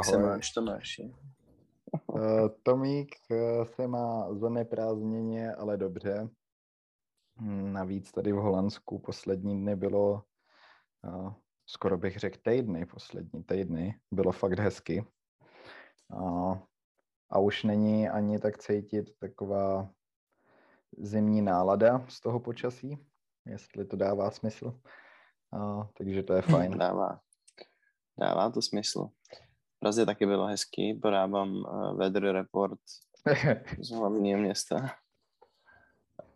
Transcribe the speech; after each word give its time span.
Jak 0.00 0.08
Ahoj. 0.08 0.22
se 0.22 0.28
máš 0.28 0.50
Tomáši? 0.50 1.14
Uh, 2.06 2.48
Tomík 2.62 3.16
uh, 3.30 3.64
se 3.64 3.88
má 3.88 4.34
zaneprázdněně, 4.34 5.54
ale 5.54 5.76
dobře. 5.76 6.28
Navíc 7.62 8.12
tady 8.12 8.32
v 8.32 8.36
Holandsku 8.36 8.98
poslední 8.98 9.60
dny 9.60 9.76
bylo, 9.76 10.22
uh, 11.04 11.32
skoro 11.66 11.98
bych 11.98 12.18
řekl 12.18 12.38
týdny, 12.42 12.86
poslední 12.86 13.44
týdny, 13.44 14.00
bylo 14.10 14.32
fakt 14.32 14.58
hezky. 14.58 15.06
A 17.30 17.38
už 17.38 17.64
není 17.64 18.08
ani 18.08 18.38
tak 18.38 18.58
cítit 18.58 19.18
taková 19.18 19.90
zimní 20.98 21.42
nálada 21.42 22.04
z 22.08 22.20
toho 22.20 22.40
počasí, 22.40 23.06
jestli 23.46 23.84
to 23.84 23.96
dává 23.96 24.30
smysl. 24.30 24.80
Takže 25.98 26.22
to 26.22 26.32
je 26.32 26.42
fajn. 26.42 26.78
Dává. 26.78 27.20
Dává 28.18 28.50
to 28.50 28.62
smysl. 28.62 29.08
Praze 29.80 30.06
taky 30.06 30.26
bylo 30.26 30.46
hezky, 30.46 30.98
podávám 31.02 31.56
uh, 31.56 31.96
weather 31.96 32.22
report 32.22 32.80
z 33.80 33.90
hlavního 33.90 34.40
města. 34.40 34.90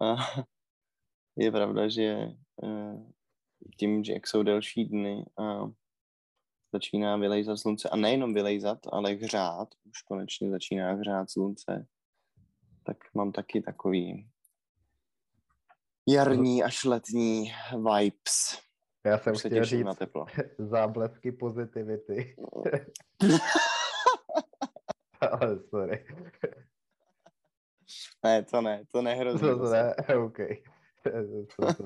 A 0.00 0.16
je 1.36 1.52
pravda, 1.52 1.88
že 1.88 2.28
uh, 2.62 3.12
tím, 3.78 4.04
že 4.04 4.12
jak 4.12 4.26
jsou 4.26 4.42
delší 4.42 4.84
dny 4.84 5.24
a 5.38 5.70
začíná 6.72 7.16
vylejzat 7.16 7.58
slunce, 7.58 7.88
a 7.88 7.96
nejenom 7.96 8.34
vylejzat, 8.34 8.78
ale 8.92 9.10
hřát, 9.10 9.68
už 9.84 10.02
konečně 10.02 10.50
začíná 10.50 10.92
hřát 10.92 11.30
slunce, 11.30 11.86
tak 12.84 12.96
mám 13.14 13.32
taky 13.32 13.62
takový 13.62 14.28
jarní 16.08 16.62
až 16.62 16.84
letní 16.84 17.52
vibes. 17.72 18.58
Já 19.04 19.18
jsem 19.18 19.32
Už 19.32 19.42
se 19.42 19.48
chtěl 19.48 19.62
těším 19.62 19.78
říct 19.78 19.86
na 19.86 19.94
teplo. 19.94 20.26
záblesky 20.58 21.32
pozitivity. 21.32 22.36
Ale 25.30 25.58
sorry. 25.60 26.06
Ne, 28.24 28.42
to 28.42 28.60
ne, 28.60 28.84
to 28.92 29.02
nehrozí. 29.02 29.40
To, 29.40 29.58
to 29.58 29.70
ne, 29.70 29.94
OK. 30.24 30.38
To 31.56 31.72
se 31.72 31.82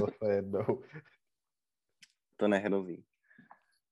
zase 0.00 0.32
jednou. 0.32 0.82
To 2.36 2.48
nehrozí. 2.48 3.04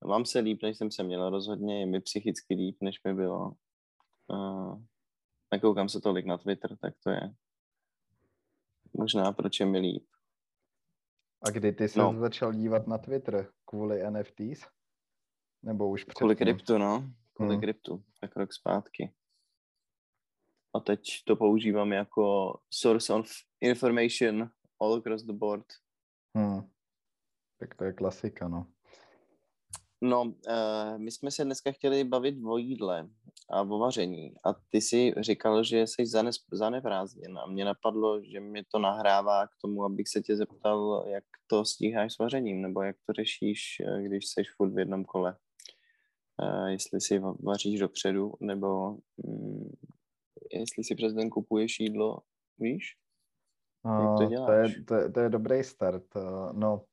Mám 0.05 0.25
se 0.25 0.39
líp, 0.39 0.63
než 0.63 0.79
jsem 0.79 0.91
se 0.91 1.03
měl 1.03 1.31
rozhodně, 1.31 1.81
je 1.81 1.87
mi 1.87 2.01
psychicky 2.01 2.55
líp, 2.55 2.77
než 2.81 3.03
mi 3.05 3.15
bylo. 3.15 3.53
Uh, 4.27 4.83
nekoukám 5.53 5.89
se 5.89 6.01
tolik 6.01 6.27
na 6.27 6.39
Twitter, 6.39 6.77
tak 6.77 6.95
to 7.05 7.11
je 7.11 7.35
možná 8.93 9.33
proč 9.33 9.61
je 9.61 9.67
mi 9.67 9.79
líp. 9.79 10.07
A 11.42 11.50
kdy 11.50 11.72
ty 11.72 11.88
jsi 11.88 11.98
No. 11.98 12.14
začal 12.20 12.52
dívat 12.52 12.86
na 12.86 12.98
Twitter? 12.98 13.52
Kvůli 13.64 14.10
NFTs? 14.10 14.66
Nebo 15.62 15.88
už 15.91 16.05
předtím? 16.05 16.19
Kvůli 16.19 16.36
kryptu, 16.36 16.78
no. 16.78 17.10
Kvůli 17.33 17.50
Hmm. 17.55 17.60
kryptu, 17.60 18.05
tak 18.20 18.36
rok 18.36 18.52
zpátky. 18.52 19.14
A 20.74 20.80
teď 20.80 21.00
to 21.27 21.36
používám 21.36 21.92
jako 21.92 22.55
source 22.70 23.14
of 23.14 23.27
information 23.61 24.50
all 24.80 24.94
across 24.94 25.22
the 25.22 25.33
board. 25.33 25.66
Hmm. 26.36 26.70
Tak 27.58 27.74
to 27.74 27.84
je 27.84 27.92
klasika, 27.92 28.48
no. 28.48 28.66
No, 30.02 30.22
uh, 30.22 30.98
my 30.98 31.11
jsme 31.11 31.30
se 31.30 31.44
dneska 31.44 31.72
chtěli 31.72 32.05
bavit 32.05 32.34
o 32.44 32.56
jídle 32.56 33.08
a 33.50 33.62
o 33.62 33.78
vaření 33.78 34.34
a 34.44 34.52
ty 34.52 34.80
si 34.80 35.14
říkal, 35.20 35.64
že 35.64 35.86
jsi 35.86 36.05
zaneprázdněn 36.52 37.38
a 37.38 37.46
mě 37.46 37.64
napadlo, 37.64 38.22
že 38.24 38.40
mě 38.40 38.64
to 38.72 38.78
nahrává 38.78 39.46
k 39.46 39.50
tomu, 39.61 39.84
abych 39.84 40.08
se 40.08 40.20
tě 40.20 40.36
zeptal, 40.36 41.05
jak 41.06 41.24
to 41.46 41.64
stíháš 41.64 42.14
s 42.14 42.18
vařením, 42.18 42.62
nebo 42.62 42.83
jak 42.83 42.96
to 43.06 43.12
řešíš, 43.12 43.83
eh, 43.86 44.02
když 44.02 44.27
jsi 44.27 44.42
furt 44.56 44.70
v 44.74 44.78
jednom 44.78 45.05
kole. 45.05 45.36
Uh, 46.42 46.67
jestli 46.67 47.00
si 47.00 47.18
va- 47.18 47.36
vaříš 47.42 47.80
dopředu, 47.80 48.32
nebo 48.40 48.96
um, 49.17 49.72
jestli 50.52 50.84
si 50.84 50.94
přes 50.94 51.12
den 51.12 51.30
kupuješ 51.30 51.80
jídlo, 51.80 52.18
víš? 52.58 52.96
Jak 53.84 54.18
to 54.18 54.24
děláš? 54.24 54.74
to, 54.74 54.78
je, 54.78 54.84
to, 54.84 54.94
je, 54.94 55.11
to 55.11 55.20
je 55.20 55.28
dobrý 55.28 55.64
start. 55.64 56.05
No, 56.52 56.84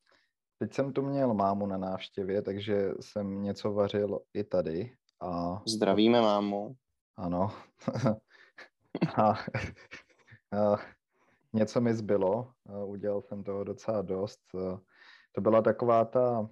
teď 0.59 0.73
jsem 0.73 0.93
tu 0.93 1.01
měl 1.01 1.33
mámu 1.33 1.65
na 1.65 1.77
návštěvě, 1.77 2.41
takže 2.41 2.91
jsem 2.99 3.41
něco 3.41 3.73
vařil 3.73 4.19
i 4.33 4.43
tady. 4.43 4.91
A 5.21 5.61
Zdravíme 5.67 6.21
mámu. 6.21 6.75
Ano. 7.17 7.51
a, 9.17 9.29
a 10.57 10.77
něco 11.53 11.81
mi 11.81 11.93
zbylo, 11.93 12.51
udělal 12.85 13.21
jsem 13.21 13.43
toho 13.43 13.63
docela 13.63 14.01
dost. 14.01 14.41
To 15.31 15.41
byla 15.41 15.61
taková 15.61 16.05
ta 16.05 16.49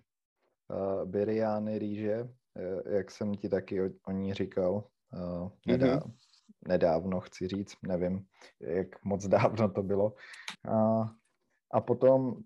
biryány 1.06 1.80
rýže, 1.80 2.30
eh, 2.58 2.96
jak 2.96 3.12
jsem 3.12 3.36
ti 3.36 3.50
taky 3.50 3.82
o, 3.82 3.90
o 4.08 4.12
ní 4.12 4.34
říkal. 4.34 4.84
Nedá, 5.68 6.00
Nedávno, 6.68 7.20
chci 7.20 7.48
říct, 7.48 7.76
nevím, 7.88 8.26
jak 8.60 9.04
moc 9.04 9.28
dávno 9.28 9.70
to 9.70 9.84
bylo. 9.84 10.14
A, 10.72 11.06
a 11.72 11.82
potom 11.82 12.44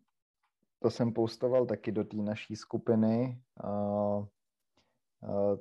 to 0.79 0.89
jsem 0.89 1.13
postoval 1.13 1.65
taky 1.65 1.91
do 1.91 2.03
té 2.03 2.17
naší 2.17 2.55
skupiny. 2.55 3.41
A, 3.63 3.69
a, 3.69 4.27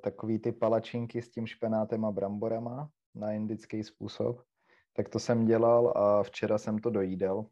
takový 0.03 0.39
ty 0.39 0.53
palačinky 0.53 1.23
s 1.23 1.31
tím 1.31 1.47
špenátem 1.47 2.05
a 2.05 2.11
bramborama 2.11 2.91
na 3.15 3.33
indický 3.33 3.85
způsob. 3.85 4.43
Tak 4.93 5.09
to 5.09 5.19
jsem 5.19 5.45
dělal 5.45 5.93
a 5.97 6.23
včera 6.23 6.59
jsem 6.59 6.79
to 6.79 6.91
dojídal. 6.91 7.47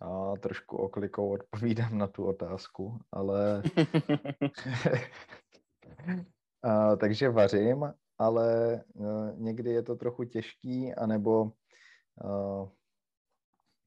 A 0.00 0.36
trošku 0.36 0.76
oklikou 0.76 1.30
odpovídám 1.30 1.98
na 1.98 2.06
tu 2.06 2.24
otázku, 2.24 2.98
ale 3.12 3.62
a, 6.62 6.96
takže 6.96 7.30
vařím, 7.30 7.92
ale 8.18 8.80
uh, 8.94 9.38
někdy 9.38 9.70
je 9.70 9.82
to 9.82 9.96
trochu 9.96 10.24
těžký, 10.24 10.94
anebo 10.94 11.44
uh, 11.44 12.68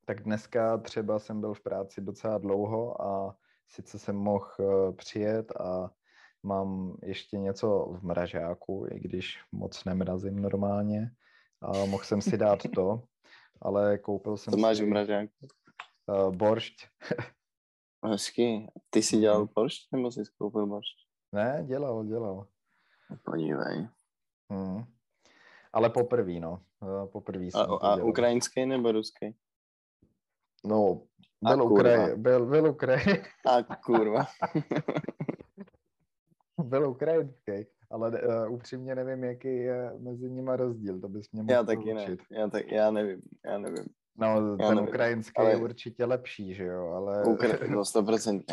tak 0.09 0.23
dneska 0.23 0.77
třeba 0.77 1.19
jsem 1.19 1.41
byl 1.41 1.53
v 1.53 1.61
práci 1.61 2.01
docela 2.01 2.37
dlouho 2.37 3.01
a 3.01 3.35
sice 3.67 3.99
jsem 3.99 4.15
mohl 4.15 4.49
uh, 4.59 4.95
přijet 4.95 5.51
a 5.51 5.91
mám 6.43 6.97
ještě 7.03 7.37
něco 7.37 7.85
v 7.91 8.03
mražáku, 8.03 8.87
i 8.91 8.99
když 8.99 9.39
moc 9.51 9.85
nemrazím 9.85 10.41
normálně. 10.41 11.11
A 11.61 11.85
mohl 11.85 12.03
jsem 12.03 12.21
si 12.21 12.37
dát 12.37 12.59
to, 12.75 13.03
ale 13.61 13.97
koupil 13.97 14.37
jsem 14.37 14.51
To 14.51 14.57
máš 14.57 14.77
si 14.77 14.85
v 14.85 14.87
mražáku. 14.89 15.47
uh, 16.07 16.35
boršť. 16.35 16.87
Hezky. 18.05 18.67
Ty 18.89 19.01
jsi 19.01 19.17
dělal 19.17 19.39
Mhm. 19.39 19.49
boršť, 19.55 19.87
nebo 19.91 20.11
jsi 20.11 20.21
koupil 20.37 20.65
boršť? 20.67 20.97
Ne, 21.31 21.63
dělal, 21.67 22.05
dělal. 22.05 22.47
Podívej. 23.23 23.87
Hmm. 24.51 24.83
Ale 25.73 25.89
poprvý, 25.89 26.39
no. 26.39 26.61
Uh, 26.81 27.05
poprvý 27.05 27.51
jsem 27.51 27.61
A, 27.61 27.63
a 27.63 27.95
dělal. 27.95 28.09
ukrajinský 28.09 28.65
nebo 28.65 28.91
ruský? 28.91 29.35
No, 30.65 31.01
byl. 31.41 31.63
Ukraj, 31.63 32.15
byl, 32.17 32.45
byl, 32.45 32.65
Ukraj, 32.69 32.99
A 33.45 33.63
kurva. 33.75 34.25
byl 36.63 36.89
ukrajinský, 36.89 37.51
ale 37.91 38.21
uh, 38.21 38.53
upřímně 38.53 38.95
nevím, 38.95 39.23
jaký 39.23 39.47
je 39.55 39.91
mezi 39.99 40.29
nimi 40.29 40.51
rozdíl, 40.55 40.99
to 41.01 41.09
bys 41.09 41.31
mě 41.31 41.41
mohl 41.43 41.53
já 41.53 41.63
taky 41.63 41.93
ne. 41.93 42.05
poučit. 42.05 42.19
Já, 42.31 42.47
tak, 42.47 42.71
já 42.71 42.91
nevím, 42.91 43.21
já 43.45 43.57
nevím. 43.57 43.85
No, 44.15 44.27
Já 44.27 44.67
ten 44.67 44.75
nevím, 44.75 44.89
ukrajinský 44.89 45.33
ale- 45.37 45.49
je 45.49 45.57
určitě 45.57 46.05
lepší, 46.05 46.53
že 46.53 46.63
jo, 46.63 46.87
ale 46.87 47.23
Ukra- 47.23 47.69
no, 47.69 47.81
100%. 47.81 48.43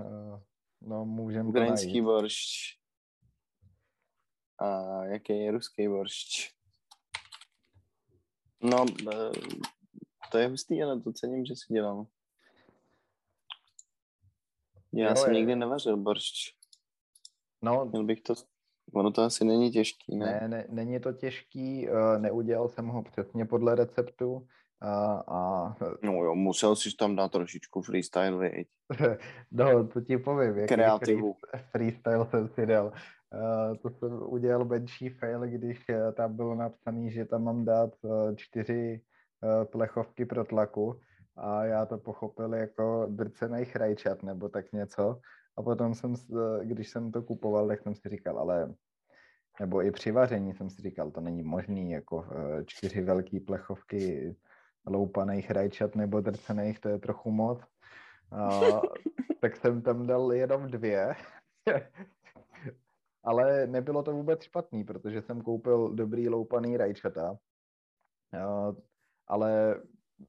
uh, 0.00 0.40
no, 0.80 1.04
můžeme 1.04 1.48
Ukrajinský 1.48 2.00
boršť. 2.00 2.78
A 4.58 5.04
jaký 5.04 5.38
je 5.44 5.50
ruský 5.50 5.88
boršť? 5.88 6.50
No, 8.62 8.84
eh, 9.12 9.30
to 10.34 10.38
je 10.38 10.48
hustý, 10.48 10.82
ale 10.82 11.00
to 11.00 11.12
cením, 11.12 11.44
že 11.46 11.54
si 11.56 11.74
dělal. 11.74 12.06
Já 14.92 15.08
Jo, 15.08 15.16
jsem 15.16 15.32
je- 15.32 15.38
nikdy 15.38 15.56
nevařil 15.56 15.96
boršť. 15.96 16.56
No, 17.62 17.84
Měl 17.84 18.04
bych 18.04 18.20
to... 18.22 18.34
Ono 18.94 19.10
to 19.10 19.22
asi 19.22 19.44
není 19.44 19.70
těžký, 19.70 20.16
ne? 20.16 20.26
ne, 20.26 20.48
ne, 20.48 20.66
není 20.68 21.00
to 21.00 21.12
těžký, 21.12 21.88
uh, 21.88 21.94
neudělal 22.18 22.68
jsem 22.68 22.86
ho 22.86 23.02
přesně 23.02 23.44
podle 23.44 23.74
receptu 23.74 24.46
a, 24.80 25.14
a 25.28 25.74
No 26.02 26.12
jo, 26.12 26.34
musel 26.34 26.76
jsi 26.76 26.96
tam 26.98 27.16
dát 27.16 27.32
trošičku 27.32 27.82
freestyle, 27.82 28.38
viď? 28.50 28.68
no, 29.50 29.88
to 29.88 30.00
ti 30.00 30.18
povím, 30.18 30.56
jaký 30.56 30.74
Kreativu. 30.74 31.32
free- 31.32 31.64
freestyle 31.70 32.26
jsem 32.30 32.48
si 32.48 32.66
dal. 32.66 32.86
Uh, 32.86 33.76
to 33.76 33.90
jsem 33.90 34.22
udělal 34.22 34.64
menší 34.64 35.08
fail, 35.08 35.40
když 35.40 35.88
uh, 35.88 36.12
tam 36.14 36.36
bylo 36.36 36.54
napsané, 36.54 37.10
že 37.10 37.24
tam 37.24 37.44
mám 37.44 37.64
dát 37.64 37.90
uh, 38.02 38.34
čtyři 38.36 39.00
plechovky 39.64 40.24
pro 40.24 40.44
tlaku 40.44 41.00
a 41.36 41.64
já 41.64 41.86
to 41.86 41.98
pochopil 41.98 42.54
jako 42.54 43.06
drcený 43.10 43.64
chrajčat 43.64 44.22
nebo 44.22 44.48
tak 44.48 44.72
něco. 44.72 45.20
A 45.56 45.62
potom 45.62 45.94
jsem, 45.94 46.14
eh, 46.14 46.64
když 46.64 46.88
jsem 46.88 47.12
to 47.12 47.22
kupoval, 47.22 47.68
tak 47.68 47.82
jsem 47.82 47.94
si 47.94 48.08
říkal, 48.08 48.38
ale 48.38 48.74
nebo 49.60 49.82
i 49.82 49.90
při 49.90 50.10
vaření 50.10 50.54
jsem 50.54 50.70
si 50.70 50.82
říkal, 50.82 51.10
to 51.10 51.20
není 51.20 51.42
možný, 51.42 51.90
jako 51.90 52.26
eh, 52.30 52.64
čtyři 52.64 53.00
velké 53.00 53.40
plechovky 53.40 54.36
loupaných 54.86 55.50
rajčat 55.50 55.96
nebo 55.96 56.20
drcených, 56.20 56.80
to 56.80 56.88
je 56.88 56.98
trochu 56.98 57.30
moc. 57.30 57.60
A, 58.32 58.60
tak 59.40 59.56
jsem 59.56 59.82
tam 59.82 60.06
dal 60.06 60.32
jenom 60.32 60.70
dvě. 60.70 61.14
Ale 63.24 63.66
nebylo 63.66 64.02
to 64.02 64.12
vůbec 64.12 64.42
špatný, 64.42 64.84
protože 64.84 65.22
jsem 65.22 65.40
koupil 65.40 65.94
dobrý 65.94 66.28
loupaný 66.28 66.76
rajčata. 66.76 67.36
A, 68.40 68.72
ale 69.26 69.80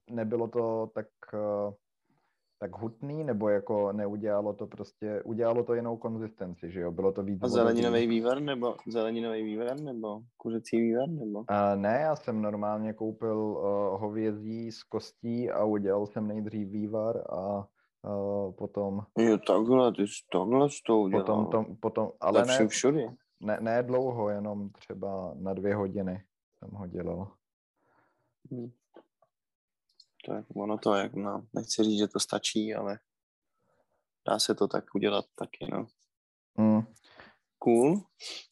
nebylo 0.09 0.47
to 0.47 0.91
tak 0.93 1.07
eh, 1.33 1.73
tak 2.59 2.77
hutný, 2.77 3.23
nebo 3.23 3.49
jako 3.49 3.91
neudělalo 3.91 4.53
to 4.53 4.67
prostě, 4.67 5.23
udělalo 5.23 5.63
to 5.63 5.73
jinou 5.73 5.97
konzistenci, 5.97 6.71
že 6.71 6.79
jo? 6.79 6.91
Bylo 6.91 7.11
to 7.11 7.23
víc... 7.23 7.43
A 7.43 7.47
zeleninový 7.47 8.07
vývar, 8.07 8.41
nebo 8.41 8.75
zeleninový 8.87 9.43
vývar, 9.43 9.79
nebo 9.79 10.21
kuřecí 10.37 10.81
vývar, 10.81 11.09
nebo? 11.09 11.39
Uh, 11.39 11.45
ne, 11.75 11.99
já 12.01 12.15
jsem 12.15 12.41
normálně 12.41 12.93
koupil 12.93 13.37
uh, 13.37 14.01
hovězí 14.01 14.71
z 14.71 14.83
kostí 14.83 15.51
a 15.51 15.63
udělal 15.63 16.07
jsem 16.07 16.27
nejdřív 16.27 16.67
vývar 16.67 17.17
a 17.29 17.67
uh, 18.07 18.53
potom... 18.53 19.01
Jo, 19.17 19.37
takhle, 19.37 19.93
ty 19.93 20.07
jsi 20.07 20.23
takhle 20.31 20.69
jsi 20.69 20.77
to 20.87 20.99
udělal. 20.99 21.25
Potom, 21.25 21.47
tom, 21.47 21.75
potom, 21.75 22.11
ale 22.19 22.45
ne, 22.45 22.67
všude. 22.67 23.07
Ne, 23.39 23.57
ne 23.61 23.83
dlouho, 23.83 24.29
jenom 24.29 24.69
třeba 24.69 25.33
na 25.35 25.53
dvě 25.53 25.75
hodiny 25.75 26.23
jsem 26.59 26.69
ho 26.71 26.87
dělal. 26.87 27.31
Hmm. 28.51 28.71
Tak 30.25 30.45
ono 30.55 30.77
to, 30.77 30.93
jak, 30.93 31.13
no, 31.13 31.47
nechci 31.53 31.83
říct, 31.83 31.99
že 31.99 32.07
to 32.07 32.19
stačí, 32.19 32.75
ale 32.75 32.99
dá 34.27 34.39
se 34.39 34.55
to 34.55 34.67
tak 34.67 34.95
udělat 34.95 35.25
taky, 35.35 35.67
no. 35.71 35.87
Mm. 36.57 36.81
Cool. 37.59 38.01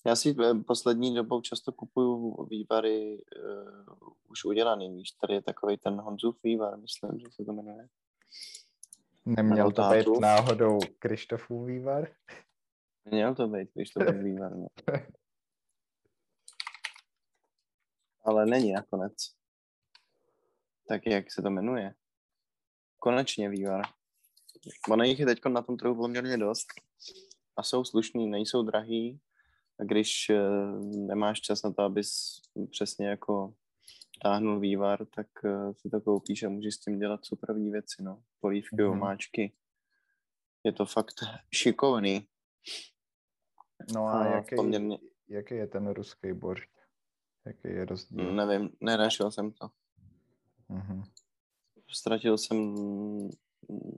Já 0.06 0.16
si 0.16 0.36
eh, 0.44 0.54
poslední 0.54 1.16
dobou 1.16 1.42
často 1.42 1.72
kupuju 1.72 2.44
vývary 2.50 3.18
uh, 3.18 4.10
už 4.30 4.46
udělaný, 4.46 4.96
víš, 4.96 5.12
tady 5.12 5.34
je 5.34 5.42
takový 5.42 5.78
ten 5.78 6.02
Honzův 6.02 6.44
vývar, 6.44 6.78
myslím, 6.78 7.20
že 7.20 7.26
se 7.32 7.46
to 7.46 7.54
jmenuje. 7.54 7.88
Neměl 9.26 9.72
to 9.72 9.90
být 9.90 10.20
náhodou 10.20 10.80
Krištofův 11.00 11.68
vývar? 11.68 12.08
Měl 13.06 13.36
to 13.36 13.48
být 13.48 13.72
Krištofův 13.72 14.16
vývar, 14.16 14.56
no. 14.56 14.68
Ale 18.26 18.46
není 18.46 18.72
nakonec 18.72 19.14
tak 20.88 21.06
jak 21.06 21.32
se 21.32 21.42
to 21.42 21.50
jmenuje. 21.50 21.94
Konečně 23.00 23.50
vývar. 23.50 23.86
Ono 24.90 25.04
jich 25.04 25.20
je 25.20 25.26
teď 25.26 25.46
na 25.46 25.62
tom 25.62 25.78
trhu 25.78 25.96
poměrně 25.96 26.38
dost 26.38 26.68
a 27.58 27.64
jsou 27.64 27.86
slušný, 27.86 28.28
nejsou 28.28 28.64
drahý 28.64 29.20
a 29.80 29.84
když 29.84 30.30
uh, 30.30 31.08
nemáš 31.08 31.42
čas 31.42 31.64
na 31.64 31.74
to, 31.74 31.82
abys 31.82 32.42
přesně 32.72 33.08
jako 33.08 33.54
táhnul 34.22 34.60
vývar, 34.60 35.06
tak 35.06 35.28
uh, 35.44 35.74
si 35.74 35.90
to 35.90 36.02
koupíš 36.02 36.44
a 36.44 36.50
můžeš 36.50 36.76
s 36.76 36.80
tím 36.80 37.00
dělat 37.00 37.26
super 37.26 37.54
věci, 37.54 38.04
no. 38.04 38.24
Polívky, 38.40 38.76
mm-hmm. 38.76 38.92
omáčky. 38.92 39.54
Je 40.64 40.72
to 40.72 40.86
fakt 40.86 41.16
šikovný. 41.52 42.28
No 43.94 44.06
a, 44.06 44.24
a 44.24 44.36
jaký, 44.36 44.56
poměrně... 44.56 44.98
jaký 45.28 45.56
je 45.56 45.68
ten 45.68 45.88
ruský 45.88 46.34
boršť? 46.34 46.70
Jaký 47.46 47.68
je 47.68 47.86
rozdíl? 47.86 48.36
Nevím, 48.36 48.70
nenašel 48.82 49.32
jsem 49.32 49.52
to. 49.52 49.70
Mm-hmm. 50.70 51.04
Ztratil 51.90 52.38
jsem 52.38 52.76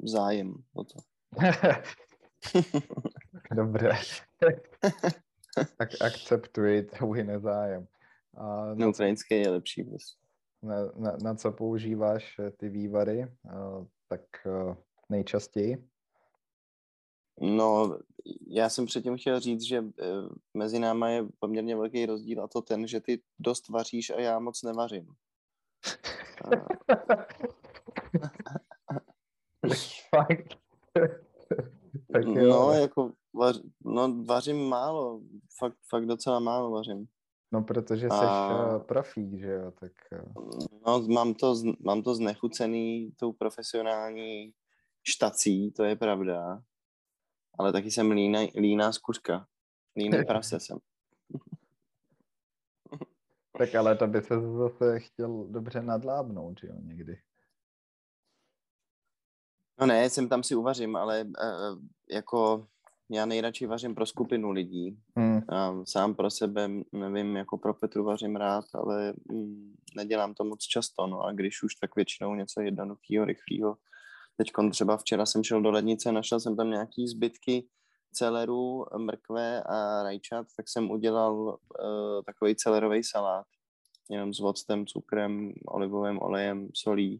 zájem 0.04 0.54
o 0.74 0.84
to. 0.84 1.00
Dobře. 3.56 3.90
Ak- 5.80 6.06
akceptuji 6.06 6.84
tvůj 6.84 7.24
nezájem. 7.24 7.88
A 8.38 8.74
no, 8.74 8.90
ukrajinský 8.90 9.36
je 9.36 9.50
lepší. 9.50 9.84
Prostě. 9.84 10.26
Na, 10.64 10.76
na, 10.96 11.18
na 11.24 11.36
co 11.36 11.52
používáš 11.52 12.36
eh, 12.40 12.52
ty 12.52 12.70
vývary? 12.70 13.28
Uh, 13.44 13.86
tak 14.08 14.22
uh, 14.46 14.76
nejčastěji? 15.10 15.88
No, 17.42 18.00
já 18.48 18.70
jsem 18.70 18.86
předtím 18.86 19.18
chtěl 19.18 19.40
říct, 19.40 19.62
že 19.62 19.84
mezi 20.54 20.80
náma 20.80 21.10
je 21.10 21.26
poměrně 21.40 21.76
velký 21.76 22.06
rozdíl 22.06 22.44
a 22.44 22.48
to 22.48 22.62
ten, 22.62 22.88
že 22.88 23.02
ty 23.02 23.22
dost 23.40 23.70
vaříš 23.70 24.10
a 24.10 24.20
já 24.20 24.40
moc 24.40 24.64
nevařím. 24.64 25.08
Fakt. 30.16 30.56
tak 32.14 32.26
jo. 32.26 32.50
No, 32.50 32.72
jako 32.72 33.12
vař, 33.36 33.62
no, 33.86 34.24
vařím 34.24 34.70
málo, 34.70 35.22
fakt, 35.60 35.78
fakt 35.90 36.06
docela 36.06 36.40
málo 36.40 36.72
vařím. 36.72 37.06
No, 37.52 37.64
protože 37.64 38.10
jsi 38.10 38.26
a... 38.26 38.80
profík, 38.80 39.40
že 39.40 39.52
jo, 39.52 39.72
tak... 39.72 39.92
Eh. 40.12 40.24
No, 40.88 41.02
mám 41.08 41.34
to, 41.34 41.56
mám 41.80 42.04
to 42.04 42.16
znechucený 42.16 43.12
tou 43.20 43.34
profesionální 43.34 44.52
štací, 45.04 45.72
to 45.72 45.84
je 45.84 45.96
pravda, 45.96 46.62
ale 47.60 47.72
taky 47.72 47.92
jsem 47.92 48.12
lína, 48.12 48.40
líná 48.56 48.92
skuřka. 48.92 49.48
Líný 49.98 50.18
prase 50.28 50.60
jsem. 50.60 50.78
Tak 53.58 53.76
ale 53.76 53.96
to 53.96 54.08
by 54.08 54.22
se 54.22 54.36
zase 54.58 55.00
chtěl 55.00 55.46
dobře 55.50 55.82
nadlábnout, 55.82 56.60
že 56.60 56.68
jo, 56.68 56.76
někdy. 56.82 57.18
No 59.80 59.86
ne, 59.86 60.10
jsem 60.10 60.30
tam 60.30 60.44
si 60.44 60.56
uvařím, 60.56 60.96
ale 60.96 61.24
uh, 61.24 61.80
jako 62.12 62.68
já 63.10 63.26
nejradši 63.26 63.66
vařím 63.66 63.96
pro 63.96 64.06
skupinu 64.06 64.52
lidí. 64.52 65.00
Hmm. 65.16 65.42
A 65.50 65.86
sám 65.86 66.16
pro 66.16 66.30
sebe, 66.30 66.70
nevím, 66.92 67.36
jako 67.36 67.58
pro 67.58 67.74
Petru 67.74 68.04
vařím 68.04 68.36
rád, 68.36 68.66
ale 68.74 69.14
mm, 69.32 69.76
nedělám 69.96 70.34
to 70.34 70.44
moc 70.44 70.60
často, 70.64 71.08
no 71.08 71.22
a 71.22 71.32
když 71.32 71.64
už, 71.64 71.76
tak 71.76 71.96
většinou 71.96 72.36
něco 72.36 72.62
jednoduchého, 72.62 73.26
rychlého. 73.26 73.78
Teď 74.38 74.52
třeba 74.72 74.98
včera 74.98 75.26
jsem 75.26 75.44
šel 75.44 75.62
do 75.62 75.72
lednice, 75.72 76.12
našel 76.12 76.40
jsem 76.40 76.56
tam 76.56 76.70
nějaký 76.70 77.08
zbytky 77.08 77.68
celeru, 78.12 78.86
mrkve 78.98 79.64
a 79.64 80.04
rajčat, 80.04 80.48
tak 80.58 80.70
jsem 80.70 80.92
udělal 80.92 81.34
uh, 81.36 82.24
takový 82.26 82.56
celerový 82.56 83.04
salát, 83.04 83.46
jenom 84.10 84.34
s 84.34 84.40
voctem, 84.40 84.86
cukrem, 84.86 85.54
olivovým 85.68 86.22
olejem, 86.22 86.70
solí. 86.74 87.20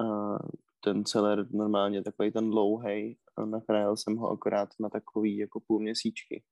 Uh, 0.00 0.38
ten 0.84 1.04
celer 1.04 1.46
normálně 1.50 2.02
takový 2.02 2.32
ten 2.32 2.50
dlouhý, 2.50 3.18
nakrájel 3.44 3.96
jsem 3.96 4.16
ho 4.16 4.30
akorát 4.30 4.68
na 4.80 4.88
takový 4.88 5.36
jako 5.36 5.60
půl 5.60 5.80
měsíčky. 5.80 6.42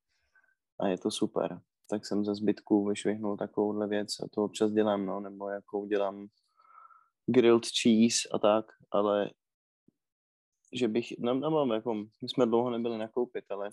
A 0.80 0.88
je 0.88 0.98
to 0.98 1.10
super. 1.10 1.60
Tak 1.90 2.06
jsem 2.06 2.24
ze 2.24 2.34
zbytku 2.34 2.88
vyšvihnul 2.88 3.36
takovouhle 3.36 3.86
věc 3.86 4.08
a 4.22 4.28
to 4.34 4.44
občas 4.44 4.72
dělám, 4.72 5.06
no, 5.06 5.20
nebo 5.20 5.48
jako 5.48 5.86
dělám 5.86 6.28
grilled 7.26 7.64
cheese 7.82 8.28
a 8.32 8.38
tak, 8.38 8.66
ale 8.90 9.30
že 10.72 10.88
bych, 10.88 11.12
no, 11.18 11.34
no, 11.34 11.74
jako, 11.74 11.94
my 11.94 12.28
jsme 12.28 12.46
dlouho 12.46 12.70
nebyli 12.70 12.98
nakoupit, 12.98 13.44
ale 13.50 13.70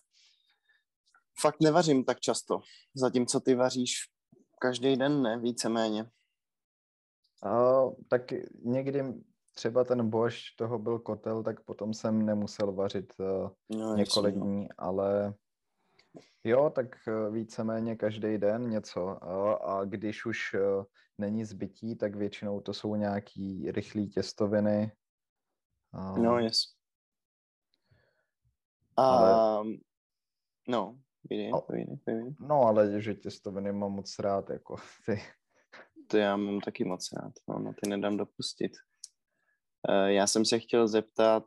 fakt 1.41 1.61
nevařím 1.61 2.03
tak 2.03 2.19
často, 2.19 2.61
zatímco 2.95 3.39
ty 3.39 3.55
vaříš 3.55 3.95
každý 4.61 4.95
den, 4.95 5.21
ne, 5.21 5.39
víceméně. 5.39 6.09
A, 7.43 7.81
tak 8.09 8.21
někdy 8.63 9.03
třeba 9.55 9.83
ten 9.83 10.09
bož, 10.09 10.51
toho 10.51 10.79
byl 10.79 10.99
kotel, 10.99 11.43
tak 11.43 11.63
potom 11.63 11.93
jsem 11.93 12.25
nemusel 12.25 12.71
vařit 12.71 13.13
uh, 13.19 13.79
no, 13.79 13.95
několik 13.95 14.35
no. 14.35 14.45
dní, 14.45 14.67
ale 14.77 15.33
jo, 16.43 16.69
tak 16.75 16.87
uh, 17.07 17.33
víceméně 17.33 17.95
každý 17.95 18.37
den 18.37 18.69
něco. 18.69 19.03
Uh, 19.03 19.69
a 19.69 19.85
když 19.85 20.25
už 20.25 20.53
uh, 20.53 20.83
není 21.17 21.45
zbytí, 21.45 21.95
tak 21.95 22.15
většinou 22.15 22.61
to 22.61 22.73
jsou 22.73 22.95
nějaký 22.95 23.71
rychlé 23.71 24.05
těstoviny. 24.05 24.91
Uh, 25.93 26.17
no, 26.19 26.39
yes. 26.39 26.74
Ale... 28.97 29.63
no, 30.67 30.99
Povídej, 31.29 31.51
povídej, 31.67 31.97
povídej. 32.05 32.35
No, 32.39 32.61
ale 32.61 33.01
že 33.01 33.15
těstoviny 33.15 33.71
mám 33.71 33.91
moc 33.91 34.19
rád, 34.19 34.49
jako 34.49 34.75
ty. 35.05 35.21
To 36.07 36.17
já 36.17 36.37
mám 36.37 36.61
taky 36.61 36.83
moc 36.83 37.11
rád, 37.11 37.33
no, 37.47 37.59
no 37.59 37.73
ty 37.73 37.89
nedám 37.89 38.17
dopustit. 38.17 38.71
Uh, 39.89 40.05
já 40.05 40.27
jsem 40.27 40.45
se 40.45 40.59
chtěl 40.59 40.87
zeptat, 40.87 41.43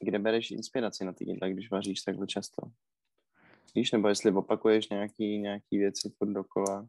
kde 0.00 0.18
bereš 0.18 0.50
inspiraci 0.50 1.04
na 1.04 1.12
ty 1.12 1.24
jídla, 1.30 1.48
když 1.48 1.70
vaříš 1.70 2.02
takhle 2.02 2.26
často? 2.26 2.62
Víš, 3.74 3.92
nebo 3.92 4.08
jestli 4.08 4.32
opakuješ 4.32 4.88
nějaký, 4.88 5.38
nějaký 5.38 5.78
věci 5.78 6.14
pod 6.18 6.28
dokola? 6.28 6.88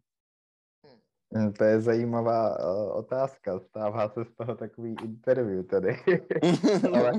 Hm, 1.35 1.53
to 1.53 1.63
je 1.63 1.81
zajímavá 1.81 2.59
uh, 2.59 2.97
otázka. 2.97 3.59
Stává 3.59 4.09
se 4.09 4.25
z 4.25 4.35
toho 4.35 4.55
takový 4.55 4.95
interview 5.03 5.65
tady. 5.65 5.97
Ale 6.93 7.11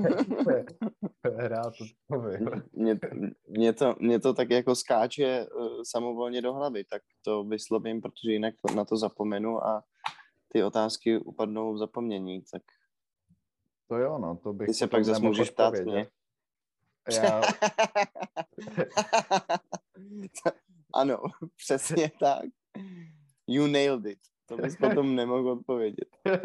rád 1.47 1.73
odpovím. 1.81 2.63
Mě, 2.73 2.99
mě, 3.47 3.73
to, 3.73 3.95
mě 3.99 4.19
to 4.19 4.33
tak 4.33 4.49
jako 4.49 4.75
skáče 4.75 5.47
uh, 5.47 5.81
samovolně 5.83 6.41
do 6.41 6.53
hlavy, 6.53 6.83
tak 6.83 7.01
to 7.21 7.43
vyslovím, 7.43 8.01
protože 8.01 8.31
jinak 8.31 8.53
na 8.75 8.85
to 8.85 8.97
zapomenu 8.97 9.65
a 9.67 9.83
ty 10.47 10.63
otázky 10.63 11.17
upadnou 11.17 11.73
v 11.73 11.77
zapomnění, 11.77 12.41
tak... 12.51 12.61
To 13.87 13.97
jo, 13.97 14.17
no, 14.17 14.39
to 14.43 14.53
bych... 14.53 14.67
Ty 14.67 14.73
se 14.73 14.87
pak 14.87 15.05
zase 15.05 15.21
můžeš 15.21 15.49
ptát 15.49 15.73
mě. 15.73 16.07
Já... 17.11 17.41
Ano, 20.93 21.17
přesně 21.57 22.11
tak. 22.19 22.45
You 23.47 23.67
nailed 23.67 24.05
it. 24.05 24.19
To 24.45 24.57
bys 24.57 24.75
potom 24.81 25.15
nemohl 25.15 25.49
odpovědět. 25.49 26.07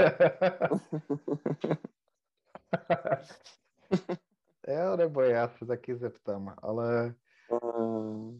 jo, 4.68 4.96
nebo 4.96 5.20
já 5.20 5.48
se 5.48 5.66
taky 5.66 5.96
zeptám, 5.96 6.54
ale 6.62 7.14
uh... 7.62 8.34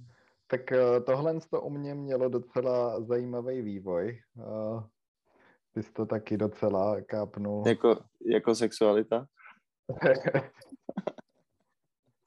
tak 0.46 0.60
uh, 0.70 1.04
tohle 1.04 1.40
to 1.50 1.60
u 1.60 1.70
mě 1.70 1.94
mělo 1.94 2.28
docela 2.28 3.00
zajímavý 3.00 3.62
vývoj. 3.62 4.22
Uh, 4.34 4.82
ty 5.74 5.82
jsi 5.82 5.92
to 5.92 6.06
taky 6.06 6.36
docela 6.36 7.00
kápnul. 7.00 7.68
Jako, 7.68 7.98
jako 8.26 8.54
sexualita? 8.54 9.26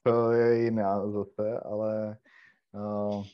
to 0.02 0.32
je 0.32 0.64
jiná 0.64 1.10
zase, 1.10 1.60
ale 1.60 2.18
uh, 2.72 3.24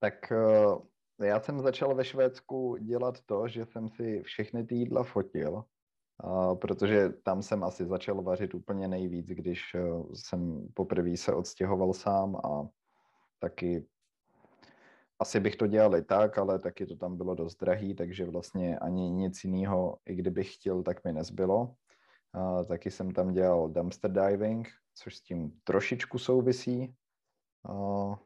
tak 0.00 0.14
uh, 0.32 0.82
já 1.26 1.40
jsem 1.40 1.60
začal 1.60 1.94
ve 1.94 2.04
Švédsku 2.04 2.76
dělat 2.76 3.20
to, 3.26 3.48
že 3.48 3.64
jsem 3.64 3.88
si 3.88 4.22
všechny 4.22 4.64
ty 4.64 4.74
jídla 4.74 5.02
fotil, 5.02 5.64
protože 6.54 7.08
tam 7.08 7.42
jsem 7.42 7.64
asi 7.64 7.86
začal 7.86 8.22
vařit 8.22 8.54
úplně 8.54 8.88
nejvíc, 8.88 9.26
když 9.26 9.74
uh, 9.74 10.12
jsem 10.14 10.68
poprvé 10.74 11.16
se 11.16 11.34
odstěhoval 11.34 11.92
sám 11.92 12.36
a 12.36 12.68
taky 13.38 13.86
asi 15.18 15.40
bych 15.40 15.56
to 15.56 15.66
dělal 15.66 15.96
i 15.96 16.02
tak, 16.02 16.38
ale 16.38 16.58
taky 16.58 16.86
to 16.86 16.96
tam 16.96 17.16
bylo 17.16 17.34
dost 17.34 17.56
drahý, 17.56 17.94
takže 17.94 18.24
vlastně 18.24 18.78
ani 18.78 19.10
nic 19.10 19.44
jiného, 19.44 19.98
i 20.06 20.14
kdybych 20.14 20.54
chtěl, 20.54 20.82
tak 20.82 21.04
mi 21.04 21.12
nezbylo. 21.12 21.74
Uh, 22.36 22.64
taky 22.64 22.90
jsem 22.90 23.10
tam 23.10 23.32
dělal 23.32 23.68
dumpster 23.68 24.12
diving, 24.12 24.68
což 24.94 25.16
s 25.16 25.20
tím 25.20 25.60
trošičku 25.64 26.18
souvisí. 26.18 26.94
Uh, 27.68 28.16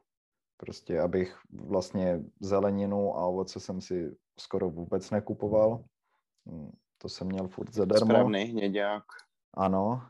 prostě 0.63 0.99
abych 0.99 1.37
vlastně 1.49 2.23
zeleninu 2.39 3.15
a 3.17 3.25
ovoce 3.25 3.59
jsem 3.59 3.81
si 3.81 4.15
skoro 4.39 4.69
vůbec 4.69 5.11
nekupoval. 5.11 5.83
Hm, 6.49 6.71
to 6.97 7.09
jsem 7.09 7.27
měl 7.27 7.47
furt 7.47 7.73
zadarmo. 7.73 8.05
Správný 8.05 8.43
hněďák. 8.43 9.03
Ano. 9.53 10.01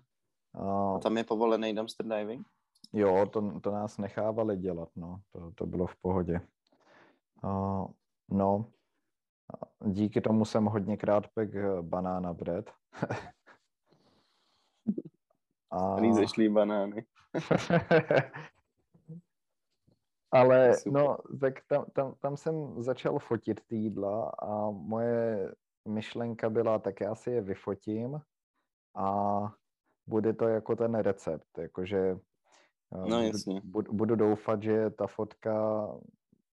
Uh, 0.59 0.95
a 0.95 0.99
tam 0.99 1.17
je 1.17 1.23
povolený 1.23 1.75
dumpster 1.75 2.05
diving? 2.07 2.47
Jo, 2.93 3.25
to, 3.25 3.59
to 3.59 3.71
nás 3.71 3.97
nechávali 3.97 4.57
dělat, 4.57 4.89
no. 4.95 5.19
To, 5.31 5.51
to 5.55 5.65
bylo 5.65 5.87
v 5.87 5.95
pohodě. 5.95 6.41
Uh, 7.43 7.87
no, 8.29 8.65
díky 9.85 10.21
tomu 10.21 10.45
jsem 10.45 10.65
hodněkrát 10.65 11.27
pek 11.27 11.55
eh, 11.55 11.81
banána 11.81 12.33
bread. 12.33 12.69
A... 15.71 15.95
Lízešlý 15.95 16.49
banány. 16.49 17.05
Ale 20.33 20.73
no, 20.85 21.17
tak 21.41 21.53
tam, 21.67 21.85
tam, 21.93 22.15
tam 22.19 22.37
jsem 22.37 22.83
začal 22.83 23.19
fotit 23.19 23.61
ty 23.67 23.75
jídla 23.75 24.29
a 24.29 24.69
moje 24.69 25.51
myšlenka 25.87 26.49
byla, 26.49 26.79
tak 26.79 27.01
já 27.01 27.15
si 27.15 27.31
je 27.31 27.41
vyfotím 27.41 28.21
a 28.95 29.39
bude 30.07 30.33
to 30.33 30.47
jako 30.47 30.75
ten 30.75 30.95
recept, 30.95 31.57
jakože 31.57 32.17
eh, 32.95 33.09
no, 33.09 33.21
jasně. 33.21 33.61
Budu, 33.63 33.93
budu 33.93 34.15
doufat, 34.15 34.63
že 34.63 34.89
ta 34.89 35.07
fotka 35.07 35.87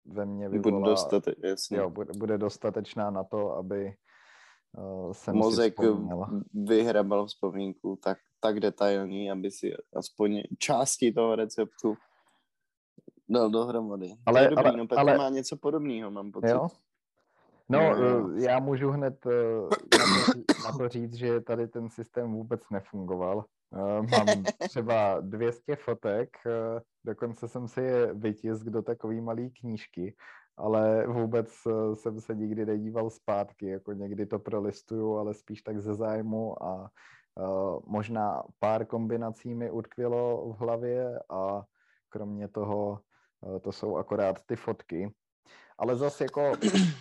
ve 0.04 0.26
mně 0.26 0.48
vyvolá, 0.48 0.78
bude, 0.78 0.90
dostate, 0.90 1.34
jasně. 1.44 1.78
Jo, 1.78 1.90
bude, 1.90 2.12
bude 2.18 2.38
dostatečná 2.38 3.10
na 3.10 3.24
to, 3.24 3.52
aby 3.52 3.94
uh, 4.78 5.12
jsem 5.12 5.36
Mozek 5.36 5.74
si 5.80 5.88
vyhrabal 6.54 7.26
vzpomínku 7.26 7.98
tak, 8.02 8.18
tak 8.40 8.60
detailní, 8.60 9.30
aby 9.30 9.50
si 9.50 9.72
aspoň 9.94 10.42
části 10.58 11.12
toho 11.12 11.34
receptu 11.36 11.94
dal 13.28 13.50
dohromady. 13.50 14.14
Ale, 14.26 14.40
to 14.40 14.44
je 14.44 14.50
dobrý, 14.50 14.64
ale, 14.64 14.76
no 14.76 14.86
Petr 14.86 15.00
ale, 15.00 15.18
má 15.18 15.28
něco 15.28 15.56
podobného, 15.56 16.10
mám 16.10 16.32
pocit. 16.32 16.50
Jo? 16.50 16.68
No, 17.68 18.00
no, 18.00 18.30
já 18.36 18.58
můžu 18.58 18.90
hned 18.90 19.26
eh, 19.26 19.98
na 19.98 20.26
to, 20.26 20.62
na 20.64 20.78
to 20.78 20.88
říct, 20.88 21.14
že 21.14 21.40
tady 21.40 21.68
ten 21.68 21.90
systém 21.90 22.32
vůbec 22.32 22.70
nefungoval. 22.70 23.44
Mám 24.10 24.26
třeba 24.68 25.20
200 25.20 25.76
fotek, 25.76 26.36
dokonce 27.04 27.48
jsem 27.48 27.68
si 27.68 27.80
je 27.80 28.14
vytisk 28.14 28.66
do 28.66 28.82
takové 28.82 29.20
malé 29.20 29.48
knížky, 29.60 30.14
ale 30.56 31.06
vůbec 31.06 31.52
jsem 31.94 32.20
se 32.20 32.34
nikdy 32.34 32.66
nedíval 32.66 33.10
zpátky, 33.10 33.66
jako 33.66 33.92
někdy 33.92 34.26
to 34.26 34.38
prolistuju, 34.38 35.16
ale 35.16 35.34
spíš 35.34 35.62
tak 35.62 35.80
ze 35.80 35.94
zájmu 35.94 36.62
a 36.62 36.90
možná 37.86 38.42
pár 38.58 38.86
kombinací 38.86 39.54
mi 39.54 39.70
utkvělo 39.70 40.52
v 40.52 40.60
hlavě 40.60 41.20
a 41.30 41.64
kromě 42.08 42.48
toho 42.48 43.00
to 43.62 43.72
jsou 43.72 43.96
akorát 43.96 44.36
ty 44.46 44.56
fotky. 44.56 45.14
Ale 45.78 45.96
zase 45.96 46.24
jako 46.24 46.52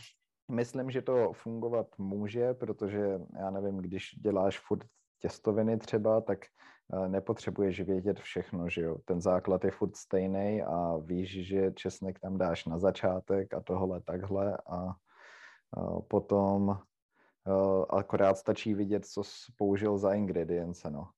myslím, 0.51 0.91
že 0.91 1.01
to 1.01 1.33
fungovat 1.33 1.87
může, 1.97 2.53
protože 2.53 3.19
já 3.39 3.49
nevím, 3.49 3.77
když 3.77 4.15
děláš 4.23 4.59
furt 4.59 4.85
těstoviny 5.19 5.77
třeba, 5.77 6.21
tak 6.21 6.39
eh, 6.45 7.07
nepotřebuješ 7.09 7.81
vědět 7.81 8.19
všechno, 8.19 8.69
že 8.69 8.81
jo. 8.81 8.97
Ten 9.05 9.21
základ 9.21 9.63
je 9.63 9.71
furt 9.71 9.95
stejný 9.95 10.63
a 10.63 10.97
víš, 10.97 11.47
že 11.47 11.71
česnek 11.71 12.19
tam 12.19 12.37
dáš 12.37 12.65
na 12.65 12.79
začátek 12.79 13.53
a 13.53 13.61
tohle 13.61 14.01
takhle 14.01 14.57
a 14.57 14.89
eh, 14.89 16.01
potom 16.07 16.77
eh, 17.47 17.85
akorát 17.89 18.37
stačí 18.37 18.73
vidět, 18.73 19.05
co 19.05 19.23
jsi 19.23 19.51
použil 19.57 19.97
za 19.97 20.13
ingredience, 20.13 20.91
no. 20.91 21.09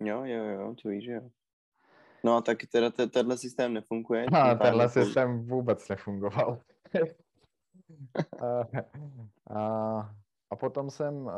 Jo, 0.00 0.24
jo, 0.24 0.44
jo, 0.44 0.74
to 0.82 0.88
víš, 0.88 1.04
jo. 1.04 1.30
No 2.24 2.36
a 2.36 2.40
tak 2.40 2.58
teda 2.72 2.90
tenhle 2.90 3.38
systém 3.38 3.72
nefunguje? 3.72 4.26
No, 4.32 4.58
tenhle 4.62 4.88
systém 4.88 5.46
vůbec 5.46 5.88
nefungoval. 5.88 6.60
a, 8.42 8.64
a 9.60 10.18
a 10.50 10.56
potom 10.56 10.90
jsem 10.90 11.30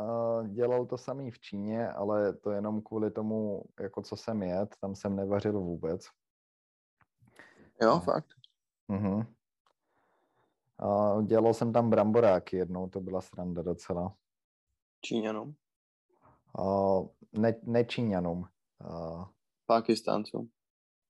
dělal 0.47 0.85
to 0.85 0.97
samý 0.97 1.31
v 1.31 1.39
Číně, 1.39 1.89
ale 1.89 2.33
to 2.33 2.51
jenom 2.51 2.81
kvůli 2.81 3.11
tomu, 3.11 3.63
jako 3.79 4.01
co 4.01 4.15
jsem 4.15 4.43
jet, 4.43 4.75
tam 4.81 4.95
jsem 4.95 5.15
nevařil 5.15 5.59
vůbec. 5.59 6.07
Jo, 7.81 7.99
fakt. 7.99 8.27
Uh-huh. 8.89 9.25
Uh, 10.83 11.23
dělal 11.23 11.53
jsem 11.53 11.73
tam 11.73 11.89
bramboráky 11.89 12.57
jednou, 12.57 12.89
to 12.89 13.01
byla 13.01 13.21
sranda 13.21 13.61
docela. 13.61 14.15
Číňanům? 15.01 15.55
Uh, 16.59 17.07
ne, 17.33 17.55
ne 17.63 17.85
Číňanům. 17.85 18.45
Uh, 18.85 19.25
Pakistáncům? 19.65 20.49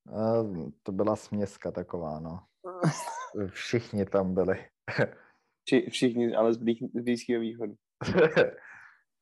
Uh, 0.10 0.70
to 0.84 0.92
byla 0.92 1.16
směska 1.16 1.72
taková, 1.72 2.20
no. 2.20 2.40
Všichni 3.48 4.06
tam 4.06 4.34
byli. 4.34 4.66
Všichni, 5.90 6.36
ale 6.36 6.54
z 6.54 6.58
Blízkého 6.94 7.42
východu. 7.42 7.76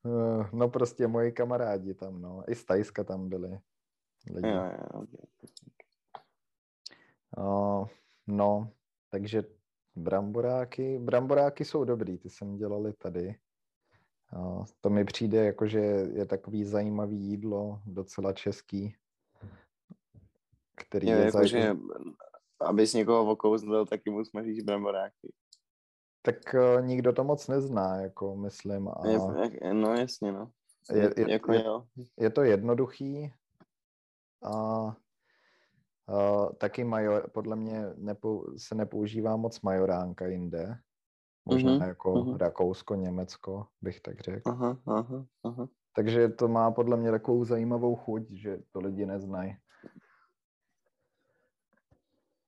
Eh, 0.06 0.50
no 0.54 0.70
prostě 0.70 1.08
moji 1.08 1.32
kamarádi 1.32 1.94
tam, 1.94 2.22
no. 2.22 2.44
I 2.48 2.56
z 2.56 2.66
Tajska 2.66 3.04
tam 3.04 3.30
byli. 3.30 3.60
Lidi. 4.34 4.48
Jo, 4.48 4.64
jo, 4.64 5.02
okay. 5.02 5.26
Uh, 7.38 7.88
no, 8.28 8.72
takže 9.10 9.44
bramboráky, 9.96 11.00
bramboráky 11.00 11.66
jsou 11.66 11.84
dobrý, 11.84 12.18
ty 12.18 12.30
jsem 12.30 12.56
dělali 12.56 12.94
tady. 12.94 13.36
Uh, 14.36 14.66
to 14.82 14.90
mi 14.90 15.06
přijde 15.06 15.46
jako, 15.46 15.68
že 15.68 15.80
je 16.14 16.26
takový 16.26 16.66
zajímavý 16.66 17.18
jídlo, 17.18 17.82
docela 17.86 18.34
český, 18.34 18.96
který 20.84 21.10
jo, 21.10 21.18
je 21.18 21.26
jako, 21.26 21.46
že 21.46 21.78
abys 22.62 22.94
někoho 22.94 23.32
okouzlil, 23.32 23.86
taky 23.86 24.10
mu 24.10 24.26
smažíš 24.26 24.62
bramboráky 24.62 25.34
tak 26.22 26.54
uh, 26.54 26.86
nikdo 26.86 27.14
to 27.14 27.24
moc 27.24 27.48
nezná, 27.48 27.96
jako 27.96 28.36
myslím. 28.36 28.88
A 28.88 29.08
je, 29.08 29.74
no 29.74 29.94
jasně, 29.94 30.32
no. 30.32 30.52
Je, 30.94 31.14
je, 31.18 31.32
jako 31.32 31.54
je, 31.54 31.64
je 32.20 32.30
to 32.30 32.44
jednoduchý 32.44 33.34
a 34.44 34.84
uh, 36.08 36.54
taky 36.58 36.84
major, 36.84 37.30
podle 37.34 37.56
mě 37.56 37.86
nepo, 37.98 38.46
se 38.58 38.76
nepoužívá 38.76 39.36
moc 39.36 39.62
majoránka 39.62 40.28
jinde. 40.28 40.78
Možná 41.46 41.72
uh-huh, 41.72 41.88
jako 41.88 42.14
uh-huh. 42.14 42.38
Rakousko, 42.38 42.96
Německo, 42.96 43.68
bych 43.82 44.02
tak 44.02 44.20
řekl. 44.20 44.52
Uh-huh, 44.52 44.78
uh-huh, 44.86 45.26
uh-huh. 45.46 45.70
Takže 45.96 46.30
to 46.30 46.48
má 46.48 46.72
podle 46.72 46.98
mě 46.98 47.12
takovou 47.12 47.46
zajímavou 47.46 47.96
chuť, 47.96 48.32
že 48.32 48.58
to 48.72 48.80
lidi 48.80 49.06
neznají. 49.06 49.56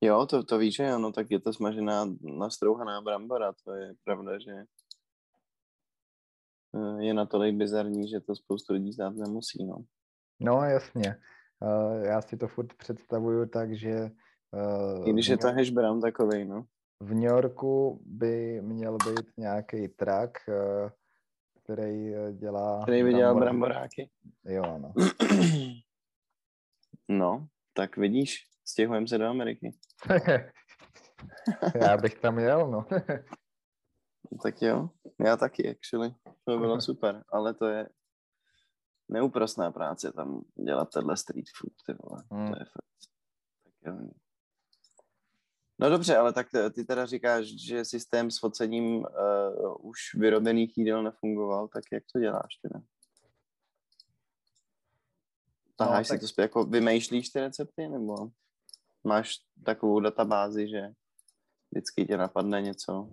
Jo, 0.03 0.25
to, 0.25 0.43
to 0.43 0.58
víš, 0.58 0.75
že 0.75 0.91
ano, 0.91 1.12
tak 1.12 1.31
je 1.31 1.39
to 1.39 1.53
smažená, 1.53 2.05
nastrouhaná 2.22 3.01
brambora, 3.01 3.53
to 3.63 3.72
je 3.74 3.93
pravda, 4.03 4.39
že 4.39 4.65
eh, 6.75 7.03
je 7.05 7.13
natolik 7.13 7.55
bizarní, 7.55 8.10
že 8.10 8.20
to 8.20 8.36
spoustu 8.36 8.74
lidí 8.74 8.91
znát 8.91 9.13
nemusí, 9.13 9.65
no. 9.65 9.86
No, 10.39 10.63
jasně. 10.63 11.15
Uh, 11.60 12.03
já 12.03 12.22
si 12.22 12.38
to 12.38 12.48
furt 12.48 12.74
představuju 12.74 13.46
tak, 13.46 13.74
že... 13.74 14.12
Uh, 14.51 15.10
I 15.10 15.13
když 15.13 15.27
je 15.27 15.38
to 15.38 15.48
hash 15.48 15.70
brown 15.70 16.01
takovej, 16.01 16.46
no. 16.46 16.65
V 17.00 17.13
New 17.13 17.29
Yorku 17.29 18.01
by 18.05 18.62
měl 18.62 18.98
být 18.98 19.25
nějaký 19.38 19.88
trak, 19.88 20.31
který 21.63 22.13
dělá... 22.31 22.84
Který 22.84 23.03
by 23.03 23.13
dělal 23.13 23.36
bramboráky. 23.36 24.10
Jo, 24.46 24.77
no. 24.77 24.93
no, 27.10 27.48
tak 27.74 27.98
vidíš, 27.98 28.50
Stěhujeme 28.65 29.08
se 29.08 29.18
do 29.18 29.25
Ameriky. 29.25 29.77
Já 31.82 31.98
bych 31.98 32.20
tam 32.20 32.39
jel, 32.39 32.72
no. 32.72 32.86
tak 34.44 34.62
jo, 34.62 34.89
já 35.25 35.38
taky, 35.38 35.70
actually. 35.70 36.15
To 36.46 36.58
bylo 36.58 36.82
super, 36.82 37.24
ale 37.30 37.53
to 37.53 37.65
je 37.65 37.89
neúprostná 39.10 39.72
práce 39.72 40.12
tam 40.12 40.41
dělat 40.65 40.89
tenhle 40.94 41.18
street 41.18 41.46
food, 41.58 41.74
ty 41.86 41.94
vole. 42.03 42.24
Hmm. 42.32 42.53
To 42.53 42.60
je 42.60 42.65
fakt. 42.65 43.13
Tak 43.63 43.74
jo. 43.86 44.10
No 45.80 45.89
dobře, 45.89 46.18
ale 46.18 46.34
tak 46.34 46.48
ty 46.75 46.86
teda 46.86 47.06
říkáš, 47.06 47.46
že 47.46 47.86
systém 47.86 48.32
s 48.32 48.39
focením 48.39 48.96
uh, 48.96 49.89
už 49.89 50.00
vyrobených 50.15 50.77
jídel 50.77 51.03
nefungoval, 51.03 51.68
tak 51.68 51.84
jak 51.91 52.03
to 52.13 52.20
děláš 52.20 52.56
teda? 52.62 52.82
Taháš 55.75 56.10
no, 56.10 56.13
tak... 56.13 56.20
si 56.20 56.22
to 56.22 56.27
zpět, 56.27 56.44
jako 56.44 56.63
vymýšlíš 56.63 57.30
ty 57.30 57.39
recepty, 57.39 57.88
nebo 57.89 58.15
máš 59.03 59.36
takovou 59.65 60.00
databázi, 60.00 60.67
že 60.67 60.93
vždycky 61.72 62.05
tě 62.05 62.17
napadne 62.17 62.62
něco? 62.62 63.10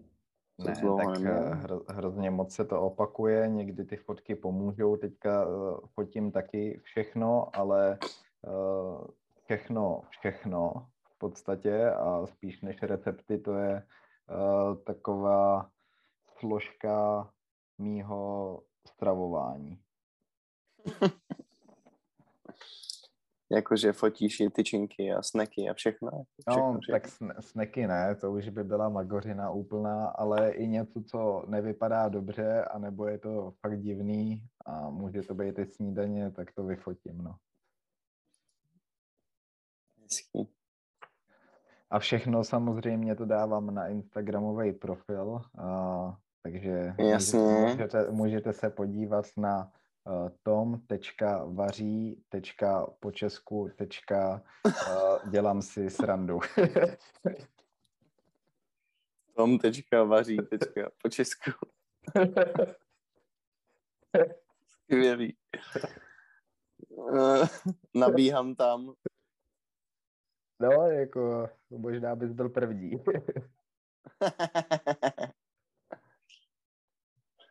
Ne, 0.58 0.74
tak 0.74 1.24
eh, 1.24 1.54
hro, 1.54 1.80
hrozně 1.88 2.30
moc 2.30 2.54
se 2.54 2.64
to 2.64 2.82
opakuje, 2.82 3.48
někdy 3.48 3.84
ty 3.84 3.96
fotky 3.96 4.34
pomůžou, 4.34 4.96
teďka 4.96 5.46
uh, 5.46 5.80
fotím 5.94 6.32
taky 6.32 6.80
všechno, 6.84 7.56
ale 7.56 7.98
uh, 8.42 9.06
všechno, 9.44 10.02
všechno 10.08 10.88
v 11.14 11.18
podstatě 11.18 11.90
a 11.90 12.26
spíš 12.26 12.60
než 12.60 12.82
recepty, 12.82 13.38
to 13.38 13.54
je 13.54 13.82
uh, 13.82 14.76
taková 14.76 15.70
složka 16.38 17.30
mýho 17.78 18.62
stravování. 18.86 19.78
Jakože 23.50 23.92
fotíš 23.92 24.40
i 24.40 24.50
tyčinky 24.50 25.12
a 25.12 25.22
sneky 25.22 25.68
a 25.68 25.74
všechno. 25.74 26.08
Jako 26.08 26.50
všechno 26.50 26.72
no, 26.72 26.78
všechno. 26.80 27.28
tak 27.28 27.42
sneky 27.44 27.86
ne, 27.86 28.14
to 28.14 28.32
už 28.32 28.48
by 28.48 28.64
byla 28.64 28.88
magořina 28.88 29.50
úplná, 29.50 30.06
ale 30.06 30.50
i 30.50 30.68
něco, 30.68 31.02
co 31.02 31.44
nevypadá 31.46 32.08
dobře, 32.08 32.64
anebo 32.64 33.06
je 33.06 33.18
to 33.18 33.52
fakt 33.60 33.80
divný 33.80 34.42
a 34.66 34.90
může 34.90 35.22
to 35.22 35.34
být 35.34 35.58
i 35.58 35.66
snídaně, 35.66 36.30
tak 36.30 36.52
to 36.52 36.64
vyfotím, 36.64 37.18
no. 37.18 37.36
Hezký. 40.02 40.48
A 41.90 41.98
všechno 41.98 42.44
samozřejmě 42.44 43.14
to 43.14 43.24
dávám 43.24 43.74
na 43.74 43.88
Instagramový 43.88 44.72
profil, 44.72 45.40
a, 45.58 46.16
takže 46.42 46.94
Jasně. 46.98 47.38
Můžete, 47.38 48.10
můžete 48.10 48.52
se 48.52 48.70
podívat 48.70 49.26
na 49.36 49.72
tom.vaří. 50.42 52.24
po 53.00 53.12
česku 53.12 53.70
tečka, 53.76 54.42
uh, 54.66 55.30
dělám 55.30 55.62
si 55.62 55.90
srandu. 55.90 56.40
tom.vaří. 59.36 60.38
po 61.02 61.08
česku. 61.08 61.50
Skvělý. 64.66 65.36
Uh, 66.88 67.46
nabíhám 67.94 68.54
tam. 68.54 68.94
No, 70.60 70.70
jako 70.90 71.50
možná 71.70 72.16
bys 72.16 72.32
byl 72.32 72.48
první. 72.48 72.92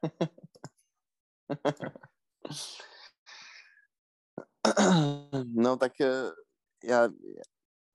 No 5.55 5.77
tak 5.77 6.01
eh, 6.01 6.31
já, 6.83 7.09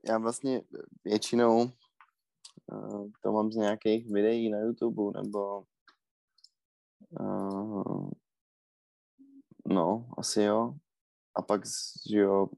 já 0.09 0.19
vlastně 0.19 0.63
většinou 1.05 1.71
eh, 2.73 3.11
to 3.23 3.33
mám 3.33 3.53
z 3.53 3.57
nějakých 3.57 4.13
videí 4.13 4.51
na 4.51 4.59
YouTube 4.59 5.23
nebo 5.23 5.65
uh, 7.21 8.11
no, 9.67 10.09
asi 10.19 10.43
jo. 10.43 10.75
A 11.37 11.43
pak, 11.43 11.63
že 12.11 12.19
jo, 12.19 12.49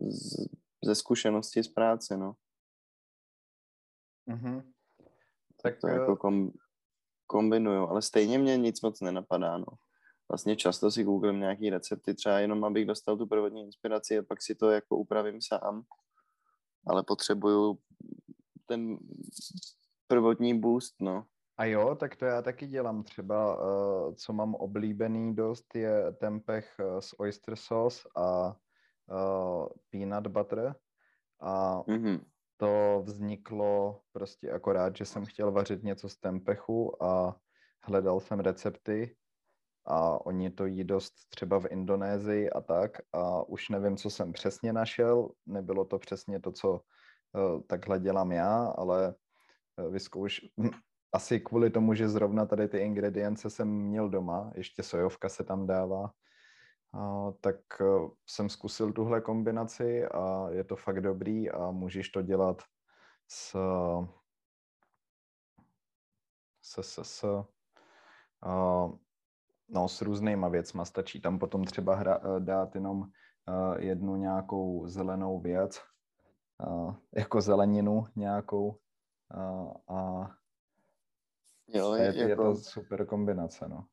z, 0.00 0.48
ze 0.84 0.94
zkušenosti 0.94 1.62
z 1.62 1.68
práce, 1.68 2.16
no. 2.16 2.36
Mm-hmm. 4.28 4.72
Tak, 5.62 5.74
tak 5.74 5.80
to 5.80 5.88
jako 5.88 6.16
kom, 6.16 6.52
kombinuju, 7.26 7.86
ale 7.86 8.02
stejně 8.02 8.38
mě 8.38 8.56
nic 8.56 8.82
moc 8.82 9.00
nenapadá, 9.00 9.58
no 9.58 9.66
vlastně 10.32 10.56
často 10.56 10.90
si 10.90 11.04
googlím 11.04 11.40
nějaký 11.40 11.70
recepty, 11.70 12.14
třeba 12.14 12.38
jenom 12.38 12.64
abych 12.64 12.86
dostal 12.86 13.16
tu 13.16 13.26
prvotní 13.26 13.62
inspiraci 13.62 14.18
a 14.18 14.22
pak 14.22 14.42
si 14.42 14.54
to 14.54 14.70
jako 14.70 14.96
upravím 14.96 15.40
sám, 15.40 15.82
ale 16.86 17.02
potřebuju 17.02 17.78
ten 18.66 18.98
prvotní 20.06 20.58
boost, 20.58 20.94
no. 21.00 21.24
A 21.56 21.64
jo, 21.64 21.94
tak 21.94 22.16
to 22.16 22.24
já 22.24 22.42
taky 22.42 22.66
dělám. 22.66 23.02
Třeba, 23.02 23.56
uh, 23.56 24.14
co 24.14 24.32
mám 24.32 24.54
oblíbený 24.54 25.34
dost, 25.34 25.74
je 25.74 26.12
tempeh 26.12 26.76
s 26.98 27.20
oyster 27.20 27.56
sauce 27.56 28.08
a 28.16 28.56
uh, 29.12 29.68
peanut 29.90 30.26
butter. 30.26 30.74
A 31.40 31.82
mm-hmm. 31.82 32.20
to 32.56 33.02
vzniklo 33.04 34.00
prostě 34.12 34.50
akorát, 34.52 34.96
že 34.96 35.04
jsem 35.04 35.26
chtěl 35.26 35.52
vařit 35.52 35.82
něco 35.82 36.08
z 36.08 36.16
tempechu 36.16 37.04
a 37.04 37.36
hledal 37.82 38.20
jsem 38.20 38.40
recepty 38.40 39.16
a 39.84 40.26
oni 40.26 40.50
to 40.50 40.66
jí 40.66 40.84
dost 40.84 41.14
třeba 41.28 41.60
v 41.60 41.66
Indonésii 41.70 42.50
a 42.50 42.60
tak. 42.60 42.90
A 43.12 43.42
už 43.42 43.68
nevím, 43.68 43.96
co 43.96 44.10
jsem 44.10 44.32
přesně 44.32 44.72
našel, 44.72 45.30
nebylo 45.46 45.84
to 45.84 45.98
přesně 45.98 46.40
to, 46.40 46.52
co 46.52 46.70
uh, 46.72 47.60
takhle 47.66 47.98
dělám 47.98 48.32
já, 48.32 48.64
ale 48.66 49.14
uh, 49.76 49.92
vyzkouš, 49.92 50.40
asi 51.12 51.40
kvůli 51.40 51.70
tomu, 51.70 51.94
že 51.94 52.08
zrovna 52.08 52.46
tady 52.46 52.68
ty 52.68 52.78
ingredience 52.78 53.50
jsem 53.50 53.68
měl 53.68 54.08
doma, 54.08 54.52
ještě 54.54 54.82
sojovka 54.82 55.28
se 55.28 55.44
tam 55.44 55.66
dává, 55.66 56.10
uh, 56.94 57.32
tak 57.40 57.56
uh, 57.80 58.10
jsem 58.26 58.48
zkusil 58.48 58.92
tuhle 58.92 59.20
kombinaci 59.20 60.04
a 60.06 60.48
je 60.50 60.64
to 60.64 60.76
fakt 60.76 61.00
dobrý 61.00 61.50
a 61.50 61.70
můžeš 61.70 62.08
to 62.08 62.22
dělat 62.22 62.62
s 63.28 63.56
s, 66.62 66.78
s, 66.78 66.98
s. 67.02 67.24
Uh, 68.46 68.96
No, 69.68 69.88
s 69.88 70.02
různýma 70.02 70.48
věcma 70.48 70.84
stačí 70.84 71.20
tam 71.20 71.38
potom 71.38 71.64
třeba 71.64 71.94
hra, 71.94 72.20
eh, 72.24 72.40
dát 72.40 72.74
jenom 72.74 72.98
uh, 73.00 73.06
jednu 73.78 74.16
nějakou 74.16 74.88
zelenou 74.88 75.40
věc, 75.40 75.80
uh, 76.66 76.94
jako 77.12 77.40
zeleninu 77.40 78.06
nějakou 78.16 78.68
uh, 79.34 79.96
a 79.96 80.30
jo, 81.68 81.94
je, 81.94 82.16
je, 82.16 82.28
jako... 82.28 82.54
to 82.54 82.56
super 82.56 83.06
kombinace, 83.06 83.68
no. 83.68 83.86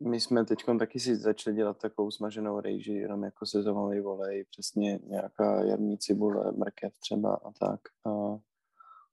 My 0.00 0.20
jsme 0.20 0.44
teď 0.44 0.58
taky 0.78 1.00
si 1.00 1.16
začali 1.16 1.56
dělat 1.56 1.78
takovou 1.78 2.10
smaženou 2.10 2.60
rejži, 2.60 2.92
jenom 2.92 3.24
jako 3.24 3.46
sezonový 3.46 4.00
volej, 4.00 4.44
přesně 4.44 4.98
nějaká 5.04 5.64
jarní 5.64 5.98
cibule, 5.98 6.52
mrkev 6.52 6.98
třeba 6.98 7.34
a 7.34 7.50
tak. 7.50 7.80
A 8.06 8.38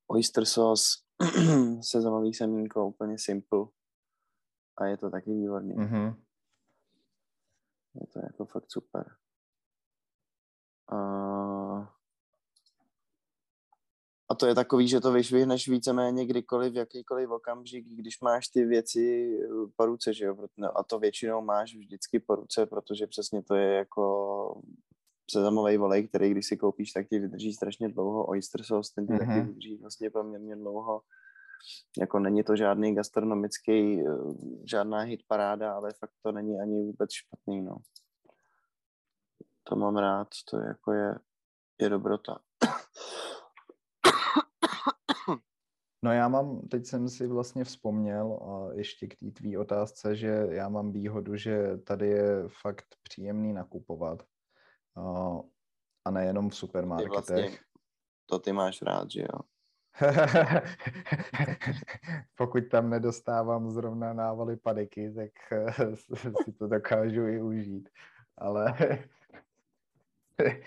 oyster 0.07 0.45
sauce, 0.45 0.83
sezonový 1.81 2.34
semínko, 2.34 2.88
úplně 2.88 3.19
simple. 3.19 3.65
A 4.77 4.86
je 4.86 4.97
to 4.97 5.10
taky 5.10 5.34
výborný. 5.34 5.75
Mm-hmm. 5.75 6.15
Je 7.95 8.07
to 8.07 8.19
jako 8.19 8.45
fakt 8.45 8.71
super. 8.71 9.15
A... 10.91 10.97
a 14.29 14.36
to 14.36 14.45
je 14.45 14.55
takový, 14.55 14.88
že 14.88 14.99
to 14.99 15.12
vyšvihneš 15.12 15.67
víceméně 15.67 16.25
kdykoliv, 16.25 16.73
v 16.73 16.75
jakýkoliv 16.75 17.29
okamžik, 17.29 17.86
když 17.88 18.21
máš 18.21 18.47
ty 18.47 18.65
věci 18.65 19.38
po 19.75 19.86
ruce, 19.86 20.13
že 20.13 20.25
jo? 20.25 20.38
No, 20.57 20.77
a 20.77 20.84
to 20.84 20.99
většinou 20.99 21.41
máš 21.41 21.75
vždycky 21.75 22.19
po 22.19 22.36
ruce, 22.36 22.65
protože 22.65 23.07
přesně 23.07 23.43
to 23.43 23.55
je 23.55 23.73
jako 23.73 24.62
sezamový 25.31 25.77
volej, 25.77 26.07
který 26.07 26.31
když 26.31 26.47
si 26.47 26.57
koupíš, 26.57 26.91
tak 26.91 27.07
ti 27.07 27.19
vydrží 27.19 27.53
strašně 27.53 27.89
dlouho. 27.89 28.25
Oyster 28.25 28.63
sauce, 28.63 28.91
ten 28.95 29.07
ti 29.07 29.13
mm-hmm. 29.13 29.19
taky 29.19 29.39
mhm. 29.39 29.47
vydrží 29.47 29.77
vlastně 29.77 30.09
poměrně 30.09 30.55
dlouho. 30.55 31.01
Jako 31.99 32.19
není 32.19 32.43
to 32.43 32.55
žádný 32.55 32.95
gastronomický, 32.95 34.01
eh, 34.01 34.03
žádná 34.69 34.99
hit 34.99 35.21
paráda, 35.27 35.73
ale 35.73 35.93
fakt 35.99 36.13
to 36.21 36.31
není 36.31 36.59
ani 36.59 36.83
vůbec 36.83 37.11
špatný, 37.11 37.61
no. 37.61 37.77
To 39.63 39.75
mám 39.75 39.97
rád, 39.97 40.27
to 40.49 40.57
je 40.57 40.67
jako 40.67 40.91
je, 40.91 41.15
je 41.81 41.89
dobrota. 41.89 42.39
No 46.03 46.11
já 46.11 46.27
mám, 46.27 46.61
teď 46.61 46.85
jsem 46.85 47.09
si 47.09 47.27
vlastně 47.27 47.63
vzpomněl 47.63 48.39
a 48.41 48.73
ještě 48.73 49.07
k 49.07 49.15
té 49.15 49.31
tvý 49.31 49.57
otázce, 49.57 50.15
že 50.15 50.47
já 50.49 50.69
mám 50.69 50.91
výhodu, 50.91 51.35
že 51.35 51.77
tady 51.77 52.07
je 52.07 52.43
fakt 52.61 52.85
příjemný 53.03 53.53
nakupovat 53.53 54.23
a 56.06 56.12
nejenom 56.12 56.49
v 56.49 56.56
supermarketech. 56.56 57.10
Vlastně, 57.10 57.60
to 58.25 58.39
ty 58.39 58.54
máš 58.54 58.82
rád, 58.82 59.12
že 59.12 59.21
jo? 59.21 59.39
Pokud 62.38 62.67
tam 62.71 62.89
nedostávám 62.89 63.71
zrovna 63.71 64.13
návaly 64.13 64.58
paniky, 64.58 65.13
tak 65.13 65.32
si 66.43 66.51
to 66.51 66.67
dokážu 66.67 67.27
i 67.27 67.41
užít. 67.41 67.89
ale 68.38 68.73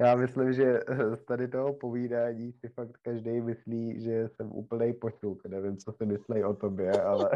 já 0.00 0.16
myslím, 0.16 0.52
že 0.52 0.80
z 1.14 1.24
tady 1.24 1.48
toho 1.48 1.72
povídání 1.72 2.52
si 2.52 2.68
fakt 2.68 2.96
každý 3.02 3.40
myslí, 3.40 4.00
že 4.00 4.28
jsem 4.28 4.52
úplnej 4.52 4.92
poťuk. 4.92 5.46
Nevím, 5.46 5.76
co 5.76 5.92
si 5.92 6.06
myslí 6.06 6.44
o 6.44 6.54
tobě, 6.54 7.02
ale... 7.02 7.30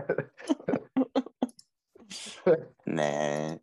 ne. 2.87 3.59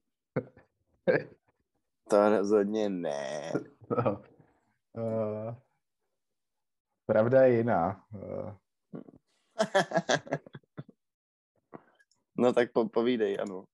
To 2.09 2.29
rozhodně 2.29 2.89
ne. 2.89 3.53
No. 3.89 4.21
Uh, 4.97 5.55
pravda 7.05 7.41
je 7.41 7.57
jiná. 7.57 8.05
Uh. 8.13 8.53
no 12.37 12.53
tak 12.53 12.71
po, 12.71 12.89
povídej, 12.89 13.37
ano. 13.41 13.65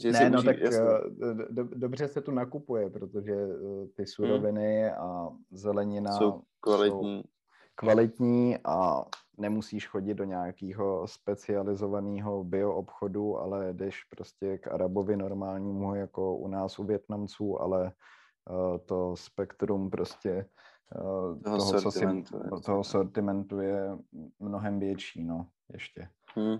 Že 0.00 0.12
ne, 0.12 0.30
no 0.30 0.42
tak 0.42 0.58
jasný. 0.58 0.80
Eh, 0.80 1.34
do, 1.50 1.64
dobře 1.64 2.08
se 2.08 2.20
tu 2.20 2.30
nakupuje, 2.30 2.90
protože 2.90 3.32
eh, 3.32 3.86
ty 3.96 4.06
suroviny 4.06 4.82
hmm. 4.82 4.98
a 4.98 5.36
zelenina 5.50 6.12
jsou 6.12 6.42
kvalitní. 6.60 7.16
Jsou 7.16 7.28
kvalitní 7.74 8.58
a 8.64 9.04
nemusíš 9.38 9.88
chodit 9.88 10.14
do 10.14 10.24
nějakého 10.24 11.06
specializovaného 11.06 12.44
bioobchodu, 12.44 13.38
ale 13.38 13.72
jdeš 13.72 14.04
prostě 14.04 14.58
k 14.58 14.68
Arabovi 14.68 15.16
normálnímu, 15.16 15.94
jako 15.94 16.36
u 16.36 16.48
nás 16.48 16.78
u 16.78 16.84
Větnamců, 16.84 17.60
ale 17.60 17.92
uh, 18.50 18.78
to 18.78 19.16
spektrum 19.16 19.90
prostě 19.90 20.46
uh, 20.96 21.42
toho, 21.42 21.58
toho, 21.58 21.80
sortimentu, 21.80 22.38
co 22.50 22.56
si, 22.56 22.62
toho 22.62 22.84
sortimentu 22.84 23.60
je 23.60 23.98
mnohem 24.38 24.80
větší, 24.80 25.24
no, 25.24 25.46
ještě. 25.72 26.08
Hmm. 26.34 26.58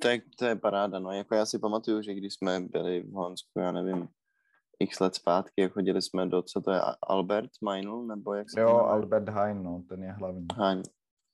To 0.00 0.08
je, 0.08 0.20
to 0.38 0.44
je 0.44 0.56
paráda, 0.56 0.98
no. 0.98 1.12
Jako 1.12 1.34
já 1.34 1.46
si 1.46 1.58
pamatuju, 1.58 2.02
že 2.02 2.14
když 2.14 2.34
jsme 2.34 2.60
byli 2.60 3.02
v 3.02 3.12
Holandsku, 3.12 3.60
já 3.60 3.72
nevím, 3.72 4.08
x 4.80 5.00
let 5.00 5.14
zpátky, 5.14 5.68
chodili 5.68 6.02
jsme 6.02 6.26
do, 6.26 6.42
co 6.42 6.60
to 6.60 6.70
je, 6.70 6.80
Albert 7.02 7.50
Meinl, 7.64 8.06
nebo 8.06 8.34
jak 8.34 8.50
se 8.50 8.60
Jo, 8.60 8.68
Albert 8.68 9.28
Hein, 9.28 9.62
no, 9.62 9.82
ten 9.88 10.02
je 10.02 10.12
hlavní. 10.12 10.46
Hein. 10.56 10.82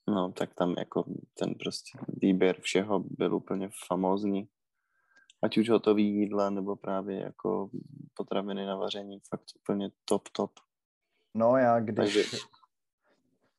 No, 0.08 0.32
tak 0.32 0.54
tam 0.54 0.74
jako 0.78 1.04
ten 1.38 1.54
prostě 1.54 1.98
výběr 2.08 2.60
všeho 2.60 3.04
byl 3.10 3.34
úplně 3.34 3.70
famózní. 3.86 4.48
Ať 5.42 5.58
už 5.58 5.70
hotový 5.70 6.14
jídla, 6.14 6.50
nebo 6.50 6.76
právě 6.76 7.20
jako 7.20 7.70
potraviny 8.14 8.66
na 8.66 8.76
vaření, 8.76 9.20
fakt 9.30 9.44
úplně 9.60 9.90
top, 10.04 10.28
top. 10.28 10.50
No 11.34 11.56
já 11.56 11.80
když 11.80 12.14
Takže... 12.14 12.38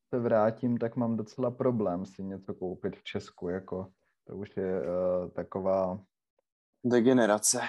se 0.09 0.19
vrátím, 0.19 0.77
tak 0.77 0.95
mám 0.95 1.17
docela 1.17 1.51
problém 1.51 2.05
si 2.05 2.23
něco 2.23 2.53
koupit 2.53 2.95
v 2.95 3.03
Česku, 3.03 3.49
jako 3.49 3.91
to 4.27 4.35
už 4.35 4.57
je 4.57 4.81
uh, 4.81 5.29
taková... 5.29 5.99
Degenerace. 6.85 7.61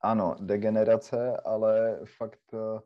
Ano, 0.00 0.36
degenerace, 0.40 1.36
ale 1.36 2.00
fakt 2.18 2.52
uh, 2.52 2.80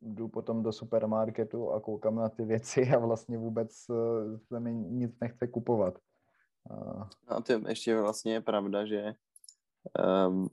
jdu 0.00 0.28
potom 0.28 0.62
do 0.62 0.72
supermarketu 0.72 1.70
a 1.70 1.80
koukám 1.80 2.14
na 2.14 2.28
ty 2.28 2.44
věci 2.44 2.90
a 2.96 2.98
vlastně 2.98 3.38
vůbec 3.38 3.88
uh, 3.88 4.38
se 4.38 4.60
mi 4.60 4.74
nic 4.74 5.20
nechce 5.20 5.46
kupovat. 5.46 5.98
Uh. 6.70 7.08
No 7.30 7.36
a 7.36 7.40
to 7.40 7.68
ještě 7.68 8.00
vlastně 8.00 8.32
je 8.32 8.40
pravda, 8.40 8.86
že 8.86 9.14
um, 10.28 10.48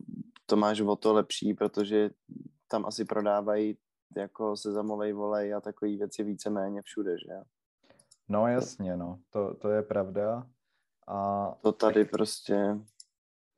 to 0.46 0.56
máš 0.56 0.82
o 0.82 0.96
to 0.96 1.14
lepší, 1.14 1.54
protože 1.54 2.10
tam 2.68 2.86
asi 2.86 3.06
prodávají 3.06 3.78
jako 4.18 4.58
sezamovej 4.58 5.14
volej 5.14 5.54
a 5.54 5.62
takové 5.62 5.98
věci 5.98 6.24
víceméně 6.24 6.82
všude, 6.82 7.18
že 7.20 7.34
No 8.30 8.48
jasně, 8.48 8.98
no, 8.98 9.20
to, 9.30 9.54
to 9.54 9.70
je 9.70 9.82
pravda. 9.82 10.48
A... 11.08 11.48
To 11.62 11.72
tady 11.72 12.06
prostě 12.06 12.80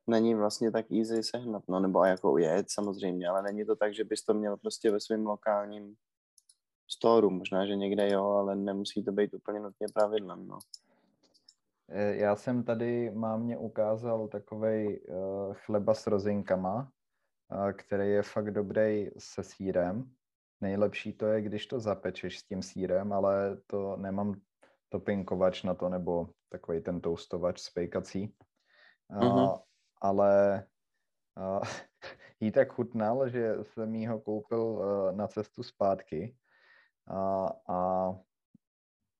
není 0.06 0.34
vlastně 0.34 0.70
tak 0.70 0.92
easy 0.92 1.22
sehnat, 1.22 1.62
no 1.68 1.80
nebo 1.80 2.04
jako 2.04 2.38
je 2.38 2.64
samozřejmě, 2.68 3.28
ale 3.28 3.42
není 3.42 3.64
to 3.64 3.76
tak, 3.76 3.94
že 3.94 4.04
bys 4.04 4.24
to 4.24 4.34
měl 4.34 4.56
prostě 4.56 4.90
ve 4.90 5.00
svém 5.00 5.26
lokálním 5.26 5.94
storu, 6.90 7.30
možná, 7.30 7.66
že 7.66 7.76
někde 7.76 8.08
jo, 8.08 8.24
ale 8.24 8.56
nemusí 8.56 9.04
to 9.04 9.12
být 9.12 9.34
úplně 9.34 9.60
nutně 9.60 9.86
pravidlem, 9.94 10.46
no. 10.46 10.58
E, 11.88 12.16
já 12.16 12.36
jsem 12.36 12.64
tady 12.64 13.10
mámě 13.10 13.58
ukázal 13.58 14.28
takovej 14.28 15.00
uh, 15.08 15.54
chleba 15.54 15.94
s 15.94 16.06
rozinkama, 16.06 16.90
uh, 17.52 17.72
který 17.72 18.10
je 18.10 18.22
fakt 18.22 18.50
dobrý 18.50 19.10
se 19.18 19.42
sírem. 19.42 20.10
Nejlepší 20.60 21.12
to 21.12 21.26
je, 21.26 21.42
když 21.42 21.66
to 21.66 21.80
zapečeš 21.80 22.38
s 22.38 22.44
tím 22.44 22.62
sírem, 22.62 23.12
ale 23.12 23.56
to 23.66 23.96
nemám 23.96 24.34
topinkovač 24.88 25.62
na 25.62 25.74
to, 25.74 25.88
nebo 25.88 26.28
takový 26.48 26.80
ten 26.80 27.00
toastovač 27.00 27.60
spejkací. 27.60 28.34
Uh-huh. 29.10 29.60
Ale 30.02 30.64
uh, 31.36 31.62
jí 32.40 32.52
tak 32.52 32.72
chutnal, 32.72 33.28
že 33.28 33.54
jsem 33.62 33.94
jí 33.94 34.06
ho 34.06 34.20
koupil 34.20 34.62
uh, 34.62 35.12
na 35.12 35.28
cestu 35.28 35.62
zpátky. 35.62 36.36
A, 37.08 37.48
a 37.68 38.10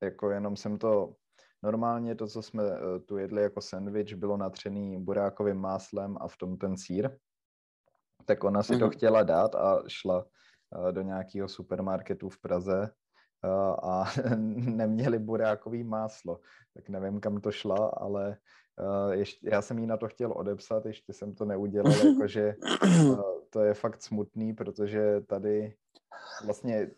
jako 0.03 0.31
jenom 0.31 0.57
jsem 0.57 0.79
to, 0.79 1.15
normálně 1.63 2.15
to, 2.15 2.27
co 2.27 2.43
jsme 2.43 2.63
uh, 2.63 2.99
tu 3.07 3.17
jedli 3.17 3.43
jako 3.43 3.61
sandwich, 3.61 4.15
bylo 4.15 4.37
natřený 4.37 5.05
burákovým 5.05 5.57
máslem 5.57 6.17
a 6.21 6.29
v 6.29 6.37
tom 6.37 6.57
ten 6.57 6.77
sír. 6.77 7.19
Tak 8.25 8.45
ona 8.45 8.63
si 8.63 8.79
to 8.79 8.85
mhm. 8.85 8.91
chtěla 8.91 9.23
dát 9.23 9.55
a 9.55 9.83
šla 9.89 10.25
uh, 10.25 10.93
do 10.93 11.03
nějakého 11.03 11.49
supermarketu 11.49 12.29
v 12.29 12.41
Praze 12.41 12.91
a 13.83 14.05
neměli 14.37 15.19
burákový 15.19 15.85
máslo. 15.85 16.41
Tak 16.75 16.89
nevím, 16.89 17.21
kam 17.21 17.41
to 17.41 17.53
šla, 17.53 17.89
ale 17.97 18.37
ještě, 19.11 19.51
já 19.53 19.63
jsem 19.63 19.79
jí 19.79 19.87
na 19.87 19.97
to 19.97 20.09
chtěl 20.09 20.33
odepsat, 20.37 20.87
ještě 20.87 21.13
jsem 21.13 21.35
to 21.35 21.45
neudělal, 21.45 21.93
jakože 22.07 22.55
to 23.51 23.61
je 23.61 23.75
fakt 23.75 24.03
smutný, 24.03 24.55
protože 24.55 25.21
tady 25.21 25.75
vlastně 26.45 26.91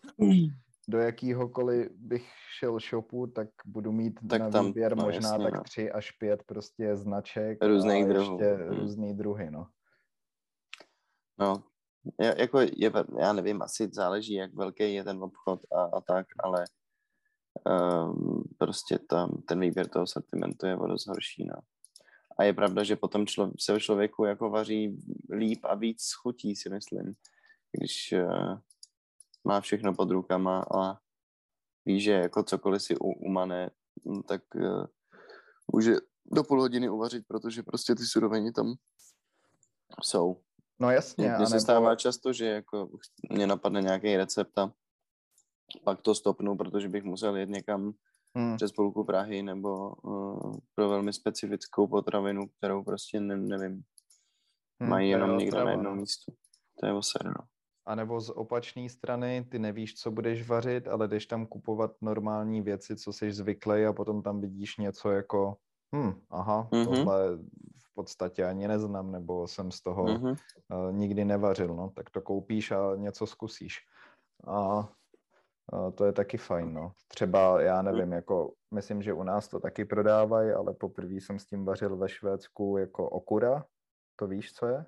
do 0.88 0.98
jakýhokoliv 0.98 1.90
bych 1.90 2.28
šel 2.58 2.78
shopu, 2.78 3.26
tak 3.26 3.48
budu 3.66 3.92
mít 3.92 4.20
tak 4.30 4.40
na 4.40 4.50
tam, 4.50 4.66
výběr 4.66 4.96
no, 4.96 5.04
možná 5.04 5.28
jasně, 5.28 5.44
tak 5.44 5.54
no. 5.54 5.62
tři 5.62 5.92
až 5.92 6.10
pět 6.10 6.42
prostě 6.42 6.96
značek 6.96 7.64
Různých 7.64 8.04
a 8.04 8.08
druhů. 8.08 8.32
ještě 8.32 8.54
hmm. 8.54 8.78
různý 8.78 9.14
druhy, 9.14 9.50
no. 9.50 9.66
No, 11.40 11.64
je, 12.20 12.34
jako 12.38 12.60
je, 12.60 12.92
já 13.18 13.32
nevím, 13.32 13.62
asi 13.62 13.88
záleží, 13.92 14.34
jak 14.34 14.54
velký 14.54 14.94
je 14.94 15.04
ten 15.04 15.22
obchod 15.22 15.60
a, 15.72 15.82
a 15.82 16.00
tak, 16.00 16.26
ale 16.38 16.64
um, 17.66 18.42
prostě 18.58 18.98
tam 18.98 19.42
ten 19.48 19.60
výběr 19.60 19.88
toho 19.88 20.06
sortimentu 20.06 20.66
je 20.66 20.76
o 20.76 20.86
dost 20.86 21.06
horší, 21.06 21.44
no. 21.44 21.54
A 22.38 22.44
je 22.44 22.52
pravda, 22.52 22.84
že 22.84 22.96
potom 22.96 23.26
člo, 23.26 23.52
se 23.60 23.80
člověku 23.80 24.24
jako 24.24 24.50
vaří 24.50 24.98
líp 25.32 25.64
a 25.64 25.74
víc 25.74 26.12
chutí, 26.22 26.56
si 26.56 26.70
myslím, 26.70 27.14
když 27.72 28.14
uh, 28.24 28.58
má 29.44 29.60
všechno 29.60 29.94
pod 29.94 30.10
rukama 30.10 30.64
a 30.80 30.98
ví, 31.86 32.00
že 32.00 32.12
jako 32.12 32.42
cokoliv 32.42 32.82
si 32.82 32.96
umane, 32.96 33.70
hm, 34.08 34.22
tak 34.22 34.42
uh, 34.54 34.86
může 35.72 35.96
do 36.32 36.44
půl 36.44 36.60
hodiny 36.60 36.88
uvařit, 36.88 37.24
protože 37.28 37.62
prostě 37.62 37.94
ty 37.94 38.02
suroviny 38.02 38.52
tam 38.52 38.74
jsou. 40.02 40.40
No 40.80 40.90
jasně. 40.90 41.28
Mně 41.28 41.46
se 41.46 41.54
nebo... 41.54 41.60
stává 41.60 41.96
často, 41.96 42.32
že 42.32 42.46
jako 42.46 42.88
mě 43.30 43.46
napadne 43.46 43.82
nějaký 43.82 44.16
recept 44.16 44.58
a 44.58 44.72
pak 45.84 46.02
to 46.02 46.14
stopnu, 46.14 46.56
protože 46.56 46.88
bych 46.88 47.04
musel 47.04 47.36
jet 47.36 47.48
někam 47.48 47.92
hmm. 48.36 48.56
přes 48.56 48.72
půlku 48.72 49.04
Prahy 49.04 49.42
nebo 49.42 49.90
uh, 49.90 50.56
pro 50.74 50.88
velmi 50.88 51.12
specifickou 51.12 51.86
potravinu, 51.86 52.48
kterou 52.58 52.84
prostě 52.84 53.20
ne, 53.20 53.36
nevím. 53.36 53.82
Hmm, 54.80 54.90
Mají 54.90 55.10
jenom 55.10 55.38
někde 55.38 55.64
na 55.64 55.70
jednom 55.70 55.96
místu. 55.96 56.32
To 56.80 56.86
je 56.86 56.92
oser, 56.92 57.26
no. 57.26 57.46
A 57.86 57.94
nebo 57.94 58.20
z 58.20 58.30
opačné 58.30 58.88
strany, 58.88 59.46
ty 59.50 59.58
nevíš, 59.58 59.94
co 59.94 60.10
budeš 60.10 60.48
vařit, 60.48 60.88
ale 60.88 61.08
jdeš 61.08 61.26
tam 61.26 61.46
kupovat 61.46 61.92
normální 62.00 62.60
věci, 62.60 62.96
co 62.96 63.12
jsi 63.12 63.32
zvyklý 63.32 63.84
a 63.84 63.92
potom 63.92 64.22
tam 64.22 64.40
vidíš 64.40 64.76
něco 64.76 65.10
jako, 65.10 65.56
hm, 65.96 66.12
aha, 66.30 66.68
mm-hmm. 66.72 66.84
tohle 66.84 67.38
podstatě 67.98 68.44
ani 68.44 68.68
neznám, 68.68 69.10
nebo 69.12 69.48
jsem 69.48 69.70
z 69.70 69.80
toho 69.80 70.04
mm-hmm. 70.04 70.36
uh, 70.70 70.92
nikdy 70.94 71.24
nevařil, 71.24 71.74
no, 71.74 71.90
tak 71.90 72.10
to 72.10 72.20
koupíš 72.20 72.70
a 72.70 72.94
něco 72.96 73.26
zkusíš. 73.26 73.82
A 74.46 74.88
to 75.94 76.04
je 76.04 76.12
taky 76.12 76.38
fajn, 76.38 76.74
no. 76.74 76.92
Třeba, 77.08 77.62
já 77.62 77.82
nevím, 77.82 78.12
jako, 78.12 78.54
myslím, 78.74 79.02
že 79.02 79.12
u 79.12 79.22
nás 79.22 79.48
to 79.48 79.60
taky 79.60 79.84
prodávají, 79.84 80.50
ale 80.50 80.74
poprvé 80.74 81.14
jsem 81.14 81.38
s 81.38 81.46
tím 81.46 81.64
vařil 81.64 81.96
ve 81.96 82.08
Švédsku 82.08 82.76
jako 82.78 83.10
okura. 83.10 83.66
To 84.16 84.26
víš, 84.26 84.52
co 84.52 84.66
je? 84.66 84.86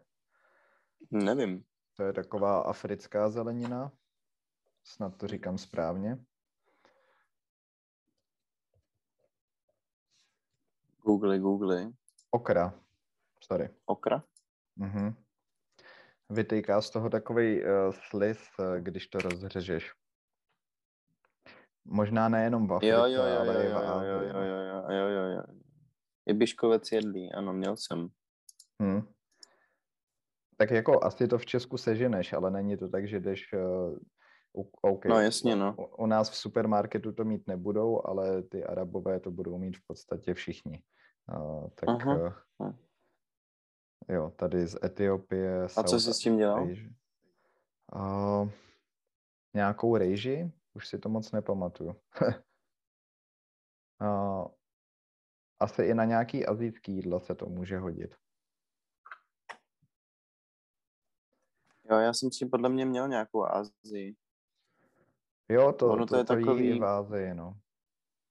Nevím. 1.11 1.65
To 1.97 2.03
je 2.03 2.13
taková 2.13 2.61
africká 2.61 3.29
zelenina. 3.29 3.93
Snad 4.85 5.17
to 5.17 5.27
říkám 5.27 5.59
správně. 5.59 6.25
Google, 11.03 11.39
Google. 11.39 11.93
Okra. 12.31 12.75
Sorry. 13.41 13.71
Okra? 13.87 14.25
Mhm. 14.77 15.15
Vytýká 16.29 16.81
z 16.81 16.91
toho 16.91 17.11
takový 17.11 17.65
uh, 17.65 17.69
sliz, 17.93 18.39
uh, 18.59 18.77
když 18.77 19.07
to 19.07 19.19
rozřežeš. 19.19 19.93
Možná 21.85 22.29
nejenom 22.29 22.67
v 22.67 22.73
Africe, 22.73 22.93
jo, 22.93 23.05
jo, 23.05 23.25
jo, 23.25 23.41
ale 23.41 23.55
jo, 23.55 23.61
i 23.61 23.67
v 23.67 23.71
jo, 23.71 24.01
jo, 24.03 24.21
jo, 24.23 24.63
jo, 24.63 24.85
jo, 24.91 25.09
jo, 25.09 25.25
jo. 25.37 25.43
Je 26.27 26.35
biškovec 26.35 26.93
jedlý, 26.93 27.33
ano, 27.33 27.53
měl 27.53 27.77
jsem. 27.77 28.09
Hmm. 28.81 29.03
tak 30.57 30.71
jako 30.71 31.05
asi 31.05 31.29
to 31.29 31.39
v 31.39 31.47
Česku 31.47 31.77
seženeš, 31.77 32.33
ale 32.33 32.51
není 32.51 32.77
to 32.77 32.89
tak, 32.89 33.09
že 33.09 33.21
jdeš 33.21 33.53
uh, 33.53 33.99
OK. 34.83 35.05
No 35.05 35.21
jasně, 35.21 35.57
no. 35.57 35.75
U, 35.79 36.03
u 36.03 36.07
nás 36.07 36.31
v 36.31 36.37
supermarketu 36.37 37.13
to 37.13 37.25
mít 37.25 37.47
nebudou, 37.47 38.07
ale 38.07 38.43
ty 38.43 38.65
arabové 38.65 39.21
to 39.21 39.31
budou 39.31 39.59
mít 39.59 39.77
v 39.77 39.87
podstatě 39.87 40.35
všichni. 40.35 40.83
Uh, 41.37 41.69
tak 41.75 42.07
uh, 42.07 42.73
jo, 44.09 44.33
tady 44.37 44.67
z 44.67 44.85
Etiopie. 44.85 45.65
A 45.77 45.83
co 45.83 46.01
jsi 46.01 46.15
s 46.15 46.19
tím 46.19 46.37
dělal? 46.37 46.69
Uh, 47.95 48.51
nějakou 49.55 49.97
rejži, 49.97 50.53
už 50.75 50.89
si 50.89 50.99
to 50.99 51.09
moc 51.09 51.33
nepamatuju. 51.33 52.01
asi 55.61 55.83
i 55.83 55.95
na 55.95 56.05
nějaký 56.05 56.47
azijský 56.47 56.93
jídlo 56.93 57.21
se 57.21 57.35
to 57.35 57.47
může 57.47 57.79
hodit. 57.79 58.17
Jo, 61.91 61.99
já 61.99 62.13
jsem 62.13 62.33
si 62.33 62.47
podle 62.47 62.69
mě 62.69 62.87
měl 62.87 63.09
nějakou 63.09 63.45
Azii. 63.45 64.17
Jo, 65.49 65.73
to, 65.73 65.89
ono 65.89 66.07
to, 66.07 66.15
to 66.15 66.17
je 66.17 66.25
to 66.25 66.35
takový... 66.35 66.69
i 66.69 66.79
v 66.79 66.85
Ázii, 66.85 67.35
no. 67.35 67.61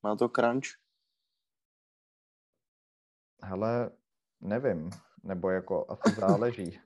Má 0.04 0.16
to 0.16 0.30
crunch? 0.30 0.68
Hele, 3.44 3.92
nevím, 4.42 4.90
nebo 5.24 5.50
jako 5.50 5.92
asi 5.92 6.16
záleží. 6.16 6.80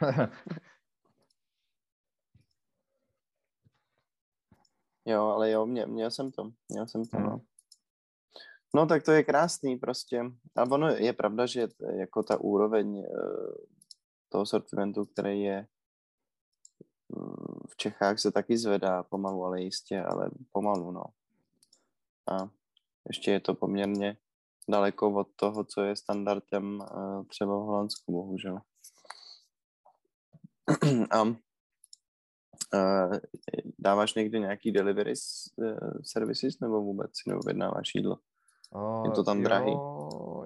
jo, 5.06 5.22
ale 5.22 5.50
jo, 5.50 5.66
mě, 5.66 5.86
měl 5.86 6.10
jsem 6.10 6.32
to, 6.32 6.50
měl 6.68 6.86
jsem 6.86 7.04
to, 7.04 7.18
no. 7.18 7.40
No 8.74 8.86
tak 8.86 9.02
to 9.02 9.12
je 9.12 9.22
krásný 9.22 9.76
prostě. 9.76 10.20
A 10.56 10.62
ono 10.62 10.88
je 10.88 11.12
pravda, 11.12 11.46
že 11.46 11.68
jako 11.96 12.22
ta 12.22 12.40
úroveň 12.40 12.98
eh, 12.98 13.08
toho 14.28 14.46
sortimentu, 14.46 15.04
který 15.04 15.42
je 15.42 15.66
mm, 17.08 17.62
v 17.70 17.76
Čechách 17.76 18.18
se 18.18 18.32
taky 18.32 18.58
zvedá 18.58 19.02
pomalu, 19.02 19.44
ale 19.44 19.62
jistě, 19.62 20.02
ale 20.02 20.30
pomalu, 20.52 20.90
no. 20.90 21.04
A 22.32 22.48
ještě 23.08 23.30
je 23.30 23.40
to 23.40 23.54
poměrně 23.54 24.16
daleko 24.68 25.14
od 25.14 25.28
toho, 25.36 25.64
co 25.64 25.82
je 25.82 25.96
standardem 25.96 26.82
eh, 26.82 27.24
třeba 27.28 27.56
v 27.56 27.60
Holandsku, 27.60 28.12
bohužel. 28.12 28.60
A 31.10 31.24
uh, 32.74 33.16
dáváš 33.78 34.14
někdy 34.14 34.40
nějaký 34.40 34.72
delivery 34.72 35.12
uh, 35.56 35.78
services 36.02 36.60
nebo 36.60 36.80
vůbec 36.80 37.10
si 37.14 37.30
neobjednáváš 37.30 37.94
jídlo? 37.94 38.18
Je 39.04 39.10
to 39.10 39.24
tam 39.24 39.38
jo, 39.38 39.44
drahý? 39.44 39.72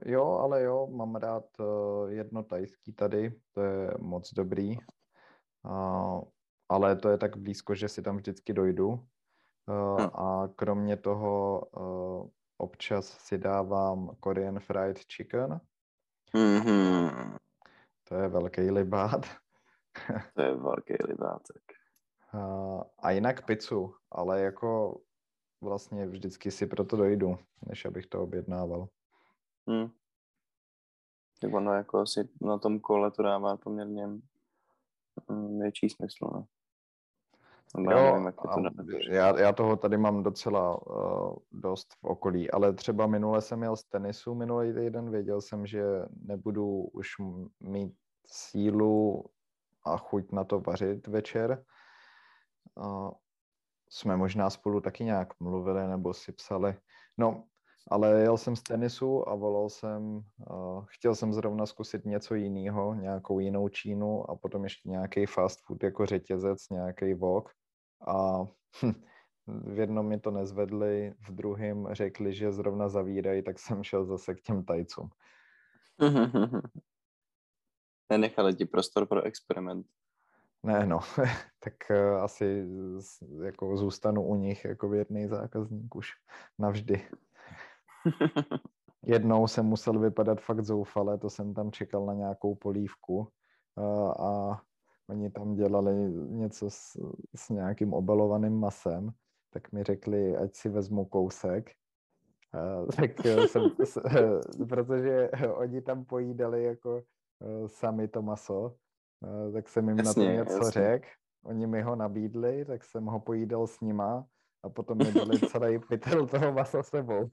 Jo, 0.04 0.38
ale 0.42 0.62
jo, 0.62 0.86
mám 0.86 1.16
rád 1.16 1.44
uh, 1.60 2.10
jedno 2.10 2.42
tajský 2.42 2.92
tady, 2.92 3.32
to 3.54 3.60
je 3.60 3.90
moc 3.98 4.34
dobrý. 4.34 4.76
Uh, 5.64 6.22
ale 6.68 6.96
to 6.96 7.08
je 7.08 7.18
tak 7.18 7.36
blízko, 7.36 7.74
že 7.74 7.88
si 7.88 8.02
tam 8.02 8.16
vždycky 8.16 8.52
dojdu. 8.52 8.88
Uh, 8.88 10.00
hm. 10.00 10.10
A 10.14 10.48
kromě 10.56 10.96
toho 10.96 11.62
uh, 11.76 12.28
občas 12.58 13.06
si 13.06 13.38
dávám 13.38 14.10
Korean 14.20 14.60
Fried 14.60 14.98
Chicken. 14.98 15.60
Mm-hmm. 16.34 17.36
To 18.08 18.14
je 18.14 18.28
velký 18.28 18.70
libát. 18.70 19.26
to 20.34 20.42
je 20.42 20.54
velký 20.54 20.94
libátek. 21.08 21.77
A 22.98 23.10
jinak 23.10 23.46
pizzu, 23.46 23.94
ale 24.10 24.40
jako 24.40 25.00
vlastně 25.60 26.06
vždycky 26.06 26.50
si 26.50 26.66
proto 26.66 26.96
dojdu, 26.96 27.38
než 27.66 27.84
abych 27.84 28.06
to 28.06 28.22
objednával. 28.22 28.88
Hmm. 29.68 29.90
Tak 31.40 31.54
ono 31.54 31.72
jako 31.72 31.98
asi 31.98 32.28
na 32.40 32.58
tom 32.58 32.80
kole 32.80 33.10
to 33.10 33.22
dává 33.22 33.56
poměrně 33.56 34.06
mm, 35.28 35.58
větší 35.58 35.88
smysl, 35.88 36.30
ne? 36.34 36.44
No, 37.76 37.92
jo, 37.92 38.12
nevím, 38.12 38.26
jak 38.26 38.34
to 38.34 38.48
já, 39.10 39.40
já 39.40 39.52
toho 39.52 39.76
tady 39.76 39.96
mám 39.96 40.22
docela 40.22 40.86
uh, 40.86 41.36
dost 41.52 41.94
v 41.94 42.04
okolí, 42.04 42.50
ale 42.50 42.72
třeba 42.72 43.06
minule 43.06 43.40
jsem 43.40 43.62
jel 43.62 43.76
z 43.76 43.84
tenisu 43.84 44.34
minulý 44.34 44.74
týden, 44.74 45.10
věděl 45.10 45.40
jsem, 45.40 45.66
že 45.66 45.84
nebudu 46.22 46.82
už 46.92 47.08
mít 47.60 47.94
sílu 48.26 49.24
a 49.84 49.96
chuť 49.96 50.32
na 50.32 50.44
to 50.44 50.60
vařit 50.60 51.06
večer. 51.06 51.64
Jsme 53.90 54.16
možná 54.16 54.50
spolu 54.50 54.80
taky 54.80 55.04
nějak 55.04 55.40
mluvili 55.40 55.88
nebo 55.88 56.14
si 56.14 56.32
psali. 56.32 56.76
No, 57.18 57.44
ale 57.90 58.20
jel 58.20 58.38
jsem 58.38 58.56
z 58.56 58.62
tenisu 58.62 59.28
a 59.28 59.34
volal 59.34 59.68
jsem, 59.68 60.22
uh, 60.50 60.84
chtěl 60.86 61.14
jsem 61.14 61.32
zrovna 61.32 61.66
zkusit 61.66 62.04
něco 62.04 62.34
jiného, 62.34 62.94
nějakou 62.94 63.38
jinou 63.38 63.68
Čínu 63.68 64.30
a 64.30 64.36
potom 64.36 64.64
ještě 64.64 64.88
nějaký 64.88 65.26
fast 65.26 65.60
food 65.66 65.82
jako 65.82 66.06
řetězec, 66.06 66.68
nějaký 66.70 67.14
vok. 67.14 67.50
A 68.06 68.44
hm, 68.82 68.92
v 69.46 69.78
jednom 69.78 70.06
mi 70.06 70.20
to 70.20 70.30
nezvedli, 70.30 71.14
v 71.20 71.30
druhém 71.34 71.88
řekli, 71.92 72.34
že 72.34 72.52
zrovna 72.52 72.88
zavírají, 72.88 73.42
tak 73.42 73.58
jsem 73.58 73.84
šel 73.84 74.04
zase 74.04 74.34
k 74.34 74.40
těm 74.40 74.64
tajcům. 74.64 75.08
Nenechali 78.10 78.54
ti 78.54 78.64
prostor 78.64 79.06
pro 79.06 79.22
experiment. 79.22 79.86
Ne, 80.62 80.86
no, 80.86 81.00
tak 81.60 81.74
uh, 81.90 82.22
asi 82.22 82.66
z, 82.98 83.22
jako 83.44 83.76
zůstanu 83.76 84.22
u 84.22 84.34
nich 84.34 84.64
jako 84.64 84.88
věrný 84.88 85.28
zákazník 85.28 85.94
už 85.94 86.10
navždy. 86.58 87.08
Jednou 89.02 89.46
jsem 89.46 89.66
musel 89.66 89.98
vypadat 89.98 90.40
fakt 90.40 90.64
zoufale, 90.64 91.18
to 91.18 91.30
jsem 91.30 91.54
tam 91.54 91.70
čekal 91.70 92.06
na 92.06 92.14
nějakou 92.14 92.54
polívku 92.54 93.18
uh, 93.18 94.10
a 94.10 94.62
oni 95.08 95.30
tam 95.30 95.54
dělali 95.54 95.94
něco 96.28 96.70
s, 96.70 96.98
s 97.36 97.48
nějakým 97.48 97.94
obalovaným 97.94 98.60
masem, 98.60 99.10
tak 99.50 99.72
mi 99.72 99.82
řekli, 99.84 100.36
ať 100.36 100.54
si 100.54 100.68
vezmu 100.68 101.04
kousek. 101.04 101.70
Uh, 102.54 102.86
tak 102.96 103.10
jsem, 103.46 103.62
protože 104.68 105.30
oni 105.54 105.82
tam 105.82 106.04
pojídali 106.04 106.64
jako 106.64 107.02
sami 107.66 108.08
to 108.08 108.22
maso, 108.22 108.76
Eh, 108.78 108.87
tak 109.52 109.68
jsem 109.68 109.88
jim 109.88 109.98
jasně, 109.98 110.36
na 110.36 110.44
to 110.44 110.52
něco 110.52 110.70
řekl, 110.70 111.06
oni 111.44 111.66
mi 111.66 111.82
ho 111.82 111.96
nabídli, 111.96 112.64
tak 112.64 112.84
jsem 112.84 113.04
ho 113.04 113.20
pojídal 113.20 113.66
s 113.66 113.80
nima 113.80 114.26
a 114.62 114.68
potom 114.68 114.98
mi 114.98 115.12
dali 115.12 115.40
celý 115.50 115.78
pytel 115.78 116.26
toho 116.26 116.52
masa 116.52 116.82
sebou. 116.82 117.30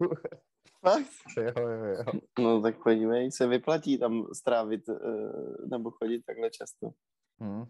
Fakt? 0.82 1.12
jo, 1.38 1.70
jo, 1.70 1.86
jo. 1.86 2.04
No 2.40 2.62
tak 2.62 2.84
podívej, 2.84 3.32
se 3.32 3.48
vyplatí 3.48 3.98
tam 3.98 4.28
strávit 4.34 4.90
eh, 4.90 5.68
nebo 5.68 5.92
chodit 5.92 6.24
takhle 6.26 6.50
často. 6.50 6.90
Hmm. 7.40 7.66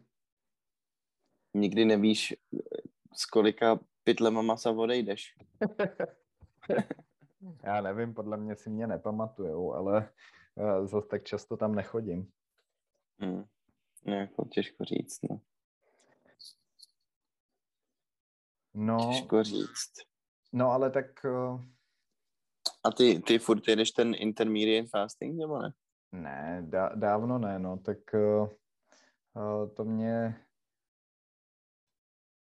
Nikdy 1.54 1.86
nevíš, 1.86 2.36
z 3.14 3.26
kolika 3.26 3.80
pytlema 4.04 4.42
masa 4.42 4.72
odejdeš. 4.72 5.36
Já 7.64 7.82
nevím, 7.82 8.14
podle 8.14 8.38
mě 8.38 8.56
si 8.56 8.70
mě 8.70 8.88
nepamatujou, 8.88 9.74
ale 9.74 10.10
zase 10.84 11.08
tak 11.08 11.24
často 11.24 11.58
tam 11.58 11.76
nechodím. 11.76 12.32
Hmm. 13.20 13.44
No, 14.06 14.16
jako 14.16 14.46
těžko 14.46 14.86
říct, 14.86 15.20
no. 15.30 15.42
No, 18.74 18.98
těžko 19.12 19.44
říct. 19.44 19.92
No, 20.54 20.72
ale 20.72 20.92
tak... 20.92 21.26
Uh... 21.26 21.62
A 22.84 22.92
ty, 22.92 23.20
ty 23.20 23.40
furt 23.40 23.68
jedeš 23.68 23.92
ten 23.92 24.14
intermediate 24.18 24.90
fasting, 24.90 25.40
nebo 25.40 25.62
ne? 25.62 25.74
Ne, 26.12 26.64
dá, 26.70 26.90
dávno 26.96 27.40
ne, 27.40 27.60
no, 27.60 27.78
tak 27.78 27.98
uh, 28.14 28.50
uh, 29.34 29.70
to 29.74 29.86
mě 29.86 30.46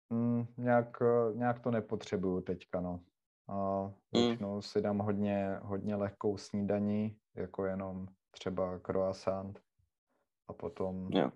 mm, 0.09 0.45
nějak, 0.57 1.01
uh, 1.01 1.37
nějak 1.37 1.59
to 1.59 1.71
nepotřebuju 1.71 2.41
teďka, 2.41 2.81
no. 2.81 3.03
Uh, 3.47 3.91
většinou 4.11 4.55
mm. 4.55 4.61
si 4.61 4.81
dám 4.81 4.99
hodně, 4.99 5.59
hodně 5.61 5.95
lehkou 5.95 6.37
snídaní, 6.37 7.17
jako 7.35 7.65
jenom 7.65 8.07
třeba 8.31 8.79
croissant 8.79 9.59
a 10.47 10.53
potom 10.53 11.09
jo. 11.11 11.31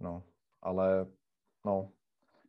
No, 0.00 0.22
ale 0.62 1.06
no, 1.66 1.92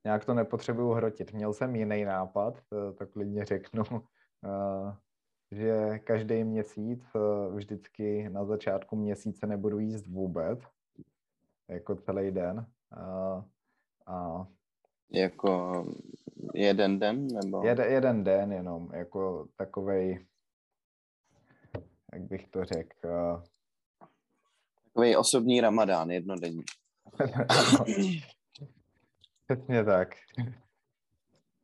nějak 0.03 0.25
to 0.25 0.33
nepotřebuju 0.33 0.89
hrotit. 0.89 1.33
Měl 1.33 1.53
jsem 1.53 1.75
jiný 1.75 2.05
nápad, 2.05 2.57
eh, 2.57 2.93
tak 2.93 3.09
klidně 3.09 3.45
řeknu, 3.45 3.83
eh, 4.45 4.95
že 5.51 5.99
každý 5.99 6.43
měsíc 6.43 7.03
eh, 7.15 7.55
vždycky 7.55 8.29
na 8.29 8.45
začátku 8.45 8.95
měsíce 8.95 9.47
nebudu 9.47 9.79
jíst 9.79 10.07
vůbec, 10.07 10.59
jako 11.67 11.95
celý 11.95 12.31
den. 12.31 12.65
A, 12.91 13.45
a 14.05 14.47
jako 15.11 15.85
jeden 16.53 16.99
den? 16.99 17.27
Nebo? 17.27 17.63
Jed, 17.63 17.79
jeden 17.79 18.23
den 18.23 18.51
jenom, 18.51 18.89
jako 18.93 19.47
takovej, 19.55 20.25
jak 22.13 22.21
bych 22.21 22.47
to 22.47 22.65
řekl, 22.65 23.43
Takový 24.99 25.15
osobní 25.15 25.61
ramadán, 25.61 26.11
jednodenní. 26.11 26.63
Přesně 29.45 29.83
tak. 29.83 30.09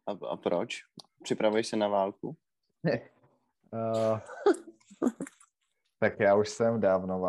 A, 0.08 0.12
a 0.30 0.38
proč? 0.38 0.76
Připravuješ 1.24 1.68
se 1.68 1.76
na 1.76 1.88
válku? 1.88 2.36
uh, 3.74 4.20
Tak 6.00 6.20
já 6.20 6.36
už 6.36 6.50
jsem 6.50 6.80
dávno 6.80 7.20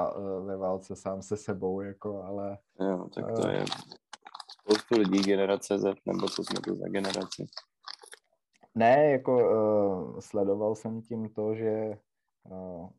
ve 0.46 0.56
válce 0.56 0.96
sám 0.96 1.22
se 1.22 1.36
sebou, 1.36 1.80
jako, 1.80 2.22
ale... 2.22 2.58
Jo, 2.80 3.08
tak 3.14 3.26
to 3.26 3.42
uh... 3.42 3.50
je 3.50 3.64
spoustu 4.60 4.94
lidí 4.98 5.22
generace 5.22 5.78
Z, 5.78 5.94
nebo 6.06 6.28
co 6.28 6.44
jsme 6.44 6.60
tu 6.60 6.74
za 6.74 6.88
generaci. 6.88 7.46
Ne, 8.74 9.10
jako 9.10 9.34
uh, 9.34 10.20
sledoval 10.20 10.74
jsem 10.74 11.02
tím 11.02 11.28
to, 11.28 11.54
že 11.54 11.98
uh, 12.44 12.90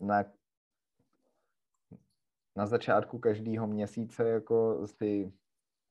na, 0.00 0.24
na 2.56 2.66
začátku 2.66 3.18
každého 3.18 3.66
měsíce 3.66 4.28
jako 4.28 4.86
si, 4.86 5.32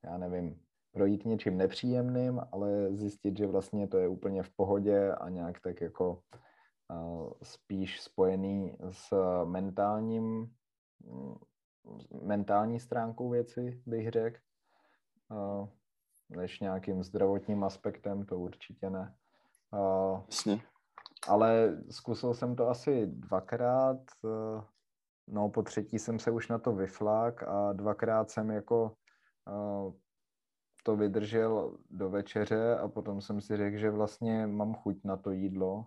já 0.03 0.17
nevím, 0.17 0.61
projít 0.91 1.25
něčím 1.25 1.57
nepříjemným, 1.57 2.41
ale 2.51 2.95
zjistit, 2.95 3.37
že 3.37 3.47
vlastně 3.47 3.87
to 3.87 3.97
je 3.97 4.07
úplně 4.07 4.43
v 4.43 4.49
pohodě 4.49 5.13
a 5.13 5.29
nějak 5.29 5.59
tak 5.59 5.81
jako 5.81 6.23
spíš 7.43 8.01
spojený 8.01 8.77
s 8.91 9.13
mentálním 9.45 10.53
mentální 12.21 12.79
stránkou 12.79 13.29
věci, 13.29 13.81
bych 13.85 14.09
řekl, 14.09 14.39
než 16.29 16.59
nějakým 16.59 17.03
zdravotním 17.03 17.63
aspektem, 17.63 18.25
to 18.25 18.39
určitě 18.39 18.89
ne. 18.89 19.15
Jasně. 20.27 20.61
Ale 21.27 21.77
zkusil 21.89 22.33
jsem 22.33 22.55
to 22.55 22.69
asi 22.69 23.07
dvakrát, 23.07 23.97
uh, 24.21 24.63
no 25.27 25.49
po 25.49 25.63
třetí 25.63 25.99
jsem 25.99 26.19
se 26.19 26.31
už 26.31 26.47
na 26.47 26.57
to 26.57 26.75
vyflák 26.75 27.43
a 27.43 27.73
dvakrát 27.73 28.29
jsem 28.29 28.49
jako 28.49 28.95
uh, 29.49 29.93
to 30.83 30.95
vydržel 30.95 31.77
do 31.89 32.09
večeře 32.09 32.77
a 32.77 32.87
potom 32.87 33.21
jsem 33.21 33.41
si 33.41 33.57
řekl, 33.57 33.77
že 33.77 33.89
vlastně 33.89 34.47
mám 34.47 34.73
chuť 34.73 35.03
na 35.03 35.17
to 35.17 35.31
jídlo 35.31 35.85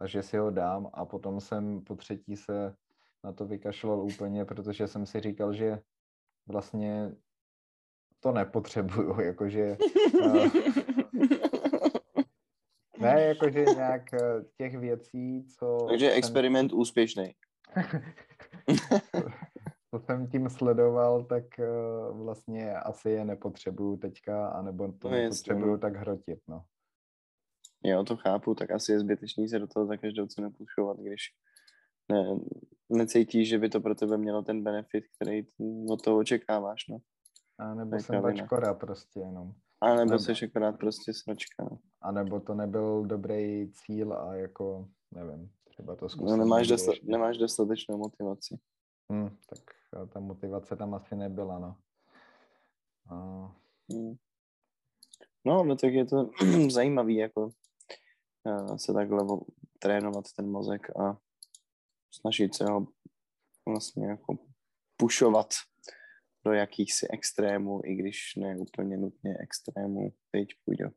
a 0.00 0.06
že 0.06 0.22
si 0.22 0.36
ho 0.36 0.50
dám. 0.50 0.90
A 0.92 1.04
potom 1.04 1.40
jsem 1.40 1.84
po 1.84 1.96
třetí 1.96 2.36
se 2.36 2.74
na 3.24 3.32
to 3.32 3.46
vykašlal 3.46 4.00
úplně, 4.00 4.44
protože 4.44 4.88
jsem 4.88 5.06
si 5.06 5.20
říkal, 5.20 5.52
že 5.52 5.78
vlastně 6.46 7.12
to 8.20 8.32
nepotřebuju, 8.32 9.20
jakože... 9.20 9.76
Ne, 13.00 13.22
jakože 13.22 13.64
nějak 13.64 14.14
eh, 14.14 14.44
těch 14.56 14.78
věcí, 14.78 15.46
co... 15.58 15.86
Takže 15.88 16.10
experiment 16.10 16.70
jsem... 16.70 16.78
úspěšný. 16.80 17.34
co 19.90 19.98
jsem 19.98 20.26
tím 20.26 20.50
sledoval, 20.50 21.24
tak 21.24 21.44
uh, 21.58 22.24
vlastně 22.24 22.74
asi 22.74 23.10
je 23.10 23.24
nepotřebuju 23.24 23.96
teďka, 23.96 24.48
anebo 24.48 24.92
to 24.92 25.08
no, 25.08 25.16
nepotřebuju 25.16 25.70
no. 25.70 25.78
tak 25.78 25.96
hrotit, 25.96 26.38
no. 26.48 26.64
Jo, 27.84 28.04
to 28.04 28.16
chápu, 28.16 28.54
tak 28.54 28.70
asi 28.70 28.92
je 28.92 28.98
zbytečný 28.98 29.48
se 29.48 29.58
do 29.58 29.66
toho 29.66 29.86
za 29.86 29.96
každou 29.96 30.26
cenu 30.26 30.50
pušovat, 30.50 30.96
když 30.96 31.20
ne, 32.12 32.38
necítíš, 32.90 33.48
že 33.48 33.58
by 33.58 33.68
to 33.68 33.80
pro 33.80 33.94
tebe 33.94 34.18
mělo 34.18 34.42
ten 34.42 34.62
benefit, 34.62 35.04
který 35.16 35.46
od 35.90 36.02
toho 36.02 36.18
očekáváš, 36.18 36.88
no. 36.88 36.98
A 37.58 37.74
nebo 37.74 37.98
jsem 37.98 38.22
bačkora 38.22 38.74
prostě 38.74 39.20
jenom. 39.20 39.52
A 39.80 39.94
nebo, 39.94 40.10
nebo 40.10 40.18
jsi 40.18 40.46
akorát 40.46 40.78
prostě 40.78 41.14
sračka. 41.14 41.64
No. 41.64 41.78
A 42.02 42.12
nebo 42.12 42.40
to 42.40 42.54
nebyl 42.54 43.04
dobrý 43.06 43.72
cíl 43.72 44.12
a 44.12 44.34
jako, 44.34 44.88
nevím, 45.10 45.50
třeba 45.64 45.96
to 45.96 46.08
zkusit. 46.08 46.30
No 46.30 46.36
nemáš, 46.36 46.68
dosta, 46.68 46.92
nemáš 47.02 47.38
dostatečnou 47.38 47.96
motivaci. 47.96 48.58
Hmm, 49.10 49.28
tak 49.28 49.60
ta 50.12 50.20
motivace 50.20 50.76
tam 50.76 50.94
asi 50.94 51.16
nebyla, 51.16 51.58
no. 51.58 51.76
A... 53.10 53.16
Hmm. 53.92 54.16
No, 55.44 55.64
no 55.64 55.76
tak 55.76 55.92
je 55.92 56.04
to 56.04 56.30
zajímavý, 56.70 57.16
jako 57.16 57.50
se 58.76 58.92
takhle 58.92 59.24
trénovat 59.78 60.24
ten 60.36 60.50
mozek 60.50 60.98
a 60.98 61.18
snažit 62.10 62.54
se 62.54 62.64
ho 62.64 62.86
vlastně 63.66 64.06
jako 64.06 64.38
pušovat 64.96 65.48
do 66.44 66.52
jakýchsi 66.52 67.06
extrémů, 67.10 67.80
i 67.84 67.94
když 67.94 68.36
ne 68.36 68.56
úplně 68.56 68.96
nutně 68.96 69.36
extrémů. 69.38 70.12
Teď 70.30 70.48
půjde. 70.64 70.90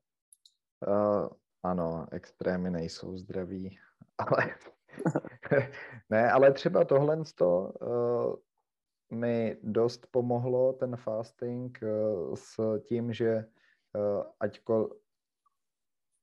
Uh, 0.87 1.29
ano, 1.63 2.07
extrémy 2.11 2.71
nejsou 2.71 3.17
zdraví, 3.17 3.79
ale 4.17 4.55
ne, 6.09 6.31
ale 6.31 6.51
třeba 6.51 6.85
tohle 6.85 7.23
to 7.35 7.73
uh, 7.81 8.35
mi 9.19 9.57
dost 9.63 10.07
pomohlo, 10.11 10.73
ten 10.73 10.95
fasting, 10.95 11.79
uh, 11.83 12.35
s 12.35 12.79
tím, 12.79 13.13
že 13.13 13.45
uh, 13.95 14.23
ať, 14.39 14.59
ko, 14.59 14.95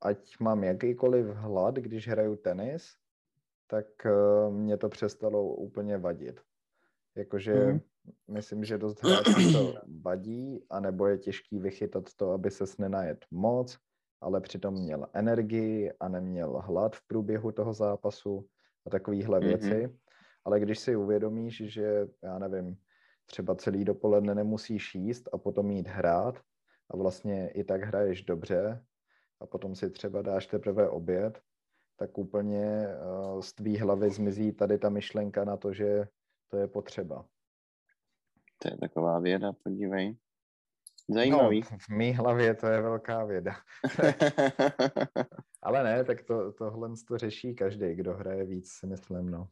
ať 0.00 0.38
mám 0.40 0.64
jakýkoliv 0.64 1.26
hlad, 1.26 1.74
když 1.74 2.09
hraju 2.09 2.37
tenis, 2.37 2.96
tak 3.66 3.87
uh, 4.04 4.54
mě 4.54 4.76
to 4.76 4.88
přestalo 4.88 5.54
úplně 5.54 5.98
vadit. 5.98 6.40
Jakože 7.14 7.54
mm. 7.54 7.81
Myslím, 8.29 8.64
že 8.64 8.79
dost 8.79 9.03
hráčů 9.03 9.53
to 9.53 9.75
vadí, 10.03 10.64
anebo 10.71 11.07
je 11.07 11.18
těžký 11.18 11.59
vychytat 11.59 12.14
to, 12.16 12.31
aby 12.31 12.51
se 12.51 12.64
nenajet 12.79 13.25
moc, 13.31 13.79
ale 14.21 14.40
přitom 14.40 14.75
měl 14.75 15.07
energii 15.12 15.92
a 16.01 16.09
neměl 16.09 16.62
hlad 16.66 16.97
v 16.97 17.07
průběhu 17.07 17.53
toho 17.53 17.73
zápasu 17.73 18.47
a 18.87 18.90
takovéhle 18.90 19.40
mm-hmm. 19.40 19.47
věci. 19.47 19.99
Ale 20.44 20.61
když 20.61 20.79
si 20.79 20.97
uvědomíš, 20.97 21.62
že, 21.66 22.07
já 22.23 22.38
nevím, 22.38 22.77
třeba 23.27 23.55
celý 23.55 23.85
dopoledne 23.85 24.35
nemusíš 24.35 24.94
jíst 24.94 25.29
a 25.33 25.38
potom 25.38 25.71
jít 25.71 25.88
hrát 25.88 26.40
a 26.90 26.97
vlastně 26.97 27.51
i 27.51 27.64
tak 27.64 27.83
hraješ 27.83 28.23
dobře 28.23 28.85
a 29.40 29.47
potom 29.47 29.75
si 29.75 29.90
třeba 29.90 30.23
dáš 30.23 30.47
teprve 30.47 30.88
oběd, 30.88 31.40
tak 31.97 32.18
úplně 32.18 32.87
uh, 32.87 33.40
z 33.40 33.53
tvý 33.53 33.79
hlavy 33.79 34.11
zmizí 34.11 34.53
tady 34.53 34.79
ta 34.79 34.88
myšlenka 34.88 35.44
na 35.44 35.57
to, 35.57 35.73
že 35.73 36.09
to 36.49 36.57
je 36.57 36.66
potřeba. 36.68 37.25
To 38.59 38.68
je 38.68 38.77
taková 38.77 39.18
věda, 39.18 39.53
podívej. 39.53 40.16
Zajímavý. 41.11 41.61
No, 41.73 41.79
v 41.79 41.88
mý 41.88 42.12
hlavě 42.12 42.55
to 42.55 42.66
je 42.66 42.83
velká 42.83 43.25
věda. 43.25 43.57
Ale 45.62 45.85
ne, 45.85 46.05
tak 46.05 46.23
to, 46.23 46.53
tohle 46.53 46.90
to 47.09 47.18
řeší 47.18 47.55
každý, 47.55 47.94
kdo 47.94 48.14
hraje 48.14 48.44
víc, 48.44 48.71
si 48.71 48.87
myslím, 48.87 49.31
no. 49.31 49.49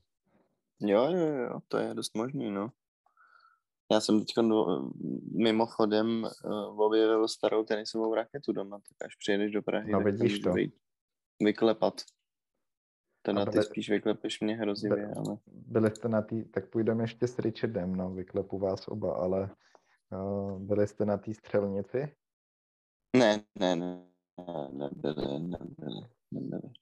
Jo, 0.81 1.05
jo, 1.11 1.27
jo, 1.27 1.61
to 1.69 1.79
je 1.79 1.95
dost 1.95 2.17
možný, 2.17 2.51
no. 2.51 2.71
Já 3.93 4.01
jsem 4.01 4.21
teď 4.21 4.35
mimochodem 5.33 6.29
uh, 6.45 6.81
objevil 6.81 7.29
starou 7.29 7.65
tenisovou 7.65 8.15
raketu 8.15 8.53
doma, 8.53 8.79
tak 8.79 9.07
až 9.07 9.17
přijedeš 9.17 9.53
do 9.53 9.63
Prahy, 9.63 9.93
no, 9.93 10.01
vidíš 10.01 10.39
to. 10.39 10.55
vyklepat. 11.43 11.95
To 13.27 13.33
na 13.33 13.47
ty 13.47 13.63
spíš 13.63 13.91
vyklepeš 13.91 14.41
mě 14.41 14.57
hrozivě, 14.57 15.13
ale... 15.17 15.37
Byli 15.47 15.91
jste 15.91 16.09
na 16.09 16.23
tý, 16.23 16.45
tak 16.45 16.71
půjdeme 16.71 17.05
ještě 17.05 17.27
s 17.27 17.39
Richardem, 17.39 17.97
no, 17.97 18.11
vyklepu 18.11 18.59
vás 18.59 18.89
oba, 18.89 19.15
ale 19.15 19.51
uh, 20.13 20.61
byli 20.61 20.87
jste 20.87 21.05
na 21.05 21.17
té 21.17 21.35
střelnici? 21.35 22.15
Ne, 23.17 23.45
ne, 23.59 23.77
ne, 23.77 24.03
nebyli, 24.71 25.39
nebyli, 25.39 26.07
nebyli. 26.31 26.73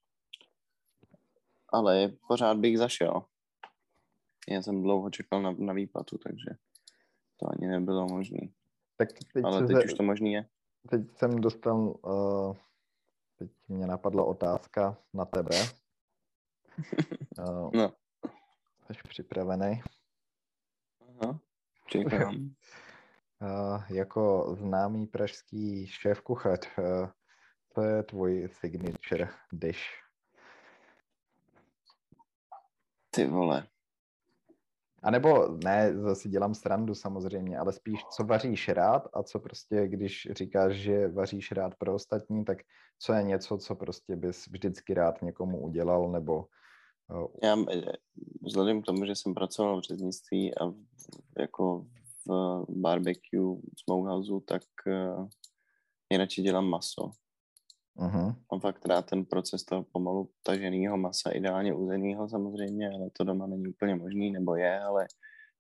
Ale 1.69 2.13
pořád 2.29 2.57
bych 2.57 2.79
zašel. 2.79 3.23
Já 4.49 4.63
jsem 4.63 4.83
dlouho 4.83 5.11
čekal 5.11 5.43
na, 5.43 5.55
na 5.59 5.73
výplatu, 5.73 6.19
takže 6.19 6.51
to 7.37 7.47
ani 7.51 7.67
nebylo 7.67 8.07
možné. 8.07 8.49
Tak 8.97 9.09
teď 9.33 9.45
Ale 9.45 9.67
teď 9.67 9.77
se, 9.77 9.85
už 9.85 9.95
to 9.95 10.03
možný 10.03 10.33
je. 10.33 10.47
Teď 10.91 11.01
jsem 11.17 11.41
dostal, 11.41 11.95
uh, 12.03 12.57
teď 13.39 13.51
mě 13.69 13.87
napadla 13.87 14.25
otázka 14.25 14.99
na 15.15 15.25
tebe. 15.25 15.84
Uh, 17.39 17.71
no. 17.75 17.93
Jsi 18.93 19.09
připravený? 19.09 19.83
Aha, 21.23 21.41
čekám. 21.87 22.35
uh, 22.35 23.83
jako 23.91 24.55
známý 24.59 25.07
pražský 25.07 25.87
šéf 25.87 26.21
kuchař, 26.21 26.79
uh, 26.79 27.09
to 27.75 27.83
je 27.83 28.03
tvůj 28.03 28.49
signature 28.53 29.29
dish? 29.53 29.85
Ty 33.11 33.27
vole. 33.27 33.67
A 35.05 35.11
nebo 35.11 35.49
ne, 35.65 35.99
zase 35.99 36.29
dělám 36.29 36.55
srandu 36.55 36.95
samozřejmě, 36.95 37.59
ale 37.59 37.73
spíš, 37.73 38.05
co 38.05 38.25
vaříš 38.25 38.69
rád 38.69 39.09
a 39.13 39.23
co 39.23 39.41
prostě, 39.41 39.89
když 39.89 40.29
říkáš, 40.31 40.73
že 40.73 41.09
vaříš 41.09 41.53
rád 41.53 41.75
pro 41.75 41.95
ostatní, 41.95 42.45
tak 42.45 42.59
co 42.99 43.13
je 43.13 43.23
něco, 43.23 43.59
co 43.59 43.75
prostě 43.75 44.17
bys 44.17 44.47
vždycky 44.47 44.95
rád 44.95 45.23
někomu 45.23 45.61
udělal, 45.61 46.11
nebo 46.11 46.47
já 47.43 47.57
eh, 47.71 47.93
vzhledem 48.43 48.83
k 48.83 48.87
tomu, 48.87 49.07
že 49.07 49.17
jsem 49.17 49.35
pracoval 49.35 49.81
v 49.81 49.85
řeznictví 49.85 50.55
a 50.55 50.67
v, 50.67 50.77
jako 51.39 51.87
v 52.27 52.65
barbecue 52.69 53.57
smokehouse, 53.85 54.33
tak 54.47 54.63
uh, 54.87 55.29
nejradši 56.11 56.43
dělám 56.43 56.67
maso. 56.67 57.11
Uh-huh. 57.97 58.35
Mám 58.53 58.61
fakt 58.61 58.87
rád 58.87 59.07
ten 59.07 59.25
proces 59.25 59.65
toho 59.65 59.83
pomalu 59.83 60.31
taženého 60.43 60.97
masa, 60.97 61.31
ideálně 61.31 61.75
uzeného 61.75 62.29
samozřejmě, 62.29 62.91
ale 62.91 63.11
to 63.13 63.25
doma 63.25 63.47
není 63.47 63.69
úplně 63.69 63.95
možný, 63.95 64.31
nebo 64.31 64.57
je, 64.57 64.81
ale 64.81 65.07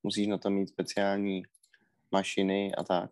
musíš 0.02 0.26
na 0.26 0.38
to 0.38 0.50
mít 0.50 0.68
speciální 0.68 1.42
mašiny 2.12 2.74
a 2.74 2.84
tak. 2.84 3.10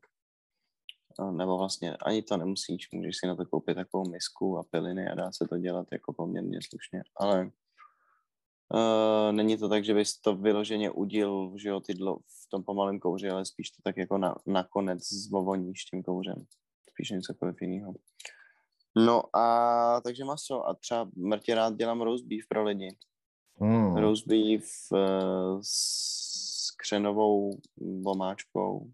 Nebo 1.33 1.59
vlastně 1.59 1.97
ani 1.97 2.23
to 2.23 2.37
nemusíš, 2.37 2.91
můžeš 2.93 3.17
si 3.17 3.27
na 3.27 3.37
to 3.37 3.47
koupit 3.47 3.75
takovou 3.75 4.11
misku 4.11 4.59
a 4.59 4.63
piliny 4.71 5.09
a 5.09 5.15
dá 5.15 5.33
se 5.33 5.49
to 5.49 5.59
dělat 5.59 5.87
jako 5.93 6.13
poměrně 6.13 6.59
slušně, 6.71 7.03
ale 7.17 7.51
Uh, 8.75 9.33
není 9.33 9.57
to 9.57 9.69
tak, 9.69 9.85
že 9.85 9.95
bys 9.95 10.21
to 10.21 10.37
vyloženě 10.37 10.91
udil, 10.91 11.53
že 11.57 11.69
jo, 11.69 11.81
ty 11.81 11.95
dlo, 11.95 12.19
v 12.19 12.49
tom 12.51 12.65
pomalém 12.65 13.01
kouři, 13.01 13.29
ale 13.31 13.45
spíš 13.45 13.71
to 13.71 13.83
tak 13.83 13.97
jako 13.97 14.19
na, 14.19 14.35
nakonec 14.47 15.13
zvovoníš 15.13 15.85
tím 15.85 16.03
kouřem. 16.03 16.45
Spíš 16.91 17.11
něco 17.11 17.35
jiného. 17.61 17.95
No 18.97 19.37
a 19.37 20.01
takže 20.01 20.25
maso 20.25 20.69
a 20.69 20.75
třeba 20.75 21.11
mrtě 21.17 21.55
rád 21.55 21.77
dělám 21.77 22.01
roast 22.01 22.25
beef 22.25 22.47
pro 22.49 22.65
lidi. 22.65 22.97
Mm. 23.61 23.97
Roast 23.97 24.27
beef 24.27 24.65
uh, 24.93 25.61
s 25.63 26.71
křenovou 26.77 27.61
vomáčkou. 28.03 28.91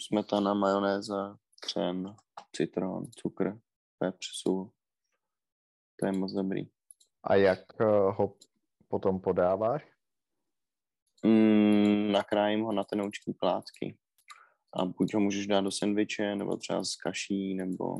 Smetana, 0.00 0.54
majonéza, 0.54 1.36
křen, 1.60 2.16
citron, 2.56 3.06
cukr, 3.16 3.58
pepř, 3.98 4.26
sůl. 4.32 4.70
To 6.00 6.06
je 6.06 6.12
moc 6.12 6.32
dobrý. 6.32 6.73
A 7.24 7.34
jak 7.34 7.60
eh, 7.80 7.84
ho 7.86 8.34
potom 8.88 9.20
podáváš? 9.20 9.82
Mm, 11.24 12.12
nakrájím 12.12 12.62
ho 12.62 12.72
na 12.72 12.84
tenoučký 12.84 13.32
plátky. 13.32 13.98
A 14.76 14.84
buď 14.84 15.14
ho 15.14 15.20
můžeš 15.20 15.46
dát 15.46 15.60
do 15.60 15.70
sendviče, 15.70 16.36
nebo 16.36 16.56
třeba 16.56 16.84
z 16.84 16.96
kaší, 16.96 17.54
nebo 17.54 17.96